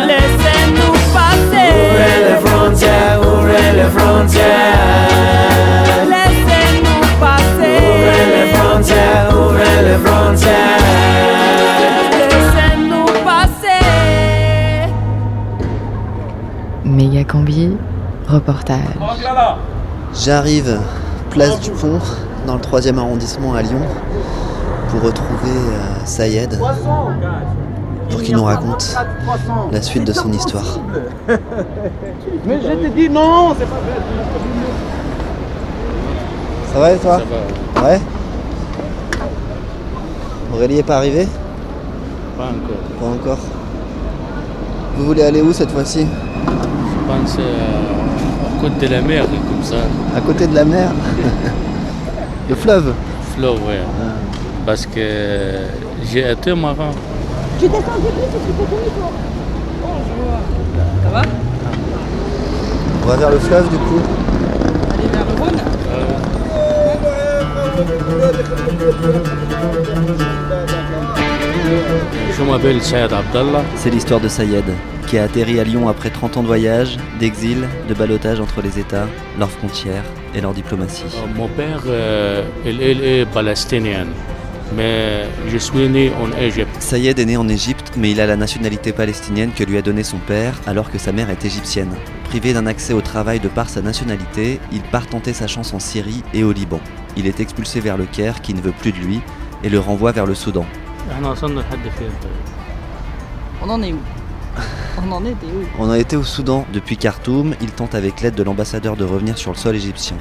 Laissez-nous 0.09 0.95
passer. 1.13 1.69
Ouvrez 1.85 2.19
les 2.29 2.39
frontières, 2.47 3.19
ouvrez 3.21 3.71
les 3.77 3.91
frontières. 3.97 5.09
Laissez-nous 6.13 7.03
passer. 7.21 7.77
Ouvrez 7.91 8.25
les 8.35 8.47
frontières, 8.55 9.29
ouvrez 9.33 9.79
les 9.89 9.99
frontières. 10.05 10.84
Combi, 17.23 17.71
reportage. 18.27 18.81
J'arrive 20.13 20.81
place 21.31 21.61
du 21.61 21.71
Pont, 21.71 22.01
dans 22.47 22.55
le 22.55 22.61
3e 22.61 22.99
arrondissement 22.99 23.55
à 23.55 23.63
Lyon, 23.63 23.81
pour 24.89 25.03
retrouver 25.03 25.51
euh, 25.51 26.05
Sayed, 26.05 26.59
pour 28.11 28.23
qu'il 28.23 28.35
nous 28.35 28.45
raconte 28.45 28.97
la 29.71 29.81
suite 29.83 30.05
de 30.05 30.13
son 30.13 30.33
histoire. 30.33 30.81
Mais 32.47 32.61
je 32.61 32.69
t'ai 32.69 32.91
dit 32.91 33.09
non, 33.09 33.55
c'est 33.59 33.67
pas 33.67 33.81
Ça 36.73 36.81
va 36.81 36.93
et 36.93 36.99
toi? 36.99 37.21
Ouais? 37.83 38.01
Aurélie 40.53 40.79
est 40.79 40.83
pas 40.83 40.97
arrivée? 40.97 41.29
Pas 42.37 42.45
encore. 42.45 42.99
Pas 43.01 43.07
encore. 43.07 43.45
Vous 44.97 45.07
voulez 45.07 45.23
aller 45.23 45.43
où 45.43 45.53
cette 45.53 45.71
fois-ci? 45.71 46.07
Je 47.15 47.21
pense 47.21 47.37
euh, 47.39 48.59
à 48.59 48.61
côté 48.61 48.87
de 48.89 48.93
la 48.93 49.01
mer, 49.01 49.25
comme 49.27 49.63
ça. 49.63 49.77
À 50.17 50.21
côté 50.21 50.47
de 50.47 50.55
la 50.55 50.65
mer 50.65 50.91
Le 52.49 52.55
fleuve 52.55 52.93
Fleuve, 53.37 53.55
ouais. 53.67 53.81
Parce 54.67 54.87
que 54.87 55.01
j'ai 56.05 56.31
été 56.31 56.55
marin. 56.55 56.91
Tu 57.61 57.69
descends 57.69 57.83
plus, 57.83 58.11
c'est 58.33 58.39
ce 58.39 58.47
que 58.47 58.53
t'as 58.59 58.91
toi. 58.99 59.11
Ça 61.05 61.11
va 61.13 61.23
On 63.03 63.07
va 63.07 63.17
vers 63.17 63.31
le 63.31 63.39
fleuve 63.39 63.69
du 63.69 63.77
coup 63.77 64.01
Aller 64.93 65.09
vers 65.13 65.25
le 65.25 65.35
Rhône 65.41 65.61
Je 72.37 72.43
m'appelle 72.43 72.83
Sayed 72.83 73.13
Abdallah. 73.13 73.63
C'est 73.77 73.91
l'histoire 73.91 74.21
de 74.21 74.29
Sayed, 74.29 74.65
qui 75.07 75.19
a 75.19 75.25
atterri 75.25 75.61
à 75.61 75.65
Lyon 75.65 75.89
après 75.89 76.11
30 76.11 76.37
ans 76.37 76.43
de 76.43 76.47
voyage, 76.47 76.97
d'exil, 77.19 77.67
de 77.89 77.95
balotage 77.95 78.41
entre 78.41 78.61
les 78.61 78.79
États, 78.79 79.07
leurs 79.39 79.51
frontières 79.51 80.05
et 80.35 80.41
leur 80.41 80.53
diplomatie. 80.53 81.05
Euh, 81.15 81.27
Mon 81.35 81.49
père, 81.49 81.83
euh, 81.87 82.43
il, 82.67 82.81
il 82.83 83.03
est 83.05 83.27
palestinien, 83.27 84.07
mais 84.77 85.25
je 85.49 85.57
suis 85.57 85.89
né 85.89 86.13
en 86.21 86.37
Égypte. 86.39 86.75
Sayed 86.81 87.19
est 87.19 87.25
né 87.25 87.37
en 87.37 87.49
Égypte, 87.49 87.93
mais 87.97 88.11
il 88.11 88.21
a 88.21 88.27
la 88.27 88.37
nationalité 88.37 88.93
palestinienne 88.93 89.53
que 89.57 89.65
lui 89.65 89.79
a 89.79 89.83
donnée 89.83 90.05
son 90.05 90.19
père 90.19 90.55
alors 90.67 90.91
que 90.91 90.99
sa 90.99 91.13
mère 91.13 91.31
est 91.31 91.45
égyptienne. 91.45 91.95
Privé 92.25 92.53
d'un 92.53 92.67
accès 92.67 92.93
au 92.93 93.01
travail 93.01 93.41
de 93.41 93.49
par 93.49 93.69
sa 93.71 93.81
nationalité, 93.81 94.61
il 94.73 94.83
part 94.83 95.07
tenter 95.07 95.33
sa 95.33 95.47
chance 95.47 95.73
en 95.73 95.79
Syrie 95.79 96.23
et 96.35 96.45
au 96.45 96.53
Liban. 96.53 96.81
Il 97.17 97.27
est 97.27 97.41
expulsé 97.41 97.81
vers 97.81 97.97
le 97.97 98.05
Caire 98.07 98.43
qui 98.43 98.53
ne 98.55 98.61
veut 98.61 98.73
plus 98.73 98.93
de 98.93 98.99
lui 98.99 99.21
et 99.63 99.69
le 99.71 99.79
renvoie 99.79 100.13
vers 100.13 100.27
le 100.27 100.35
Soudan. 100.35 100.67
احنا 101.12 101.32
وصلنا 101.32 101.60
لحد 101.60 101.78
فين 101.98 102.12
طيب؟ 102.24 102.40
On 103.62 103.70
en 103.70 103.82
est 103.84 103.94
où 103.94 104.00
On 105.02 105.12
en 105.12 105.24
était 105.26 105.46
où 105.56 105.62
On 105.84 105.90
a 105.90 105.98
été 105.98 106.16
au 106.16 106.24
Soudan. 106.24 106.66
Depuis 106.74 106.98
Khartoum, 106.98 107.54
il 107.62 107.72
tente 107.72 107.94
avec 107.96 108.22
l'aide 108.22 108.36
de 108.36 108.44
l'ambassadeur 108.44 108.96
de 108.96 109.06
revenir 109.06 109.38
sur 109.38 109.52
le 109.52 109.58
sol 109.58 109.76
égyptien. 109.76 110.18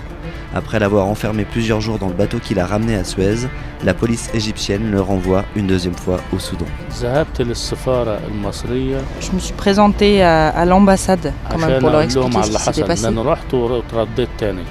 Après 0.55 0.79
l'avoir 0.79 1.07
enfermé 1.07 1.45
plusieurs 1.45 1.81
jours 1.81 1.99
dans 1.99 2.09
le 2.09 2.15
bateau 2.15 2.39
qui 2.39 2.55
l'a 2.55 2.67
ramené 2.67 2.95
à 2.97 3.05
Suez, 3.05 3.41
la 3.85 3.95
police 3.95 4.31
égyptienne 4.35 4.91
le 4.91 5.01
renvoie 5.01 5.45
une 5.57 5.67
deuxième 5.67 5.95
fois 6.05 6.19
au 6.35 6.39
Soudan. 6.39 6.67
ذهبت 7.01 7.41
للسفارة 7.41 8.19
المصرية 8.29 8.99
Je 9.21 9.33
me 9.33 9.41
suis 9.41 9.55
présentée 9.55 10.23
à, 10.23 10.49
à 10.49 10.65
l'ambassade 10.65 11.33
quand 11.51 11.59
même 11.59 11.65
عشان 11.65 11.81
pour 11.81 11.91
leur 11.91 12.03
أقول 12.03 12.15
لهم 12.15 12.33
expliquer 12.33 12.37
على 12.37 12.59
ce 12.59 12.71
qui 12.71 12.83
اللي 12.83 12.87
s'était 12.87 12.93
حصل 12.93 13.07
passé. 13.07 14.65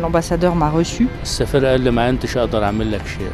L'ambassadeur 0.00 0.54
m'a 0.54 0.70
reçu. 0.70 1.08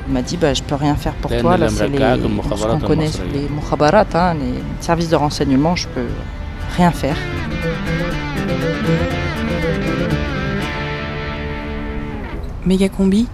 Il 0.07 0.13
m'a 0.13 0.23
dit 0.23 0.37
bah, 0.37 0.55
Je 0.55 0.63
peux 0.63 0.75
rien 0.75 0.95
faire 0.95 1.15
pour 1.15 1.31
toi. 1.31 1.57
Là, 1.57 1.69
c'est 1.69 1.89
les, 1.89 1.99
ce 1.99 2.67
qu'on 2.67 2.79
connaît, 2.81 3.11
les 3.33 3.49
mukhabarat, 3.49 4.07
hein, 4.15 4.35
les 4.35 4.55
services 4.81 5.11
de 5.11 5.17
renseignement, 5.17 5.77
je 5.77 5.89
ne 5.89 5.93
peux 5.95 6.09
rien 6.77 6.91
faire. 6.91 7.17
Mégacombi 12.65 13.29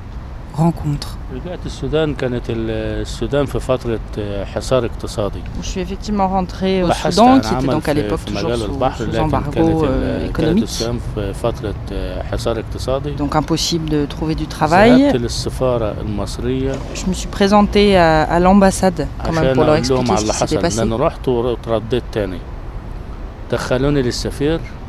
je 5.63 5.67
suis 5.67 5.81
effectivement 5.81 6.29
rentré 6.29 6.83
au 6.83 6.93
Soudan, 6.93 7.41
qui 7.41 7.55
était 7.55 7.67
donc 7.67 7.89
à 7.89 7.95
l'époque 7.95 8.25
toujours 8.27 8.55
sous, 8.57 8.67
sous 8.67 9.19
embargo 9.19 9.85
euh, 9.85 10.27
économique. 10.27 10.85
Donc 13.17 13.35
impossible 13.35 13.89
de 13.89 14.05
trouver 14.05 14.35
du 14.35 14.47
travail. 14.47 15.11
Je 15.13 17.07
me 17.07 17.13
suis 17.15 17.29
présenté 17.29 17.97
à, 17.97 18.39
l'ambassade 18.39 19.07
quand 19.25 19.33
pour 19.55 19.65
leur 19.65 19.77
expliquer 19.77 20.17
ce 20.17 20.45
qui 20.45 20.57
passé. 20.59 20.81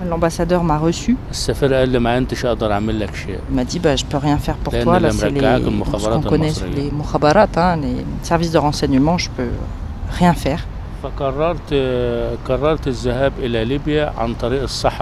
L'ambassadeur 0.07 0.63
m'a 0.63 0.77
reçu. 0.77 1.17
Il 3.49 3.55
m'a 3.55 3.63
dit 3.63 3.79
bah, 3.79 3.95
Je 3.95 4.05
peux 4.05 4.17
rien 4.17 4.37
faire 4.37 4.55
pour 4.55 4.73
toi. 4.77 4.99
Là, 4.99 5.11
c'est 5.11 5.29
les, 5.29 5.39
ce 5.39 6.09
qu'on 6.09 6.21
connaît, 6.21 6.51
les 6.75 6.91
mukhabarat, 6.91 7.47
hein. 7.55 7.77
les 7.77 8.05
services 8.21 8.51
de 8.51 8.57
renseignement, 8.57 9.17
je 9.17 9.29
ne 9.29 9.35
peux 9.35 9.51
rien 10.11 10.33
faire. 10.33 10.65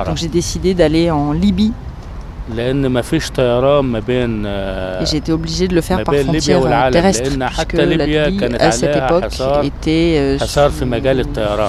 Donc 0.05 0.17
j'ai 0.17 0.27
décidé 0.27 0.73
d'aller 0.73 1.11
en 1.11 1.31
Libye 1.31 1.73
J'étais 5.05 5.31
obligé 5.31 5.67
de 5.67 5.75
le 5.75 5.81
faire 5.81 5.97
par 6.03 6.13
frontière 6.23 6.59
euh, 6.65 6.91
terrestre, 6.91 7.23
puisque 7.47 7.73
la 7.73 7.85
Libye, 7.85 8.55
à 8.59 8.71
cette 8.71 8.95
époque, 8.95 9.23
était 9.63 10.15
euh, 10.17 10.37
sous 10.39 10.45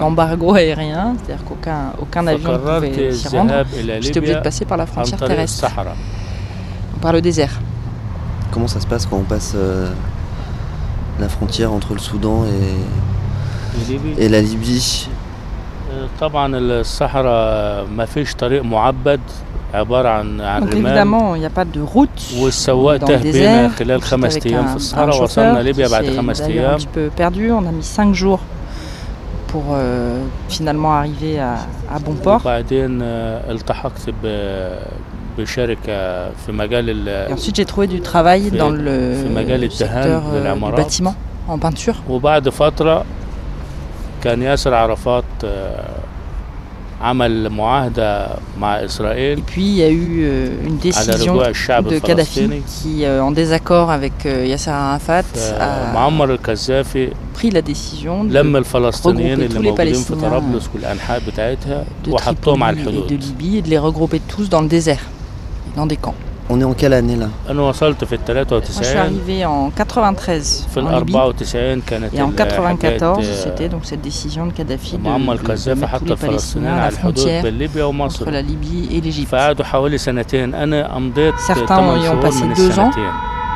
embargo 0.02 0.54
aérien, 0.54 1.14
c'est-à-dire 1.18 1.44
qu'aucun 1.44 1.92
aucun 2.00 2.26
avion 2.26 2.52
ne 2.52 2.58
pouvait 2.58 3.12
s'y 3.12 3.28
rendre. 3.36 3.52
J'étais 4.00 4.18
obligé 4.18 4.34
de 4.34 4.40
passer 4.40 4.64
par 4.64 4.76
la 4.78 4.86
frontière 4.86 5.18
terrestre, 5.28 5.66
par 7.00 7.12
le 7.12 7.20
désert. 7.20 7.60
Comment 8.50 8.68
ça 8.68 8.80
se 8.80 8.86
passe 8.86 9.06
quand 9.06 9.16
on 9.16 9.22
passe 9.22 9.54
euh, 9.56 9.88
la 11.20 11.28
frontière 11.28 11.72
entre 11.72 11.94
le 11.94 11.98
Soudan 12.00 12.44
et, 12.44 14.24
et 14.24 14.28
la 14.28 14.40
Libye? 14.40 15.08
Donc 20.60 20.74
évidemment, 20.74 21.34
il 21.34 21.40
n'y 21.40 21.46
a 21.46 21.50
pas 21.50 21.64
de 21.64 21.80
route 21.80 22.10
dans 22.98 23.06
un, 25.38 25.54
un 26.74 26.76
petit 26.76 26.86
peu 26.86 27.10
perdu. 27.14 27.50
On 27.50 27.66
a 27.66 27.72
mis 27.72 27.82
5 27.82 28.14
jours 28.14 28.40
pour 29.48 29.64
euh, 29.72 30.18
finalement 30.48 30.94
arriver 30.94 31.38
à, 31.38 31.56
bon 32.04 32.14
port. 32.14 32.40
Ensuite, 37.30 37.56
j'ai 37.56 37.64
trouvé 37.64 37.86
du 37.86 38.00
travail 38.00 38.50
dans 38.50 38.70
le 38.70 38.90
euh, 38.90 39.28
bâtiment, 40.76 41.14
en 41.48 41.58
peinture. 41.58 42.02
Puis 49.46 49.62
il 49.62 49.74
y 49.74 49.82
a 49.82 49.90
eu 49.90 50.20
euh, 50.22 50.48
une 50.64 50.78
décision 50.78 51.36
de 51.36 51.98
Kadhafi 51.98 52.48
qui, 52.66 53.04
euh, 53.04 53.22
en 53.22 53.32
désaccord 53.32 53.90
avec 53.90 54.24
euh, 54.24 54.46
Yasser 54.46 54.70
Arafat, 54.70 55.24
a 55.58 55.92
pris 57.34 57.50
la 57.50 57.60
décision 57.62 58.24
de 58.24 58.38
regrouper 58.38 59.48
tous 59.48 59.62
les 59.62 59.72
Palestiniens 59.72 60.38
de 60.38 60.58
Tripoli 62.16 62.80
et 62.80 63.08
de 63.08 63.16
Libye 63.16 63.56
et 63.58 63.62
de 63.62 63.68
les 63.68 63.78
regrouper 63.78 64.20
tous 64.20 64.48
dans 64.48 64.60
le 64.62 64.68
désert, 64.68 65.00
dans 65.76 65.86
des 65.86 65.96
camps. 65.96 66.14
On 66.50 66.60
est 66.60 66.64
en 66.64 66.72
quelle 66.74 66.92
année 66.92 67.16
là 67.16 67.26
Je 68.68 68.82
suis 68.84 68.96
arrivé 68.98 69.44
en 69.46 69.70
93 69.70 70.66
en 70.86 70.98
Libye. 71.00 71.12
et 72.12 72.22
en 72.22 72.30
94 72.36 73.18
c'était 73.44 73.68
donc 73.68 73.84
cette 73.84 74.00
décision 74.02 74.46
de 74.46 74.52
Kadhafi 74.52 74.98
de, 74.98 75.02
de, 75.38 75.44
de 75.74 75.80
mettre 76.20 76.24
la 76.64 76.90
frontière 76.90 77.42
entre 78.24 78.30
la 78.30 78.42
Libye 78.42 78.88
et 78.92 79.00
l'Égypte. 79.00 79.30
Certains 81.38 81.76
y 81.96 82.08
ont 82.08 82.20
passé 82.20 82.44
deux 82.56 82.78
ans. 82.78 82.90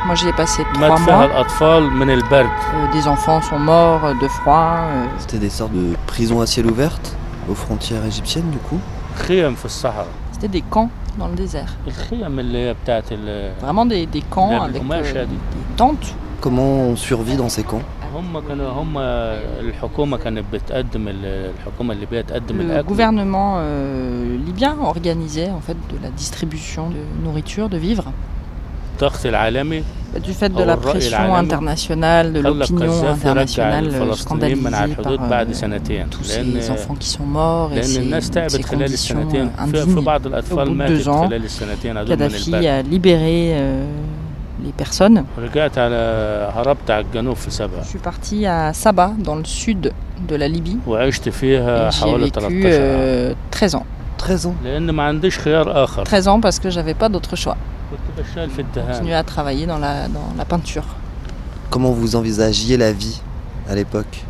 Moi, 0.05 0.15
j'y 0.15 0.27
ai 0.29 0.33
passé 0.33 0.63
trois 0.73 0.87
mois. 1.17 1.29
Euh, 2.45 2.93
des 2.93 3.07
enfants 3.07 3.41
sont 3.41 3.59
morts 3.59 4.05
euh, 4.05 4.13
de 4.21 4.27
froid. 4.29 4.77
Euh. 4.79 5.05
C'était 5.19 5.39
des 5.39 5.49
sortes 5.49 5.73
de 5.73 5.95
prisons 6.05 6.39
à 6.39 6.45
ciel 6.45 6.67
ouvert 6.67 6.97
aux 7.49 7.55
frontières 7.55 8.05
égyptiennes, 8.05 8.49
du 8.51 8.57
coup 8.59 8.79
C'était 10.31 10.47
des 10.47 10.61
camps 10.61 10.89
dans 11.17 11.27
le 11.27 11.35
désert. 11.35 11.75
Vraiment 13.61 13.85
des, 13.85 14.07
camps 14.29 14.61
avec 14.61 14.81
euh, 14.91 15.25
des 15.25 15.75
tentes. 15.75 16.15
Comment 16.41 16.63
on 16.63 16.95
survit 16.95 17.35
dans 17.35 17.49
ces 17.49 17.63
camps? 17.63 17.81
Le 22.77 22.83
gouvernement 22.83 23.55
euh, 23.57 24.37
libyen 24.45 24.75
organisait 24.81 25.49
en 25.49 25.59
fait 25.59 25.77
de 25.89 26.01
la 26.01 26.09
distribution 26.09 26.89
de 26.89 26.97
nourriture, 27.23 27.69
de 27.69 27.77
vivres 27.77 28.11
du 30.23 30.33
fait 30.33 30.49
de 30.49 30.63
la 30.63 30.77
pression 30.77 31.35
internationale, 31.35 32.33
de 32.33 32.39
l'opinion 32.39 33.07
internationale 33.07 33.91
scandalisée 34.15 34.95
par 34.95 35.11
euh, 35.13 36.05
tous 36.09 36.23
ces 36.23 36.71
enfants 36.71 36.95
qui 36.95 37.09
sont 37.09 37.25
morts 37.25 37.71
et 37.73 37.83
ces, 37.83 37.99
conditions 38.63 39.27
deux 40.87 41.09
ans, 41.09 41.29
Kadhafi 42.07 42.67
a 42.67 42.81
libéré 42.81 43.51
euh, 43.53 43.85
les 44.63 44.71
personnes. 44.71 45.25
Je 45.37 45.43
suis 47.87 47.99
parti 47.99 48.45
à 48.45 48.71
Saba, 48.73 49.13
dans 49.17 49.35
le 49.35 49.45
sud 49.45 49.91
de 50.27 50.35
la 50.35 50.47
Libye, 50.47 50.77
13 50.85 51.21
euh, 51.45 51.89
ans. 53.77 53.85
13 54.17 54.45
ans. 54.47 54.55
13 56.05 56.27
ans 56.27 56.41
parce 56.41 56.59
que 56.59 56.69
j'avais 56.69 56.93
pas 56.95 57.09
d'autre 57.09 57.35
choix 57.35 57.57
continuer 58.87 59.13
à 59.13 59.23
travailler 59.23 59.65
dans 59.65 59.77
la, 59.77 60.07
dans 60.07 60.33
la 60.37 60.45
peinture. 60.45 60.83
Comment 61.69 61.91
vous 61.91 62.15
envisagiez 62.15 62.77
la 62.77 62.91
vie 62.91 63.21
à 63.69 63.75
l'époque? 63.75 64.23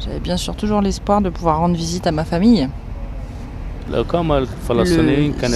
J'avais 0.00 0.20
bien 0.20 0.36
sûr 0.36 0.56
toujours 0.56 0.80
l'espoir 0.80 1.20
de 1.20 1.30
pouvoir 1.30 1.58
rendre 1.58 1.76
visite 1.76 2.06
à 2.06 2.12
ma 2.12 2.24
famille. 2.24 2.68
Le 3.88 4.04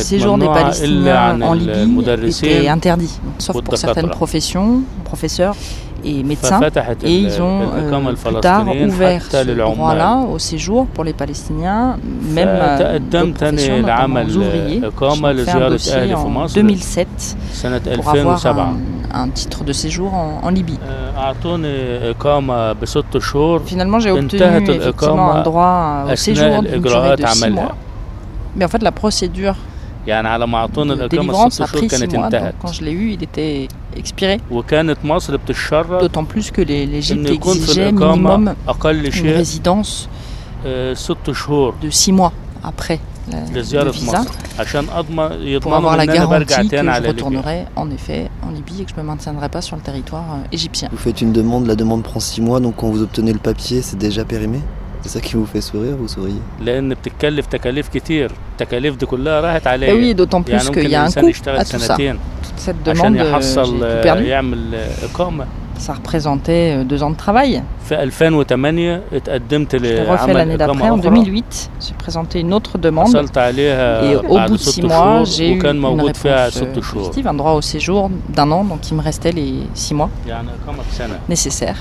séjour 0.02 0.38
des 0.38 0.46
Palestiniens 0.46 1.40
en 1.40 1.54
Libye 1.54 2.28
était 2.28 2.68
interdit, 2.68 3.20
sauf 3.38 3.62
pour 3.62 3.76
certaines 3.76 4.10
professions, 4.10 4.82
professeurs 5.04 5.54
et 6.04 6.22
médecins. 6.22 6.60
Et 7.02 7.18
ils 7.18 7.40
ont 7.42 7.60
euh, 7.62 8.14
plus 8.14 8.40
tard 8.40 8.64
ouvert 8.86 9.22
ce 9.22 9.36
droit-là 9.52 10.18
au 10.32 10.38
séjour 10.38 10.86
pour 10.86 11.04
les 11.04 11.12
Palestiniens, 11.12 11.96
même 12.30 12.48
euh, 12.48 12.98
aux 12.98 13.32
professions, 13.32 13.74
aux 14.26 14.36
ouvriers. 14.36 14.80
J'ai 15.36 15.44
fait 15.44 15.50
un 15.50 15.70
dossier 15.70 16.14
en 16.14 16.46
2007 16.46 17.08
pour 17.96 18.08
avoir 18.10 18.46
un, 18.58 18.76
un 19.14 19.28
titre 19.28 19.64
de 19.64 19.72
séjour 19.72 20.12
en, 20.14 20.40
en 20.42 20.50
Libye. 20.50 20.78
Finalement, 23.64 23.98
j'ai 24.00 24.10
obtenu 24.10 24.40
effectivement 24.70 25.32
un 25.32 25.42
droit 25.42 26.04
euh, 26.08 26.12
au 26.12 26.16
séjour 26.16 26.62
d'une 26.62 26.80
durée 26.82 27.16
de 27.16 27.26
six 27.26 27.50
mois. 27.50 27.76
Mais 28.56 28.64
en 28.64 28.68
fait, 28.68 28.82
la 28.82 28.92
procédure 28.92 29.56
يعني 30.07 30.27
على 30.27 30.47
ما 30.47 30.57
أعطونا 30.57 30.95
de 30.95 30.99
الإقامة 30.99 31.33
délivrance 31.33 31.45
الست 31.45 31.61
a 31.61 31.65
شهور 31.65 31.81
pris 31.81 31.87
6 31.93 31.97
كانت 31.99 32.11
mois. 32.11 32.15
Donc, 32.15 32.23
انتهت 32.23 32.53
quand 32.63 32.71
je 32.71 32.81
l'ai 32.81 32.91
eu, 32.91 33.11
il 33.17 33.23
était 33.23 33.67
expiré. 33.99 34.39
وكانت 34.51 34.97
مصر 35.03 35.37
بتشرط 35.37 36.03
D'autant 36.03 36.25
plus 36.25 36.51
que 36.51 36.61
les- 36.61 36.85
l'Égypte 36.85 37.11
إن 37.11 37.33
يكون 37.33 37.53
في 37.53 37.73
exigeait 37.73 37.77
الإقامة 37.77 38.53
minimum 38.53 38.69
أقل 38.69 39.11
une 39.11 39.15
شيء 39.15 39.43
résidence 39.43 39.89
آه، 40.65 40.93
ست 40.93 41.31
شهور 41.31 41.73
de 41.83 41.89
6 41.89 42.11
mois 42.11 42.31
après 42.65 42.97
la- 43.31 43.33
le 43.53 43.57
لزيارة 43.57 43.91
visa 43.91 43.95
مصر 44.15 44.29
عشان 44.59 44.85
أضمن 44.95 45.29
pour 45.29 45.33
يضمنوا 45.33 45.79
avoir 45.79 45.97
la 45.97 46.01
إن 46.01 46.09
أنا 46.09 46.25
برجع 46.25 46.55
garantie 46.57 46.67
que 46.67 46.69
تاني 46.71 46.89
je 46.91 46.93
على 46.93 47.07
ليبيا 47.07 47.23
retournerai 47.41 47.79
en 47.81 47.87
effet 47.91 48.29
en 48.47 48.51
Libye 48.55 48.81
et 48.81 48.85
que 48.85 48.91
je 48.95 49.01
me 49.01 49.03
maintiendrai 49.07 49.49
pas 49.49 49.61
sur 49.61 49.75
le 49.75 49.81
territoire 49.81 50.25
euh, 50.33 50.55
égyptien. 50.57 50.89
Vous 50.91 50.97
faites 51.07 51.21
une 51.21 51.31
demande, 51.33 51.67
la 51.67 51.75
demande 51.75 52.03
prend 52.03 52.19
6 52.19 52.41
mois, 52.41 52.59
donc 52.59 52.73
quand 52.77 52.89
vous 52.89 53.01
obtenez 53.07 53.33
le 53.33 53.39
papier, 53.39 53.81
c'est 53.81 53.97
déjà 54.07 54.23
périmé 54.25 54.59
C'est 55.03 55.09
ça 55.09 55.21
qui 55.21 55.33
vous 55.35 55.45
fait 55.45 55.61
sourire, 55.61 55.95
vous 56.01 56.07
souriez 56.07 56.41
لأن 56.61 56.93
بتتكلف 56.93 57.45
تكاليف 57.45 57.87
كتير 57.87 58.31
التكاليف 58.51 58.95
دي 58.95 59.05
كلها 59.05 59.41
راحت 59.41 59.67
عليا 59.67 59.89
Eh 59.93 59.93
oui, 60.13 60.15
d'autant 60.19 60.41
plus 60.43 60.49
يعني 60.49 60.65
qu'il 60.65 60.67
ممكن 60.67 60.89
y 60.89 60.93
a 60.93 60.97
un 60.97 60.99
الإنسان 60.99 61.23
coût 61.23 61.27
يشتغل 61.29 61.59
à 61.59 61.63
tout 61.63 61.67
ça. 61.67 61.77
سنتين 61.77 62.15
Toute 62.43 62.59
cette 62.69 62.89
عشان 62.89 63.13
demande, 63.13 63.19
euh, 63.19 63.23
j'ai 63.23 63.27
يحصل 63.33 63.79
tout 63.79 63.83
آه، 63.83 64.03
perdu. 64.03 64.17
يعمل 64.25 64.75
آه، 64.75 65.05
إقامة 65.05 65.45
Ça 65.87 65.93
représentait 65.93 66.73
euh, 66.75 66.83
deux 66.83 67.01
ans 67.03 67.09
de 67.11 67.15
travail. 67.15 67.61
في 67.89 67.95
2008 67.95 69.01
اتقدمت 69.13 69.75
J'ai 69.75 69.79
refait 69.79 70.27
لعمل 70.27 70.33
l'année 70.33 70.57
d'après, 70.57 70.89
en 70.89 70.99
إقامة 70.99 70.99
أخرى 70.99 71.09
2008. 71.09 71.69
J'ai 71.81 71.93
présenté 72.05 72.39
une 72.41 72.53
autre 72.53 72.77
demande. 72.77 73.07
حصلت 73.07 73.37
عليها 73.37 74.01
Et 74.13 74.15
au 74.17 74.33
بعد 74.35 74.49
bout 74.49 74.53
de 74.53 74.57
ست 74.57 74.79
six 74.79 74.83
mois, 74.83 74.89
شهور 74.89 75.25
j'ai 75.25 75.39
eu 75.39 75.59
وكان 75.59 75.75
une 75.75 75.81
موجود 75.81 76.15
فيها 76.17 76.49
réponse 76.49 76.53
ست 76.53 76.77
euh, 76.77 76.81
شهور 76.81 77.11
positive, 77.11 77.27
un 77.27 77.33
droit 77.33 77.53
au 77.53 77.61
séjour 77.61 78.09
d'un 78.35 78.51
an, 78.51 78.63
donc 78.65 78.91
il 78.91 78.95
me 78.97 79.01
restait 79.01 79.31
les 79.31 79.53
six 79.75 79.93
mois 79.93 80.09
يعني 80.27 80.47
إقامة 80.67 80.83
سنة 80.97 81.19
nécessaires. 81.35 81.79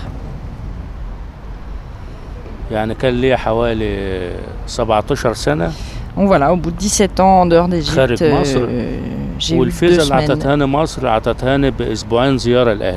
يعني 2.74 2.96
كان 2.96 3.14
ليا 3.22 3.38
حوالي 3.38 4.32
17 4.68 5.34
سنة 5.34 5.72
Donc 6.16 6.28
voilà, 6.28 6.54
au 6.54 6.58
bout 6.58 6.70
de 6.70 6.78
17 6.78 7.20
ans 7.20 7.42
en 7.42 7.46
dehors 7.48 7.68
d'Égypte, 7.68 7.96
خارج 7.96 8.24
مصر 8.24 8.60
euh, 8.60 9.14
j'ai 9.40 9.56
eu 9.56 9.66
deux 9.66 10.00
semaines 10.00 10.28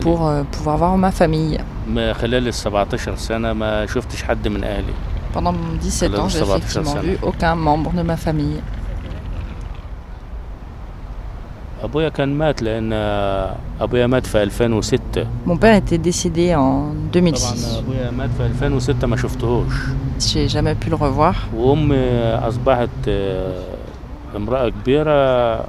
pour 0.01 0.27
euh, 0.29 0.43
pouvoir 0.53 0.77
voir 0.77 0.97
ma 0.99 1.11
famille. 1.11 1.59
ما 1.89 2.13
خلال 2.13 2.49
ال 2.49 2.53
17 2.53 3.15
سنة 3.15 3.53
ما 3.53 3.87
شفتش 3.87 4.23
حد 4.23 4.49
من 4.49 4.65
أهلي 4.65 4.93
Pendant 5.35 5.55
17 5.81 6.11
خلال 6.11 6.21
ans, 6.21 6.29
j'ai 6.29 6.41
17 6.41 6.57
effectivement 6.57 7.01
vu 7.03 7.19
aucun 7.23 7.55
membre 7.55 7.93
de 7.93 8.03
ma 8.03 8.17
famille. 8.17 8.61
أبويا 11.83 12.09
كان 12.09 12.29
مات 12.39 12.63
لأن 12.63 12.93
أبويا 13.81 14.07
مات 14.07 14.27
في 14.27 14.43
2006 14.43 14.99
Mon 15.47 15.57
père 15.57 15.77
était 15.77 15.99
décédé 15.99 16.55
en 16.55 16.93
طبعا 17.13 17.15
2006. 17.15 17.79
أبويا 17.79 18.11
مات 18.11 18.31
في 18.39 18.47
2006 18.47 19.07
ما 19.07 19.17
شفتهوش 19.17 19.73
J'ai 20.19 20.49
jamais 20.49 20.75
pu 20.75 20.91
le 20.91 20.97
revoir. 20.97 21.55
وأمي 21.57 21.97
أصبحت 22.49 22.89
آه، 23.09 23.65
امرأة 24.37 24.69
كبيرة 24.69 25.65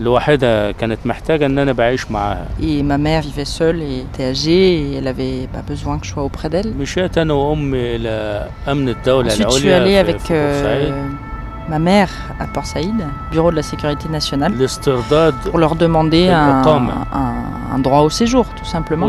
لوحدها 0.00 0.70
كانت 0.70 0.98
محتاجة 1.04 1.46
إن 1.46 1.58
أنا 1.58 1.72
بعيش 1.72 2.10
معاها 2.10 2.46
Et 2.60 2.82
ma 2.82 2.98
mère 2.98 3.22
vivait 3.22 3.44
seule 3.44 3.82
et 3.82 3.98
était 4.00 4.24
âgée 4.24 4.72
et 4.80 4.94
elle 4.98 5.08
avait 5.08 5.46
pas 5.52 5.62
besoin 5.72 5.98
que 5.98 6.06
je 6.06 6.12
sois 6.12 6.22
auprès 6.24 6.48
d'elle. 6.48 6.74
مشيت 6.80 7.18
أنا 7.18 7.32
وأمي 7.34 7.96
إلى 7.96 8.46
أمن 8.68 8.88
الدولة 8.88 9.30
Ensuite, 9.30 9.50
je 9.50 9.58
suis 9.58 9.72
allée 9.72 9.76
العليا 9.76 10.02
في, 10.02 10.12
avec 10.12 10.18
في 10.20 10.32
بورسعيد 10.34 10.92
euh, 10.92 11.31
ma 11.68 11.78
mère 11.78 12.10
à 12.38 12.46
Port 12.46 12.66
Saïd, 12.66 13.06
bureau 13.30 13.50
de 13.50 13.56
la 13.56 13.62
sécurité 13.62 14.08
nationale, 14.08 14.52
pour 15.50 15.58
leur 15.58 15.74
demander 15.76 16.28
un, 16.28 17.78
droit 17.78 18.00
au 18.00 18.10
séjour, 18.10 18.46
tout 18.56 18.64
simplement. 18.64 19.06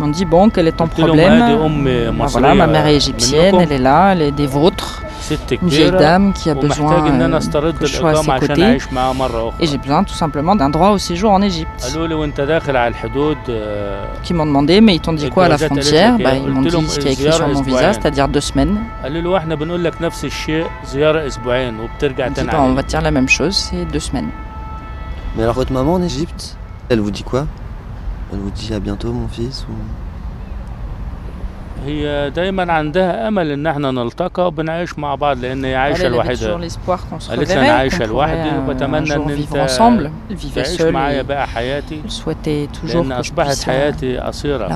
On 0.00 0.08
dit 0.08 0.24
bon, 0.24 0.50
quel 0.50 0.68
est 0.68 0.72
ton 0.72 0.86
problème 0.86 1.58
voilà, 2.26 2.54
Ma 2.54 2.66
mère 2.66 2.86
est 2.86 2.96
égyptienne, 2.96 3.56
elle 3.60 3.72
est 3.72 3.78
là, 3.78 4.12
elle 4.12 4.22
est 4.22 4.32
des 4.32 4.46
vôtres 4.46 5.02
une 5.62 5.68
vieille 5.68 5.90
dame 5.90 6.32
qui 6.32 6.50
a 6.50 6.54
besoin 6.54 7.06
euh, 7.06 7.72
que 7.72 7.86
je 7.86 7.96
sois 7.96 8.10
à 8.10 8.14
ses 8.16 8.46
côtés 8.46 8.78
et 9.60 9.66
j'ai 9.66 9.78
besoin 9.78 10.04
tout 10.04 10.14
simplement 10.14 10.54
d'un 10.56 10.70
droit 10.70 10.90
au 10.90 10.98
séjour 10.98 11.30
en 11.32 11.42
Égypte. 11.42 11.70
Qui 14.22 14.34
m'ont 14.34 14.46
demandé, 14.46 14.80
mais 14.80 14.94
ils 14.96 15.00
t'ont 15.00 15.12
dit 15.12 15.28
quoi 15.30 15.44
à 15.44 15.48
la 15.48 15.58
frontière 15.58 16.18
bah, 16.18 16.34
Ils 16.36 16.48
m'ont 16.48 16.62
dit 16.62 16.70
ce 16.70 16.98
qui 17.00 17.08
est 17.08 17.12
écrit 17.12 17.32
sur 17.32 17.48
mon 17.48 17.62
visa, 17.62 17.92
c'est-à-dire 17.92 18.28
deux 18.28 18.40
semaines. 18.40 18.78
On 19.04 19.10
va 22.74 22.82
dire 22.82 23.00
la 23.00 23.10
même 23.10 23.28
chose, 23.28 23.56
c'est 23.56 23.84
deux 23.86 24.00
semaines. 24.00 24.28
Mais 25.36 25.44
alors 25.44 25.54
votre 25.54 25.72
maman 25.72 25.94
en 25.94 26.02
Égypte, 26.02 26.56
elle 26.88 27.00
vous 27.00 27.10
dit 27.10 27.22
quoi? 27.22 27.46
Elle 28.32 28.38
vous 28.40 28.50
dit 28.50 28.74
à 28.74 28.80
bientôt 28.80 29.12
mon 29.12 29.28
fils. 29.28 29.66
هي 31.86 32.30
دايما 32.30 32.72
عندها 32.72 33.28
أمل 33.28 33.50
إن 33.50 33.66
إحنا 33.66 33.90
نلتقى 33.90 34.46
وبنعيش 34.46 34.98
مع 34.98 35.14
بعض 35.14 35.38
لأن 35.38 35.64
هي 35.64 35.76
عايشة 35.76 36.02
لوحدها 36.08 36.56
قالت 37.28 37.50
أنا 37.50 37.60
عايشة 37.72 38.06
لوحدي 38.06 38.48
وبتمنى 38.58 39.14
إن 39.14 39.20
أنت 39.30 39.56
تعيش 40.54 40.80
معايا 40.94 41.22
بقى 41.22 41.46
حياتي. 41.46 42.02
لأن 42.94 43.12
أصبحت 43.20 43.48
حياتي 43.70 44.18
قصيرة. 44.18 44.66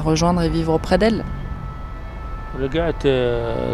رجعت 2.60 3.06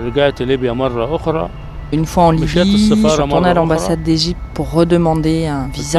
رجعت 0.03 0.43
ليبيا 0.43 0.73
مرة 0.73 1.17
أخرى. 1.17 1.49
Une 1.93 2.07
fois 2.07 2.25
en 2.25 2.31
Libye, 2.31 2.47
je 2.47 2.95
suis 2.95 3.05
retourné 3.05 3.49
à 3.49 3.55
l'ambassade 3.55 4.03
d'Égypte 4.03 4.41
pour 4.55 4.71
redemander 4.71 5.47
un 5.47 5.67
visa. 5.69 5.99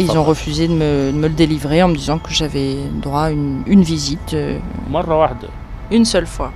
Ils 0.00 0.16
ont 0.18 0.24
refusé 0.24 0.68
de 0.68 0.74
me, 0.74 1.10
le 1.12 1.28
délivrer 1.28 1.82
en 1.82 1.88
me 1.88 1.96
disant 1.96 2.18
que 2.18 2.32
j'avais 2.32 2.76
droit 3.02 3.22
à 3.22 3.30
une, 3.30 3.82
visite. 3.82 4.34
Euh, 4.34 4.58
une 5.90 6.04
seule 6.04 6.26
fois. 6.26 6.52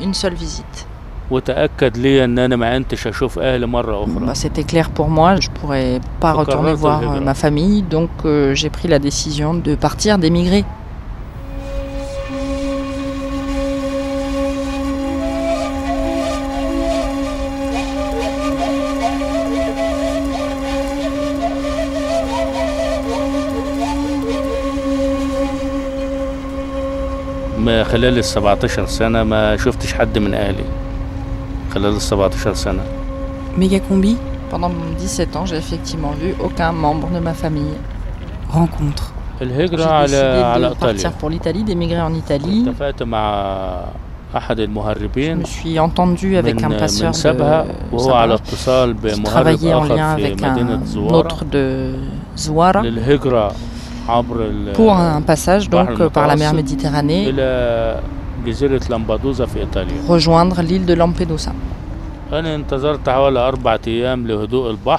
Une 0.00 0.14
seule 0.14 0.34
visite. 0.34 0.86
Bah, 4.26 4.34
c'était 4.34 4.64
clair 4.64 4.90
pour 4.90 5.08
moi, 5.08 5.36
je 5.40 5.48
ne 5.48 5.54
pourrais 5.54 6.00
pas 6.20 6.32
retourner 6.32 6.74
voir 6.74 7.00
euh, 7.00 7.20
ma 7.20 7.34
famille, 7.34 7.82
donc 7.82 8.10
euh, 8.24 8.54
j'ai 8.54 8.68
pris 8.68 8.86
la 8.86 8.98
décision 8.98 9.54
de 9.54 9.74
partir, 9.74 10.18
d'émigrer. 10.18 10.64
خلال 27.81 28.17
ال 28.17 28.23
17 28.23 28.85
سنه 28.85 29.23
ما 29.23 29.57
شفتش 29.57 29.93
حد 29.93 30.17
من 30.17 30.33
اهلي 30.33 30.63
خلال 31.73 31.95
ال 31.95 32.01
17 32.01 32.53
سنه 32.53 32.81
Mégacombi 33.59 34.15
Pendant 34.51 34.71
17 34.97 35.35
ans, 35.35 35.45
j'ai 35.45 35.57
effectivement 35.57 36.11
vu 36.21 36.33
aucun 36.45 36.71
membre 36.71 37.07
de 37.15 37.19
ma 37.19 37.33
famille. 37.33 37.75
Rencontre. 38.49 39.03
J'ai 39.39 39.43
الهجره 39.43 39.85
على 39.85 40.17
على 40.17 40.69
décidé 40.69 40.79
de 40.79 40.85
ايطاليا 40.85 41.09
partir 41.09 41.11
pour 41.21 41.29
l'Italie, 41.29 41.63
d'émigrer 41.63 42.01
en 42.01 42.13
Italie. 42.13 42.69
اتفقت 42.69 43.03
مع 43.03 43.43
احد 44.37 44.57
Je 44.57 44.59
المهربين 44.61 45.43
me 45.43 45.45
suis 45.47 45.79
entendu 45.79 46.37
avec 46.37 46.61
un 46.61 46.67
من 46.67 46.79
passeur 46.79 47.03
من 47.03 47.11
de 47.11 47.15
سبها 47.15 47.65
وهو 47.91 48.13
على 48.13 48.37
Sabha, 48.37 48.41
اتصال 48.41 48.95
qui 48.95 49.03
بمهرب 49.03 49.25
travaillait 49.57 49.73
en 49.73 49.87
lien 49.89 49.99
اخر 49.99 50.17
في 50.17 50.35
avec 50.37 50.43
مدينه 50.43 50.79
un 50.79 50.85
زواره 50.87 51.27
autre 51.27 51.43
de 51.43 51.95
Zouara 52.41 52.77
للهجره 52.77 53.43
عبر 53.43 53.51
ال- 53.51 53.70
pour 54.74 54.92
un 54.94 55.22
passage 55.22 55.68
donc 55.70 56.08
par 56.08 56.26
la 56.26 56.36
mer 56.36 56.54
Méditerranée 56.54 57.34
rejoindre 60.08 60.62
l'île 60.62 60.86
de 60.86 60.94
Lampedusa. 60.94 61.52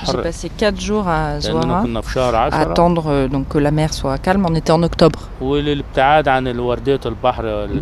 J'ai 0.05 0.17
passé 0.21 0.51
4 0.55 0.79
jours 0.79 1.07
à 1.07 1.39
Zouara 1.39 1.83
attendre 2.51 3.05
euh, 3.07 3.27
donc, 3.27 3.47
que 3.47 3.57
la 3.57 3.71
mer 3.71 3.91
soit 3.91 4.19
calme. 4.19 4.45
On 4.47 4.53
était 4.53 4.71
en 4.71 4.83
octobre. 4.83 5.29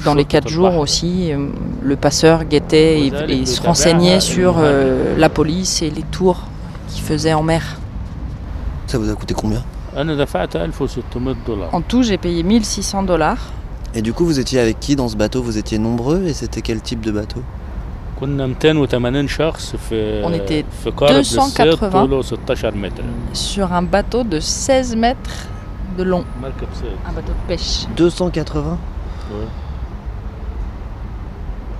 Dans 0.05 0.13
les 0.13 0.23
4 0.23 0.47
jours 0.47 0.77
aussi, 0.77 1.33
euh, 1.33 1.49
le 1.81 1.95
passeur 1.97 2.45
guettait 2.45 3.07
et, 3.27 3.45
se 3.45 3.61
renseignait 3.61 4.21
sur 4.21 4.55
euh, 4.57 5.17
la 5.17 5.27
police 5.27 5.81
et 5.81 5.89
les 5.89 6.03
tours 6.03 6.43
qu'il 6.87 7.03
faisait 7.03 7.33
en 7.33 7.43
mer. 7.43 7.77
Ça 8.87 8.97
vous 8.97 9.09
a 9.11 9.15
coûté 9.15 9.33
combien? 9.33 9.61
En 11.73 11.81
tout, 11.81 12.03
j'ai 12.03 12.17
payé 12.17 12.43
1600 12.43 13.03
dollars. 13.03 13.51
Et 13.93 14.01
du 14.01 14.13
coup, 14.13 14.25
vous 14.25 14.39
étiez 14.39 14.59
avec 14.59 14.79
qui 14.79 14.95
dans 14.95 15.09
ce 15.09 15.17
bateau? 15.17 15.43
Vous 15.43 15.57
étiez 15.57 15.77
nombreux 15.77 16.23
et 16.23 16.33
c'était 16.33 16.61
quel 16.61 16.81
type 16.81 17.01
de 17.01 17.11
bateau? 17.11 17.41
on 20.23 20.31
était 20.31 20.63
280 20.85 22.07
sur 23.33 23.73
un 23.73 23.81
bateau 23.81 24.23
de 24.23 24.39
16 24.39 24.95
mètres 24.95 25.47
de 25.97 26.03
long. 26.03 26.23
Un 27.05 27.11
bateau 27.13 27.31
de 27.33 27.47
pêche. 27.47 27.85
280 27.97 28.77
ouais. 29.31 29.37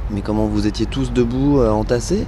Mais 0.09 0.21
comment 0.21 0.47
vous 0.47 0.67
étiez 0.67 0.87
tous 0.87 1.13
debout, 1.13 1.59
euh, 1.59 1.69
entassés? 1.69 2.25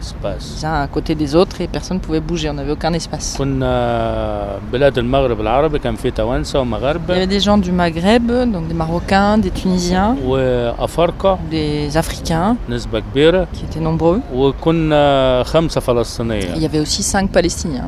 espace. 0.00 0.60
L'un 0.62 0.82
à 0.82 0.86
côté 0.86 1.14
des 1.14 1.34
autres 1.34 1.60
et 1.60 1.66
personne 1.68 1.96
ne 1.98 2.02
pouvait 2.02 2.20
bouger, 2.20 2.50
on 2.50 2.54
n'avait 2.54 2.72
aucun 2.72 2.92
espace. 2.92 3.36
Il 7.08 7.14
y 7.14 7.18
avait 7.18 7.26
des 7.26 7.40
gens 7.40 7.58
du 7.58 7.72
Maghreb, 7.72 8.30
donc 8.52 8.68
des 8.68 8.74
Marocains, 8.74 9.38
des 9.38 9.50
Tunisiens, 9.50 10.16
des 11.50 11.96
Africains, 11.96 12.56
qui 13.52 13.64
étaient 13.64 13.80
nombreux. 13.80 14.20
Il 16.56 16.62
y 16.62 16.66
avait 16.66 16.80
aussi 16.80 17.02
5 17.02 17.30
Palestiniens. 17.30 17.86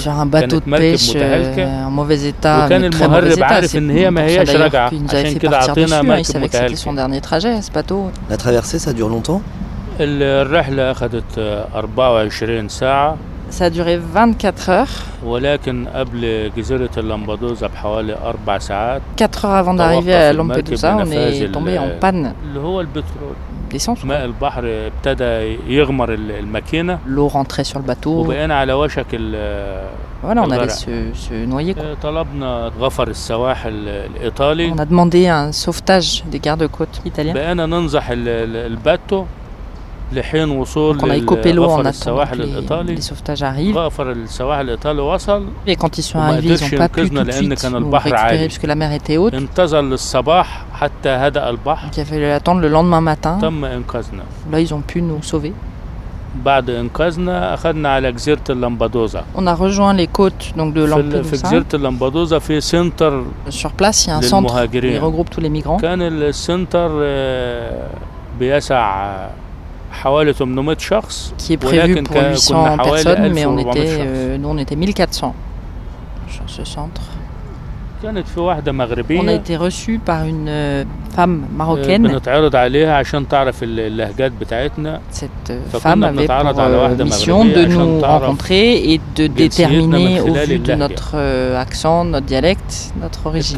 Sur 0.00 0.12
un 0.12 0.26
bateau 0.26 0.60
de 0.60 0.66
pêche 0.80 1.12
euh, 1.16 1.84
en 1.84 1.90
mauvais 1.90 2.22
état, 2.28 2.66
très 2.90 3.08
mauvais 3.08 3.34
état. 3.34 3.48
C'est 3.68 3.78
pour 4.10 4.28
ça 4.28 4.44
d'ailleurs 4.44 4.70
qu'il 4.90 5.02
il 6.18 6.24
savait 6.24 6.48
que 6.48 6.56
c'était 6.56 6.76
son 6.76 6.92
dernier 6.94 7.20
trajet, 7.20 7.60
ce 7.62 7.70
bateau 7.70 8.10
traversée, 8.54 8.78
ça 8.78 8.92
dure 8.92 9.08
longtemps 9.08 9.42
ça 13.50 13.66
a 13.66 13.70
duré 13.70 13.96
24 13.96 14.68
heures. 14.70 14.88
4 19.16 19.44
heures 19.44 19.52
avant 19.52 19.74
d'arriver 19.74 20.14
à 20.14 20.32
Lampedusa, 20.32 20.96
on 21.00 21.10
est 21.10 21.52
tombé 21.52 21.78
en 21.78 21.88
panne. 22.00 22.34
D'essence. 23.74 24.04
ماء 24.04 24.24
البحر 24.24 24.64
ابتدى 24.66 25.56
يغمر 25.74 26.12
ال- 26.14 26.30
الماكينة 26.30 26.98
L'eau 27.06 27.28
rentrait 27.28 27.64
sur 27.64 27.78
le 27.78 27.84
bateau. 27.94 28.06
وبقينا 28.06 28.54
على 28.54 28.72
وشك 28.72 29.06
ال- 29.12 30.04
Voilà, 30.24 30.40
on 30.46 30.50
allait 30.50 30.68
se, 30.68 31.14
se 31.14 31.34
noyer. 31.46 31.74
quoi. 31.74 31.82
طلبنا 32.02 32.70
غفر 32.80 33.08
السواحل 33.08 33.88
الإيطالي 33.88 34.74
On 34.74 34.78
a 34.78 34.84
demandé 34.84 35.26
un 35.28 35.52
sauvetage 35.52 36.24
des 36.32 36.38
gardes-côtes 36.40 37.00
italiens. 37.06 37.34
بقينا 37.34 37.66
ننزح 37.66 38.10
ال- 38.10 38.28
ال- 38.28 38.56
الباتو 38.72 39.24
Donc 40.12 40.96
on 41.02 41.10
a 41.10 41.16
écopé 41.16 41.52
l'eau 41.52 41.64
en 41.64 41.84
attendant 41.84 42.24
que 42.26 42.36
les, 42.36 42.94
les, 42.94 43.00
sauvetages 43.00 43.42
arrivent. 43.42 43.78
Et 45.66 45.76
quand 45.76 45.98
ils 45.98 46.02
sont 46.02 46.18
arrivés, 46.18 46.54
ils 46.54 46.72
n'ont 46.72 46.78
pas 46.78 46.88
pu 46.88 47.08
tout 47.08 47.24
de 47.24 47.30
suite 47.30 47.70
nous 47.70 47.90
récupérer 47.90 48.46
puisque 48.46 48.64
la 48.64 48.74
mer 48.74 48.92
était 48.92 49.16
haute. 49.16 49.34
Donc 49.34 49.48
il 51.96 52.00
a 52.00 52.04
fallu 52.04 52.24
attendre 52.26 52.60
le 52.60 52.68
lendemain 52.68 53.00
matin. 53.00 53.38
Là, 54.50 54.60
ils 54.60 54.74
ont 54.74 54.80
pu 54.80 55.02
nous 55.02 55.22
sauver. 55.22 55.52
On 59.36 59.46
a 59.46 59.54
rejoint 59.54 59.94
les 59.94 60.08
côtes 60.08 60.52
donc, 60.56 60.74
de 60.74 60.82
Lampedusa. 60.82 61.48
Sur 63.50 63.70
place, 63.72 64.06
il 64.06 64.08
y 64.08 64.12
a 64.12 64.16
un 64.16 64.22
centre 64.22 64.66
qui 64.66 64.98
regroupe 64.98 65.30
tous 65.30 65.40
les 65.40 65.48
migrants 65.48 65.78
qui 71.38 71.54
est 71.54 71.56
prévu 71.56 72.02
pour 72.02 72.16
800 72.16 72.76
personnes, 72.78 73.32
mais 73.32 73.44
euh, 73.46 74.36
nous 74.38 74.48
on 74.48 74.58
était 74.58 74.76
1400 74.76 75.34
sur 76.28 76.42
ce 76.46 76.64
centre. 76.64 77.02
On 79.18 79.28
a 79.28 79.32
été 79.32 79.56
reçu 79.56 79.98
par 79.98 80.26
une 80.26 80.46
euh, 80.48 80.84
femme 81.16 81.46
marocaine. 81.56 82.06
Cette 85.10 85.30
euh, 85.48 85.60
femme 85.70 86.02
avait 86.02 86.26
pour 86.26 87.04
mission 87.04 87.46
de 87.46 87.64
nous 87.64 88.00
rencontrer 88.00 88.92
et 88.92 89.00
de 89.16 89.26
déterminer 89.26 90.20
au 90.20 90.34
vu 90.34 90.58
de 90.58 90.74
notre 90.74 91.16
accent, 91.56 92.04
notre 92.04 92.26
dialecte, 92.26 92.92
notre 93.00 93.26
origine 93.26 93.56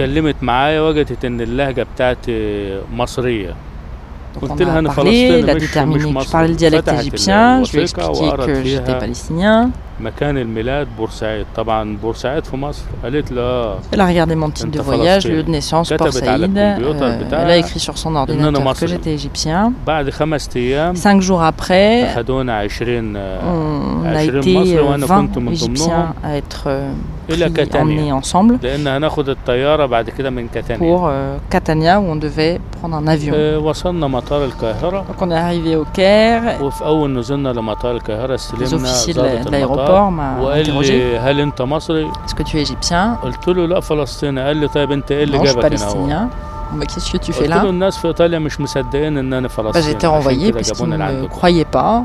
dont 4.40 4.56
on 4.58 4.86
a 4.86 4.94
parlé, 4.94 5.40
il 5.40 5.50
a 5.50 5.54
déterminé 5.54 6.12
que 6.12 6.20
je 6.20 6.30
parlais 6.30 6.48
le 6.48 6.54
dialecte 6.54 6.88
égyptien, 6.88 7.64
je 7.64 7.72
lui 7.72 7.78
ai 7.78 7.82
expliqué 7.82 8.30
que 8.46 8.64
j'étais 8.64 8.98
palestinien. 8.98 9.70
مكان 9.99 10.37
الميلاد 10.37 10.87
بورسعيد 10.97 11.45
طبعا 11.55 11.97
بورسعيد 11.97 12.43
في 12.45 12.55
مصر 12.57 12.81
قالت 13.03 13.31
له 13.31 13.41
اه 13.41 13.77
Elle 13.95 14.01
a 14.01 14.05
regardé 14.05 14.35
mon 14.35 14.49
titre 14.49 14.71
de 14.71 14.81
voyage, 14.81 15.27
lieu 15.27 15.43
de 15.43 15.51
naissance, 15.51 15.93
Port 15.97 16.13
Saïd. 16.13 16.57
Euh, 16.57 17.13
elle 17.31 17.51
a 17.51 17.57
écrit 17.57 17.79
sur 17.79 17.97
son 17.97 18.15
ordinateur 18.15 18.73
que 18.79 18.87
j'étais 18.87 19.13
égyptien. 19.13 19.71
بعد 19.87 20.09
خمس 20.09 20.49
ايام 20.55 20.95
Cinq 20.95 21.21
jours 21.21 21.41
après, 21.43 21.71
اخذونا 22.05 22.67
20 22.67 23.15
on 23.43 24.05
a 24.05 24.13
20 24.13 24.41
été 24.41 24.47
مصري 24.47 24.77
euh, 24.77 24.81
وانا 24.81 25.05
20 25.05 25.27
كنت 25.27 25.37
من 25.37 25.55
Égyptiens 25.55 25.63
ضمنهم 25.63 26.13
à 26.23 26.37
être 26.37 26.67
euh, 26.67 27.31
الى 27.33 27.45
pris, 27.45 27.49
emmenés 27.49 27.57
كاتانيا 27.57 28.21
ensemble 28.21 28.63
لان 28.63 28.87
هناخد 28.87 29.29
الطياره 29.29 29.85
بعد 29.85 30.09
كده 30.09 30.29
من 30.29 30.47
كاتانيا 30.47 30.97
pour 30.97 31.01
euh, 31.07 31.55
Catania 31.55 31.99
où 31.99 32.03
on 32.11 32.15
devait 32.15 32.59
prendre 32.81 32.95
un 32.95 33.07
avion. 33.07 33.33
آه، 33.33 33.59
وصلنا 33.59 34.07
مطار 34.07 34.45
القاهره 34.45 35.05
Donc 35.09 35.21
on 35.21 35.29
est 35.31 35.35
arrivé 35.35 35.75
au 35.75 35.85
Caire. 35.97 36.61
وفي 36.61 36.85
اول 36.85 37.13
نزلنا 37.13 37.49
لمطار 37.49 37.91
القاهره 37.91 38.35
استلمنا 38.35 38.93
officiers 38.93 39.13
de 39.13 39.19
ضابط 39.19 39.47
l'aéroport 39.47 39.84
المطار 39.85 40.11
m'a 40.11 40.41
وقال 40.43 40.65
interrogé. 40.65 40.89
لي 40.91 41.17
هل 41.19 41.39
انت 41.39 41.61
مصري؟ 41.61 42.11
Est-ce 42.11 42.35
que 42.35 42.43
tu 42.43 42.57
es 42.57 42.67
égyptien 42.69 43.23
قلت 43.23 43.47
له 43.47 43.65
لا 43.67 43.79
فلسطيني 43.79 44.45
قال 44.45 44.57
لي 44.57 44.67
طيب 44.67 44.91
انت 44.91 45.11
ايه 45.11 45.23
اللي 45.23 45.37
Non, 45.39 45.41
je 45.41 45.45
suis 45.45 45.55
جابك 45.55 45.65
هنا 45.73 45.85
هو؟ 45.85 46.07
palestinien. 46.07 46.29
Bon, 46.73 46.77
bah, 46.79 46.85
Qu'est-ce 46.85 47.11
que 47.11 47.17
tu 47.25 47.33
fais 47.33 47.39
قلت 47.39 47.49
له 47.49 47.61
là 47.63 47.65
الناس 47.65 47.97
في 47.97 48.07
ايطاليا 48.07 48.39
مش 48.39 48.59
مصدقين 48.61 49.17
ان 49.17 49.33
انا 49.33 49.47
Bah, 49.47 49.51
فلسطيني 49.51 49.99
J'étais 49.99 50.05
عشان 50.05 50.21
renvoyé 50.21 50.51
كده 50.51 50.61
puisqu'ils 50.61 50.65
جابوني 50.73 50.95
ne 50.95 50.99
لعندكم 50.99 51.39
croyaient 51.39 51.75
pas 51.77 52.01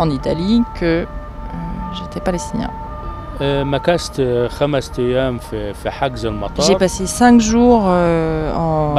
en 0.00 0.08
Italie 0.10 0.62
que 0.80 1.04
euh, 1.04 1.96
j'étais 1.96 2.20
palestinien. 2.30 2.70
J'ai 6.61 6.75
passé 6.75 7.05
cinq 7.05 7.41
jours 7.41 7.83
euh, 7.87 8.53
en 8.55 8.95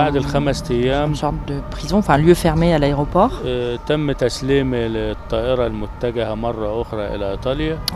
une 1.06 1.14
sorte 1.14 1.36
de 1.46 1.54
prison, 1.70 1.98
enfin 1.98 2.18
lieu 2.18 2.34
fermé 2.34 2.74
à 2.74 2.78
l'aéroport. 2.78 3.40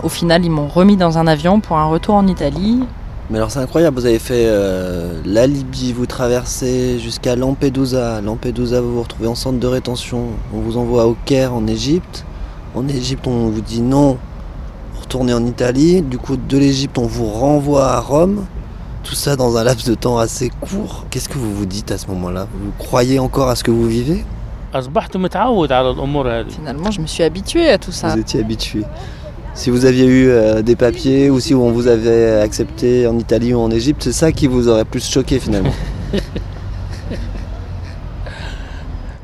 Au 0.02 0.08
final, 0.08 0.44
ils 0.44 0.50
m'ont 0.50 0.68
remis 0.68 0.96
dans 0.96 1.18
un 1.18 1.26
avion 1.26 1.60
pour 1.60 1.76
un 1.76 1.86
retour 1.86 2.14
en 2.14 2.26
Italie. 2.26 2.84
Mais 3.30 3.38
alors 3.38 3.50
c'est 3.52 3.60
incroyable, 3.60 3.96
vous 3.96 4.06
avez 4.06 4.18
fait 4.18 4.46
euh, 4.48 5.20
la 5.24 5.46
Libye, 5.46 5.92
vous 5.92 6.06
traversez 6.06 6.98
jusqu'à 6.98 7.36
Lampedusa. 7.36 8.20
Lampedusa, 8.20 8.80
vous 8.80 8.94
vous 8.94 9.02
retrouvez 9.02 9.28
en 9.28 9.36
centre 9.36 9.60
de 9.60 9.66
rétention. 9.68 10.22
On 10.52 10.58
vous 10.58 10.76
envoie 10.76 11.06
au 11.06 11.16
Caire 11.26 11.54
en 11.54 11.66
Égypte. 11.68 12.24
En 12.74 12.88
Égypte, 12.88 13.26
on 13.28 13.48
vous 13.48 13.60
dit 13.60 13.82
non, 13.82 14.18
retourner 15.10 15.34
en 15.34 15.44
Italie. 15.44 16.02
Du 16.02 16.18
coup, 16.18 16.36
de 16.36 16.56
l'Égypte, 16.56 16.96
on 16.96 17.06
vous 17.06 17.26
renvoie 17.26 17.88
à 17.88 17.98
Rome. 17.98 18.46
Tout 19.02 19.16
ça 19.16 19.34
dans 19.34 19.56
un 19.56 19.64
laps 19.64 19.84
de 19.84 19.96
temps 19.96 20.18
assez 20.18 20.50
court. 20.60 21.04
Qu'est-ce 21.10 21.28
que 21.28 21.36
vous 21.36 21.52
vous 21.52 21.66
dites 21.66 21.90
à 21.90 21.98
ce 21.98 22.06
moment-là? 22.06 22.46
Vous 22.54 22.70
croyez 22.78 23.18
encore 23.18 23.48
à 23.48 23.56
ce 23.56 23.64
que 23.64 23.72
vous 23.72 23.88
vivez? 23.88 24.24
Finalement, 26.48 26.92
je 26.92 27.00
me 27.00 27.08
suis 27.08 27.24
habitué 27.24 27.70
à 27.70 27.78
tout 27.78 27.90
ça. 27.90 28.10
Vous 28.10 28.20
étiez 28.20 28.38
habitué. 28.38 28.84
Si 29.54 29.70
vous 29.70 29.84
aviez 29.84 30.06
eu 30.06 30.28
euh, 30.28 30.62
des 30.62 30.76
papiers 30.76 31.28
ou 31.28 31.40
si 31.40 31.56
on 31.56 31.72
vous 31.72 31.88
avait 31.88 32.40
accepté 32.40 33.08
en 33.08 33.18
Italie 33.18 33.52
ou 33.52 33.58
en 33.58 33.70
Égypte, 33.72 34.04
c'est 34.04 34.12
ça 34.12 34.30
qui 34.30 34.46
vous 34.46 34.68
aurait 34.68 34.84
plus 34.84 35.04
choqué 35.04 35.40
finalement. 35.40 35.74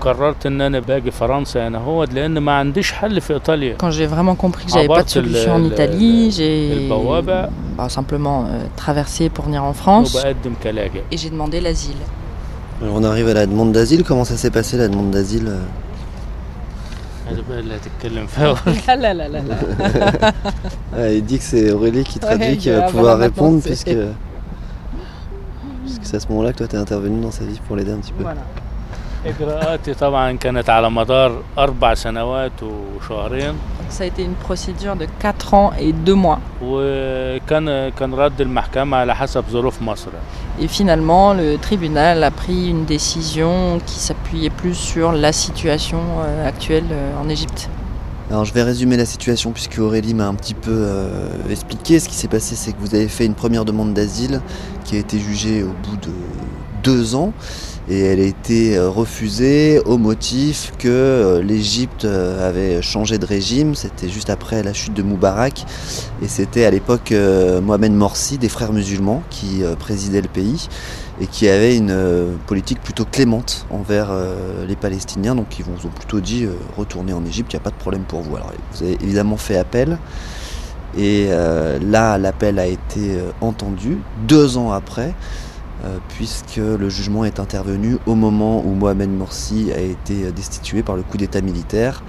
قررت 0.00 0.46
إن 0.46 0.60
أنا 0.60 0.80
باجي 0.80 1.10
فرنسا 1.10 1.66
أنا 1.66 1.78
هو 1.78 2.04
لأن 2.04 2.38
ما 2.38 2.52
عنديش 2.52 2.92
حل 2.92 3.20
في 3.20 3.32
إيطاليا 3.34 3.76
Quand 3.82 3.90
j'ai 3.90 4.06
vraiment 4.06 4.34
compris 4.36 4.66
que 4.66 4.72
j'avais 4.72 4.88
pas 4.88 5.02
de 5.02 5.16
عبرت 5.16 5.16
ال- 5.16 5.34
solution 5.34 5.50
en 5.50 5.60
ال- 5.66 5.72
Italie, 5.72 6.30
j'ai 6.30 6.72
البوابة 6.72 7.48
bah, 7.78 7.88
simplement 7.88 8.44
euh, 8.46 8.66
traversé 8.76 9.28
pour 9.30 9.44
venir 9.46 9.62
en 9.64 9.72
France 9.72 10.14
وبقدم 10.16 10.52
كلاجئ 10.64 11.00
et 11.12 11.16
j'ai 11.16 11.30
demandé 11.30 11.60
l'asile. 11.60 11.96
Alors 12.82 12.94
on 12.96 13.04
arrive 13.04 13.28
à 13.28 13.34
la 13.34 13.46
demande 13.46 13.72
d'asile. 13.72 14.02
Comment 14.04 14.24
ça 14.24 14.36
s'est 14.36 14.50
passé 14.58 14.76
la 14.76 14.88
demande 14.88 15.10
d'asile 15.10 15.48
euh 15.48 15.62
هذا 17.30 17.42
بقى 17.48 17.58
اللي 17.60 17.74
هتتكلم 17.76 18.26
فيها 18.26 18.54
Ah 18.86 18.96
là 18.96 19.12
là 19.14 19.28
là 19.28 19.40
là. 19.48 20.32
Ah, 20.96 21.08
Il 21.18 21.24
dit 21.24 21.38
que 21.38 21.44
c'est 21.44 21.70
Aurélie 21.72 22.04
qui 22.04 22.18
traduit 22.18 22.46
Ouais, 22.48 22.56
qui 22.56 22.68
bah, 22.70 22.74
va 22.74 22.78
voilà, 22.80 22.92
pouvoir 22.92 23.16
maintenant, 23.18 23.44
répondre 23.44 23.60
c'est- 23.62 23.68
puisque, 23.70 23.96
puisque 25.84 26.04
c'est 26.08 26.16
à 26.16 26.20
ce 26.20 26.28
moment-là 26.28 26.52
que 26.52 26.58
toi 26.58 26.66
tu 26.68 26.76
es 26.76 26.78
intervenu 26.78 27.16
dans 27.26 27.30
sa 27.38 27.44
vie 27.44 27.60
pour 27.66 27.74
l'aider 27.76 27.92
un 27.92 28.00
petit 28.04 28.12
peu. 28.18 28.22
Voilà. 28.22 28.42
إجراءاتي 29.26 29.94
طبعا 29.94 30.32
كانت 30.32 30.70
على 30.70 30.90
مدار 30.90 31.42
أربع 31.58 31.94
سنوات 31.94 32.62
وشهرين 32.62 33.54
Ça 33.88 34.02
a 34.02 34.06
été 34.06 34.24
une 34.24 34.34
procédure 34.34 34.96
de 34.96 35.06
4 35.20 35.54
ans 35.54 35.72
et 35.78 35.92
2 35.92 36.14
mois. 36.14 36.38
وكان 36.62 37.88
كان 37.88 38.14
رد 38.14 38.40
المحكمة 38.40 38.96
على 38.96 39.14
حسب 39.14 39.44
ظروف 39.50 39.82
مصر 39.82 40.10
Et 40.58 40.68
finalement, 40.68 41.34
le 41.34 41.56
tribunal 41.58 42.24
a 42.24 42.30
pris 42.30 42.70
une 42.70 42.84
décision 42.84 43.78
qui 43.86 43.98
s'appuyait 43.98 44.50
plus 44.50 44.74
sur 44.74 45.12
la 45.12 45.32
situation 45.32 45.98
euh, 45.98 46.48
actuelle 46.48 46.86
euh, 46.90 47.22
en 47.22 47.28
Égypte. 47.28 47.68
Alors 48.30 48.44
je 48.44 48.52
vais 48.52 48.64
résumer 48.64 48.96
la 48.96 49.04
situation 49.04 49.52
puisque 49.52 49.78
Aurélie 49.78 50.14
m'a 50.14 50.26
un 50.26 50.34
petit 50.34 50.54
peu 50.54 50.72
euh, 50.72 51.28
expliqué. 51.48 52.00
Ce 52.00 52.08
qui 52.08 52.16
s'est 52.16 52.26
passé, 52.28 52.56
c'est 52.56 52.72
que 52.72 52.80
vous 52.80 52.94
avez 52.94 53.08
fait 53.08 53.24
une 53.24 53.34
première 53.34 53.64
demande 53.64 53.92
d'asile 53.94 54.40
qui 54.84 54.96
a 54.96 54.98
été 54.98 55.18
jugée 55.20 55.62
au 55.62 55.74
bout 55.84 55.96
de 55.96 56.12
deux 56.82 57.14
ans 57.14 57.32
et 57.91 57.99
elle 57.99 58.21
a 58.21 58.23
été 58.23 58.77
euh, 58.77 58.89
refusée 58.89 59.81
au 59.83 59.97
motif 59.97 60.71
que 60.79 60.87
euh, 60.87 61.43
l'Égypte 61.43 62.05
euh, 62.05 62.47
avait 62.47 62.81
changé 62.81 63.17
de 63.17 63.25
régime. 63.25 63.75
C'était 63.75 64.07
juste 64.07 64.29
après 64.29 64.63
la 64.63 64.71
chute 64.71 64.93
de 64.93 65.03
Moubarak 65.03 65.65
et 66.21 66.29
c'était 66.29 66.63
à 66.63 66.71
l'époque 66.71 67.11
Mohamed 67.11 67.91
Morsi, 67.91 68.37
des 68.37 68.47
frères 68.47 68.71
musulmans, 68.71 69.23
qui 69.29 69.63
présidait 69.79 70.21
le 70.21 70.27
pays 70.27 70.69
et 71.19 71.27
qui 71.27 71.49
avait 71.49 71.75
une 71.75 72.37
politique 72.47 72.79
plutôt 72.81 73.05
clémente 73.05 73.65
envers 73.71 74.11
les 74.67 74.75
Palestiniens. 74.75 75.35
Donc 75.35 75.57
ils 75.57 75.65
vous 75.65 75.87
ont 75.87 75.89
plutôt 75.89 76.19
dit 76.19 76.47
retournez 76.77 77.11
en 77.11 77.25
Égypte, 77.25 77.51
il 77.53 77.55
n'y 77.55 77.61
a 77.61 77.63
pas 77.63 77.71
de 77.71 77.75
problème 77.75 78.03
pour 78.03 78.21
vous. 78.21 78.35
Alors 78.35 78.51
vous 78.73 78.83
avez 78.83 78.97
évidemment 79.01 79.37
fait 79.37 79.57
appel. 79.57 79.97
Et 80.97 81.29
là, 81.29 82.17
l'appel 82.19 82.59
a 82.59 82.67
été 82.67 83.17
entendu 83.41 83.97
deux 84.27 84.57
ans 84.57 84.71
après, 84.71 85.15
puisque 86.08 86.56
le 86.56 86.88
jugement 86.88 87.24
est 87.24 87.38
intervenu 87.38 87.98
au 88.06 88.14
moment 88.14 88.60
où 88.64 88.70
Mohamed 88.74 89.10
Morsi 89.10 89.70
a 89.72 89.78
été 89.80 90.24
euh, 90.24 90.30
destitué 90.32 90.82
par 90.82 90.96
le 90.96 91.02
coup 91.02 91.16
d'État 91.16 91.40
militaire. 91.40 92.02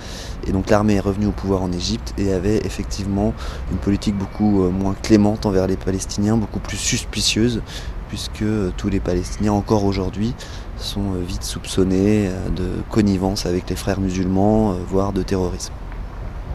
Et 0.48 0.52
donc 0.52 0.70
l'armée 0.70 0.96
est 0.96 1.00
revenue 1.02 1.28
au 1.28 1.32
pouvoir 1.32 1.62
en 1.62 1.72
Égypte 1.72 2.14
et 2.18 2.32
avait 2.34 2.58
effectivement 2.58 3.34
une 3.72 3.78
politique 3.78 4.16
beaucoup 4.18 4.64
euh, 4.64 4.70
moins 4.70 4.96
clémente 5.04 5.46
envers 5.46 5.68
les 5.68 5.76
Palestiniens, 5.76 6.38
beaucoup 6.38 6.60
plus 6.60 6.78
suspicieuse, 6.78 7.62
puisque 8.10 8.42
euh, 8.42 8.72
tous 8.78 8.90
les 8.90 9.00
Palestiniens, 9.02 9.52
encore 9.54 9.84
aujourd'hui, 9.84 10.34
sont 10.78 11.14
euh, 11.16 11.24
vite 11.28 11.44
soupçonnés 11.44 12.30
euh, 12.30 12.50
de 12.50 12.70
connivence 12.90 13.46
avec 13.46 13.70
les 13.70 13.76
frères 13.76 14.00
musulmans, 14.00 14.72
euh, 14.72 14.76
voire 14.90 15.12
de 15.14 15.22
terrorisme. 15.24 15.74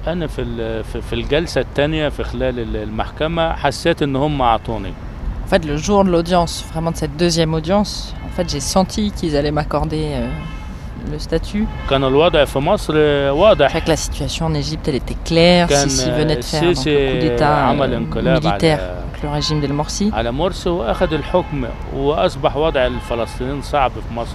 أنا 0.06 0.26
في 0.26 0.42
ال- 0.42 0.84
في- 0.84 1.02
في 1.02 1.12
الجلسة 1.12 1.60
الثانية 1.60 2.08
في 2.08 2.24
خلال 2.24 2.58
ال- 2.58 2.76
المحكمة 2.76 3.52
حسيت 3.52 4.02
إن 4.02 4.16
هم 4.16 4.42
أعطوني 4.42 4.92
En 5.47 5.49
fait, 5.49 5.63
le 5.63 5.77
jour 5.77 6.03
de 6.03 6.09
l'audience, 6.09 6.65
vraiment 6.73 6.91
de 6.91 6.97
cette 6.97 7.15
deuxième 7.15 7.53
audience, 7.53 8.13
en 8.25 8.29
fait, 8.35 8.49
j'ai 8.49 8.59
senti 8.59 9.11
qu'ils 9.11 9.37
allaient 9.37 9.49
m'accorder 9.49 10.09
euh, 10.11 10.27
le 11.09 11.17
statut. 11.19 11.65
Fait 11.87 11.95
que 11.95 13.87
la 13.87 13.95
situation 13.95 14.47
en 14.47 14.53
Égypte, 14.53 14.89
elle 14.89 14.95
était 14.95 15.15
claire. 15.23 15.71
Sisi 15.71 16.11
venait 16.11 16.35
de 16.35 16.43
faire 16.43 16.61
donc, 16.63 16.75
le 16.85 17.13
coup 17.13 17.21
d'État 17.21 17.69
euh, 17.69 18.39
militaire, 18.41 18.79
donc, 18.79 19.23
le 19.23 19.29
régime 19.29 19.61
d'El 19.61 19.71
Morsi. 19.71 20.11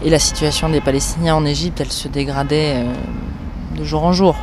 Et 0.03 0.09
la 0.09 0.19
situation 0.19 0.71
des 0.71 0.81
Palestiniens 0.81 1.35
en 1.35 1.45
Égypte, 1.45 1.83
elle 1.83 1.93
se 1.93 2.09
dégradait 2.09 2.77
euh, 2.77 3.79
de 3.79 3.85
jour 3.85 4.03
en 4.03 4.15
jour. 4.15 4.35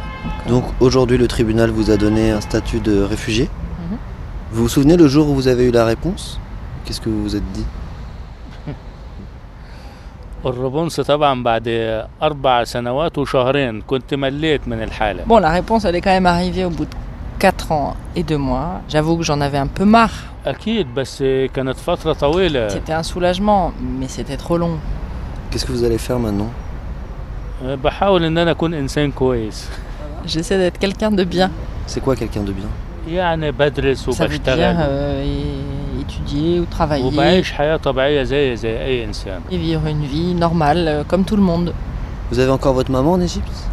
Donc, 0.47 0.65
aujourd'hui, 0.80 1.17
le 1.17 1.28
tribunal 1.28 1.72
vous 1.72 1.89
a 1.89 1.97
donné 1.97 2.30
un 2.30 2.41
statut 2.41 2.80
de 2.80 3.01
réfugié. 3.01 3.45
Mhm. 3.45 3.97
Vous 4.51 4.61
vous 4.61 4.70
souvenez 4.70 4.97
le 4.97 5.07
jour 5.07 5.30
où 5.30 5.34
vous 5.34 5.47
avez 5.47 5.63
eu 5.63 5.72
la 5.72 5.86
réponse? 5.86 6.39
Qu'est-ce 6.89 7.01
que 7.01 7.09
vous 7.09 7.21
vous 7.21 7.35
êtes 7.35 7.51
dit 7.51 7.65
Bon, 15.27 15.37
la 15.37 15.51
réponse, 15.51 15.85
elle 15.85 15.95
est 15.95 16.01
quand 16.01 16.09
même 16.09 16.25
arrivée 16.25 16.65
au 16.65 16.71
bout 16.71 16.85
de 16.85 16.95
4 17.37 17.71
ans 17.71 17.95
et 18.15 18.23
2 18.23 18.37
mois. 18.39 18.81
J'avoue 18.89 19.17
que 19.17 19.23
j'en 19.23 19.39
avais 19.39 19.59
un 19.59 19.67
peu 19.67 19.85
marre. 19.85 20.09
C'était 22.71 22.93
un 22.93 23.03
soulagement, 23.03 23.71
mais 23.79 24.07
c'était 24.07 24.37
trop 24.37 24.57
long. 24.57 24.79
Qu'est-ce 25.51 25.67
que 25.67 25.71
vous 25.71 25.83
allez 25.83 25.99
faire 25.99 26.17
maintenant 26.17 26.49
J'essaie 30.25 30.57
d'être 30.57 30.79
quelqu'un 30.79 31.11
de 31.11 31.23
bien. 31.23 31.51
C'est 31.85 32.01
quoi 32.01 32.15
quelqu'un 32.15 32.41
de 32.41 32.51
bien 32.51 32.69
Ça 34.11 34.25
étudier 36.10 36.60
ou 36.60 36.66
travailler 36.66 37.05
et 39.51 39.57
vivre 39.57 39.86
une 39.88 40.03
vie 40.05 40.34
normale 40.34 40.86
euh, 40.88 41.03
comme 41.07 41.24
tout 41.24 41.36
le 41.36 41.41
monde. 41.43 41.74
Vous 42.32 42.39
avez 42.39 42.51
encore 42.51 42.74
votre 42.74 42.91
maman 42.91 43.14
en 43.14 43.22
Égypte? 43.22 43.68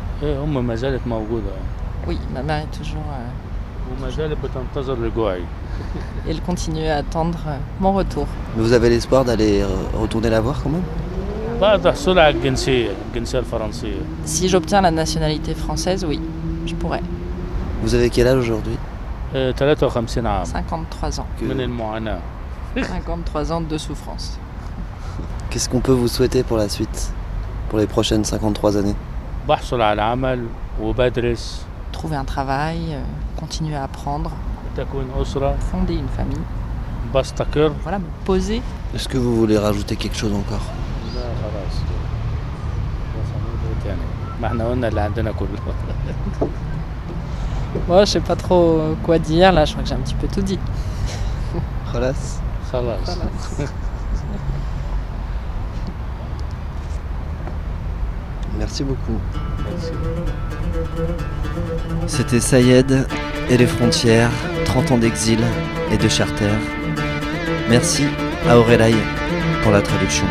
Oui, 2.07 2.19
ma 2.33 2.43
mère 2.43 2.63
est 2.63 2.77
toujours. 2.77 3.03
euh, 3.11 3.29
et 6.27 6.31
elle 6.31 6.41
continue 6.41 6.87
à 6.87 6.97
attendre 6.97 7.39
euh, 7.47 7.57
mon 7.81 7.93
retour. 7.93 8.27
Mais 8.57 8.63
vous 8.63 8.73
avez 8.73 8.89
l'espoir 8.91 9.25
d'aller 9.25 9.63
retourner 9.99 10.31
la 10.31 10.41
voir 10.41 10.63
quand 10.63 10.71
même? 10.71 10.83
Si 14.25 14.49
j'obtiens 14.49 14.83
la 14.83 14.91
nationalité 14.91 15.55
française, 15.55 16.05
oui, 16.07 16.21
je 16.67 16.75
pourrais. 16.75 17.03
Vous 17.83 17.95
avez 17.95 18.11
quel 18.11 18.27
âge 18.27 18.39
aujourd'hui? 18.39 18.77
53 20.45 21.21
ans. 21.21 21.27
53 22.83 23.53
ans. 23.53 23.61
De 23.61 23.79
souffrance. 23.79 24.39
Qu'est-ce 25.51 25.69
qu'on 25.69 25.81
peut 25.81 25.93
vous 25.93 26.09
souhaiter 26.09 26.43
pour 26.43 26.57
la 26.59 26.69
suite 26.69 27.13
Pour 27.69 27.79
les 27.79 27.87
prochaines 27.87 28.25
53 28.25 28.77
années? 28.77 28.95
Trouver 31.93 32.17
un 32.17 32.25
travail, 32.25 32.79
euh, 32.91 33.01
continuer 33.39 33.77
à 33.77 33.85
apprendre, 33.85 34.31
fonder 35.71 35.95
une 35.95 36.09
famille. 36.09 36.37
Voilà, 37.83 37.99
me 37.99 38.05
poser. 38.25 38.61
Est-ce 38.95 39.09
que 39.09 39.17
vous 39.17 39.35
voulez 39.37 39.57
rajouter 39.57 39.97
quelque 39.97 40.17
chose 40.17 40.35
encore? 40.35 40.61
Moi, 47.89 48.05
je 48.05 48.13
sais 48.13 48.21
pas 48.21 48.37
trop 48.37 48.79
euh, 48.79 48.95
quoi 49.03 49.19
dire 49.19 49.53
là, 49.53 49.65
je 49.65 49.73
crois 49.73 49.83
que 49.83 49.89
j'ai 49.89 49.95
un 49.95 49.99
petit 49.99 50.15
peu 50.15 50.29
tout 50.29 50.43
dit. 50.43 50.59
Khalas 51.93 52.41
Khalas. 52.71 53.19
Merci 58.59 58.85
beaucoup. 58.85 59.21
C'était 62.07 62.41
Sayed 62.41 63.07
et 63.51 63.57
les 63.57 63.67
frontières, 63.67 64.31
30 64.65 64.93
ans 64.93 64.99
d'exil 64.99 65.41
et 65.93 65.99
de 65.99 66.09
charter. 66.09 66.51
Merci 67.69 68.07
à 68.49 68.59
Aurélay 68.59 68.95
pour 69.63 69.73
la 69.73 69.83
traduction. 69.83 70.27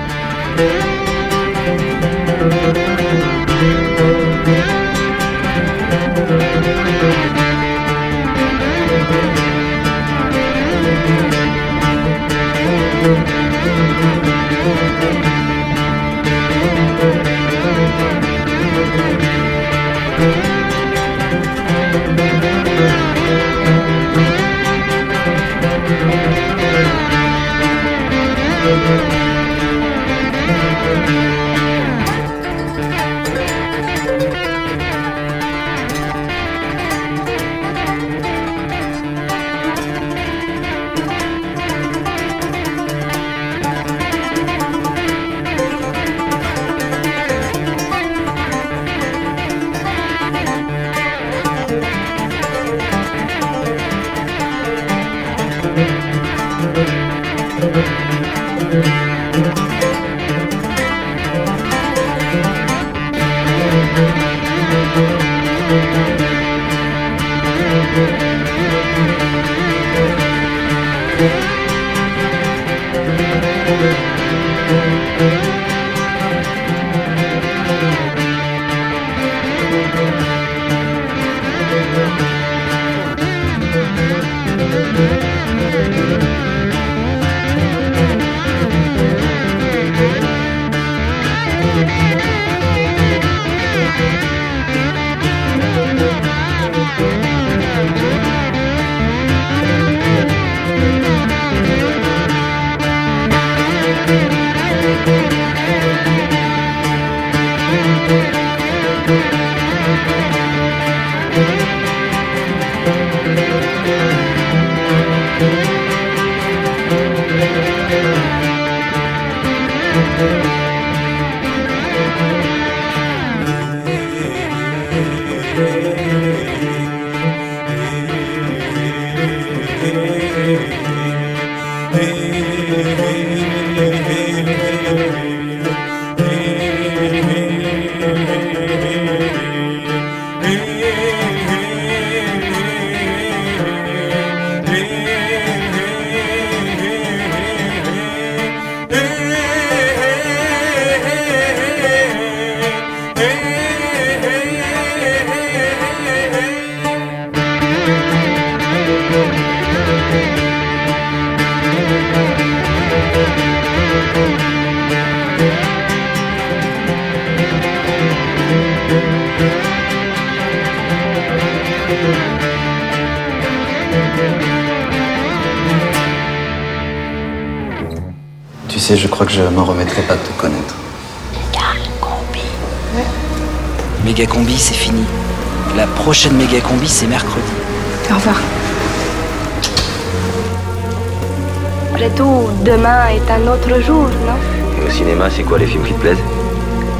Jour, 193.82 194.04
non 194.26 194.38
Et 194.82 194.88
au 194.88 194.92
cinéma, 194.92 195.30
c'est 195.30 195.44
quoi 195.44 195.58
les 195.58 195.66
films 195.66 195.84
qui 195.84 195.94
te 195.94 196.00
plaisent 196.00 196.24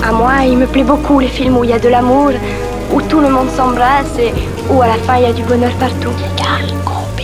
À 0.04 0.12
moi, 0.12 0.34
il 0.46 0.58
me 0.58 0.68
plaît 0.68 0.84
beaucoup 0.84 1.20
les 1.20 1.28
films 1.28 1.58
où 1.58 1.64
il 1.64 1.70
y 1.70 1.74
a 1.74 1.80
de 1.80 1.90
l'amour, 1.90 2.32
où 2.94 3.02
tout 3.02 3.20
le 3.20 3.30
monde 3.30 3.50
s'embrasse 3.50 4.18
et 4.20 4.32
où 4.72 4.82
à 4.82 4.88
la 4.88 4.96
fin 4.96 5.18
il 5.18 5.24
y 5.24 5.26
a 5.26 5.34
du 5.34 5.44
bonheur 5.44 5.72
partout. 5.74 6.14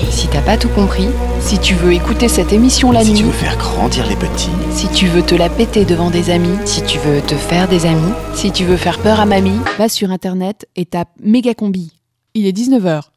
Si 0.10 0.28
t'as 0.28 0.42
pas 0.42 0.58
tout 0.58 0.70
compris, 0.70 1.08
si 1.40 1.58
tu 1.58 1.74
veux 1.74 1.94
écouter 1.94 2.28
cette 2.28 2.52
émission 2.52 2.92
la 2.92 3.02
Si 3.02 3.12
nuit, 3.12 3.20
tu 3.20 3.26
veux 3.26 3.32
faire 3.32 3.58
grandir 3.58 4.06
les 4.08 4.18
petits, 4.18 4.52
si 4.70 4.90
tu 4.90 5.08
veux 5.08 5.22
te 5.22 5.36
la 5.36 5.48
péter 5.48 5.86
devant 5.86 6.10
des 6.10 6.30
amis, 6.32 6.58
si 6.66 6.84
tu 6.84 7.00
veux 7.00 7.22
te 7.22 7.36
faire 7.36 7.70
des 7.70 7.86
amis, 7.86 8.12
si 8.34 8.52
tu 8.52 8.66
veux 8.66 8.78
faire 8.78 9.00
peur 9.00 9.22
à 9.22 9.26
mamie, 9.26 9.60
va 9.78 9.88
sur 9.88 10.12
internet 10.12 10.68
et 10.76 10.86
tape 10.86 11.10
Méga 11.24 11.54
Combi. 11.54 11.94
Il 12.34 12.46
est 12.46 12.56
19h. 12.56 13.11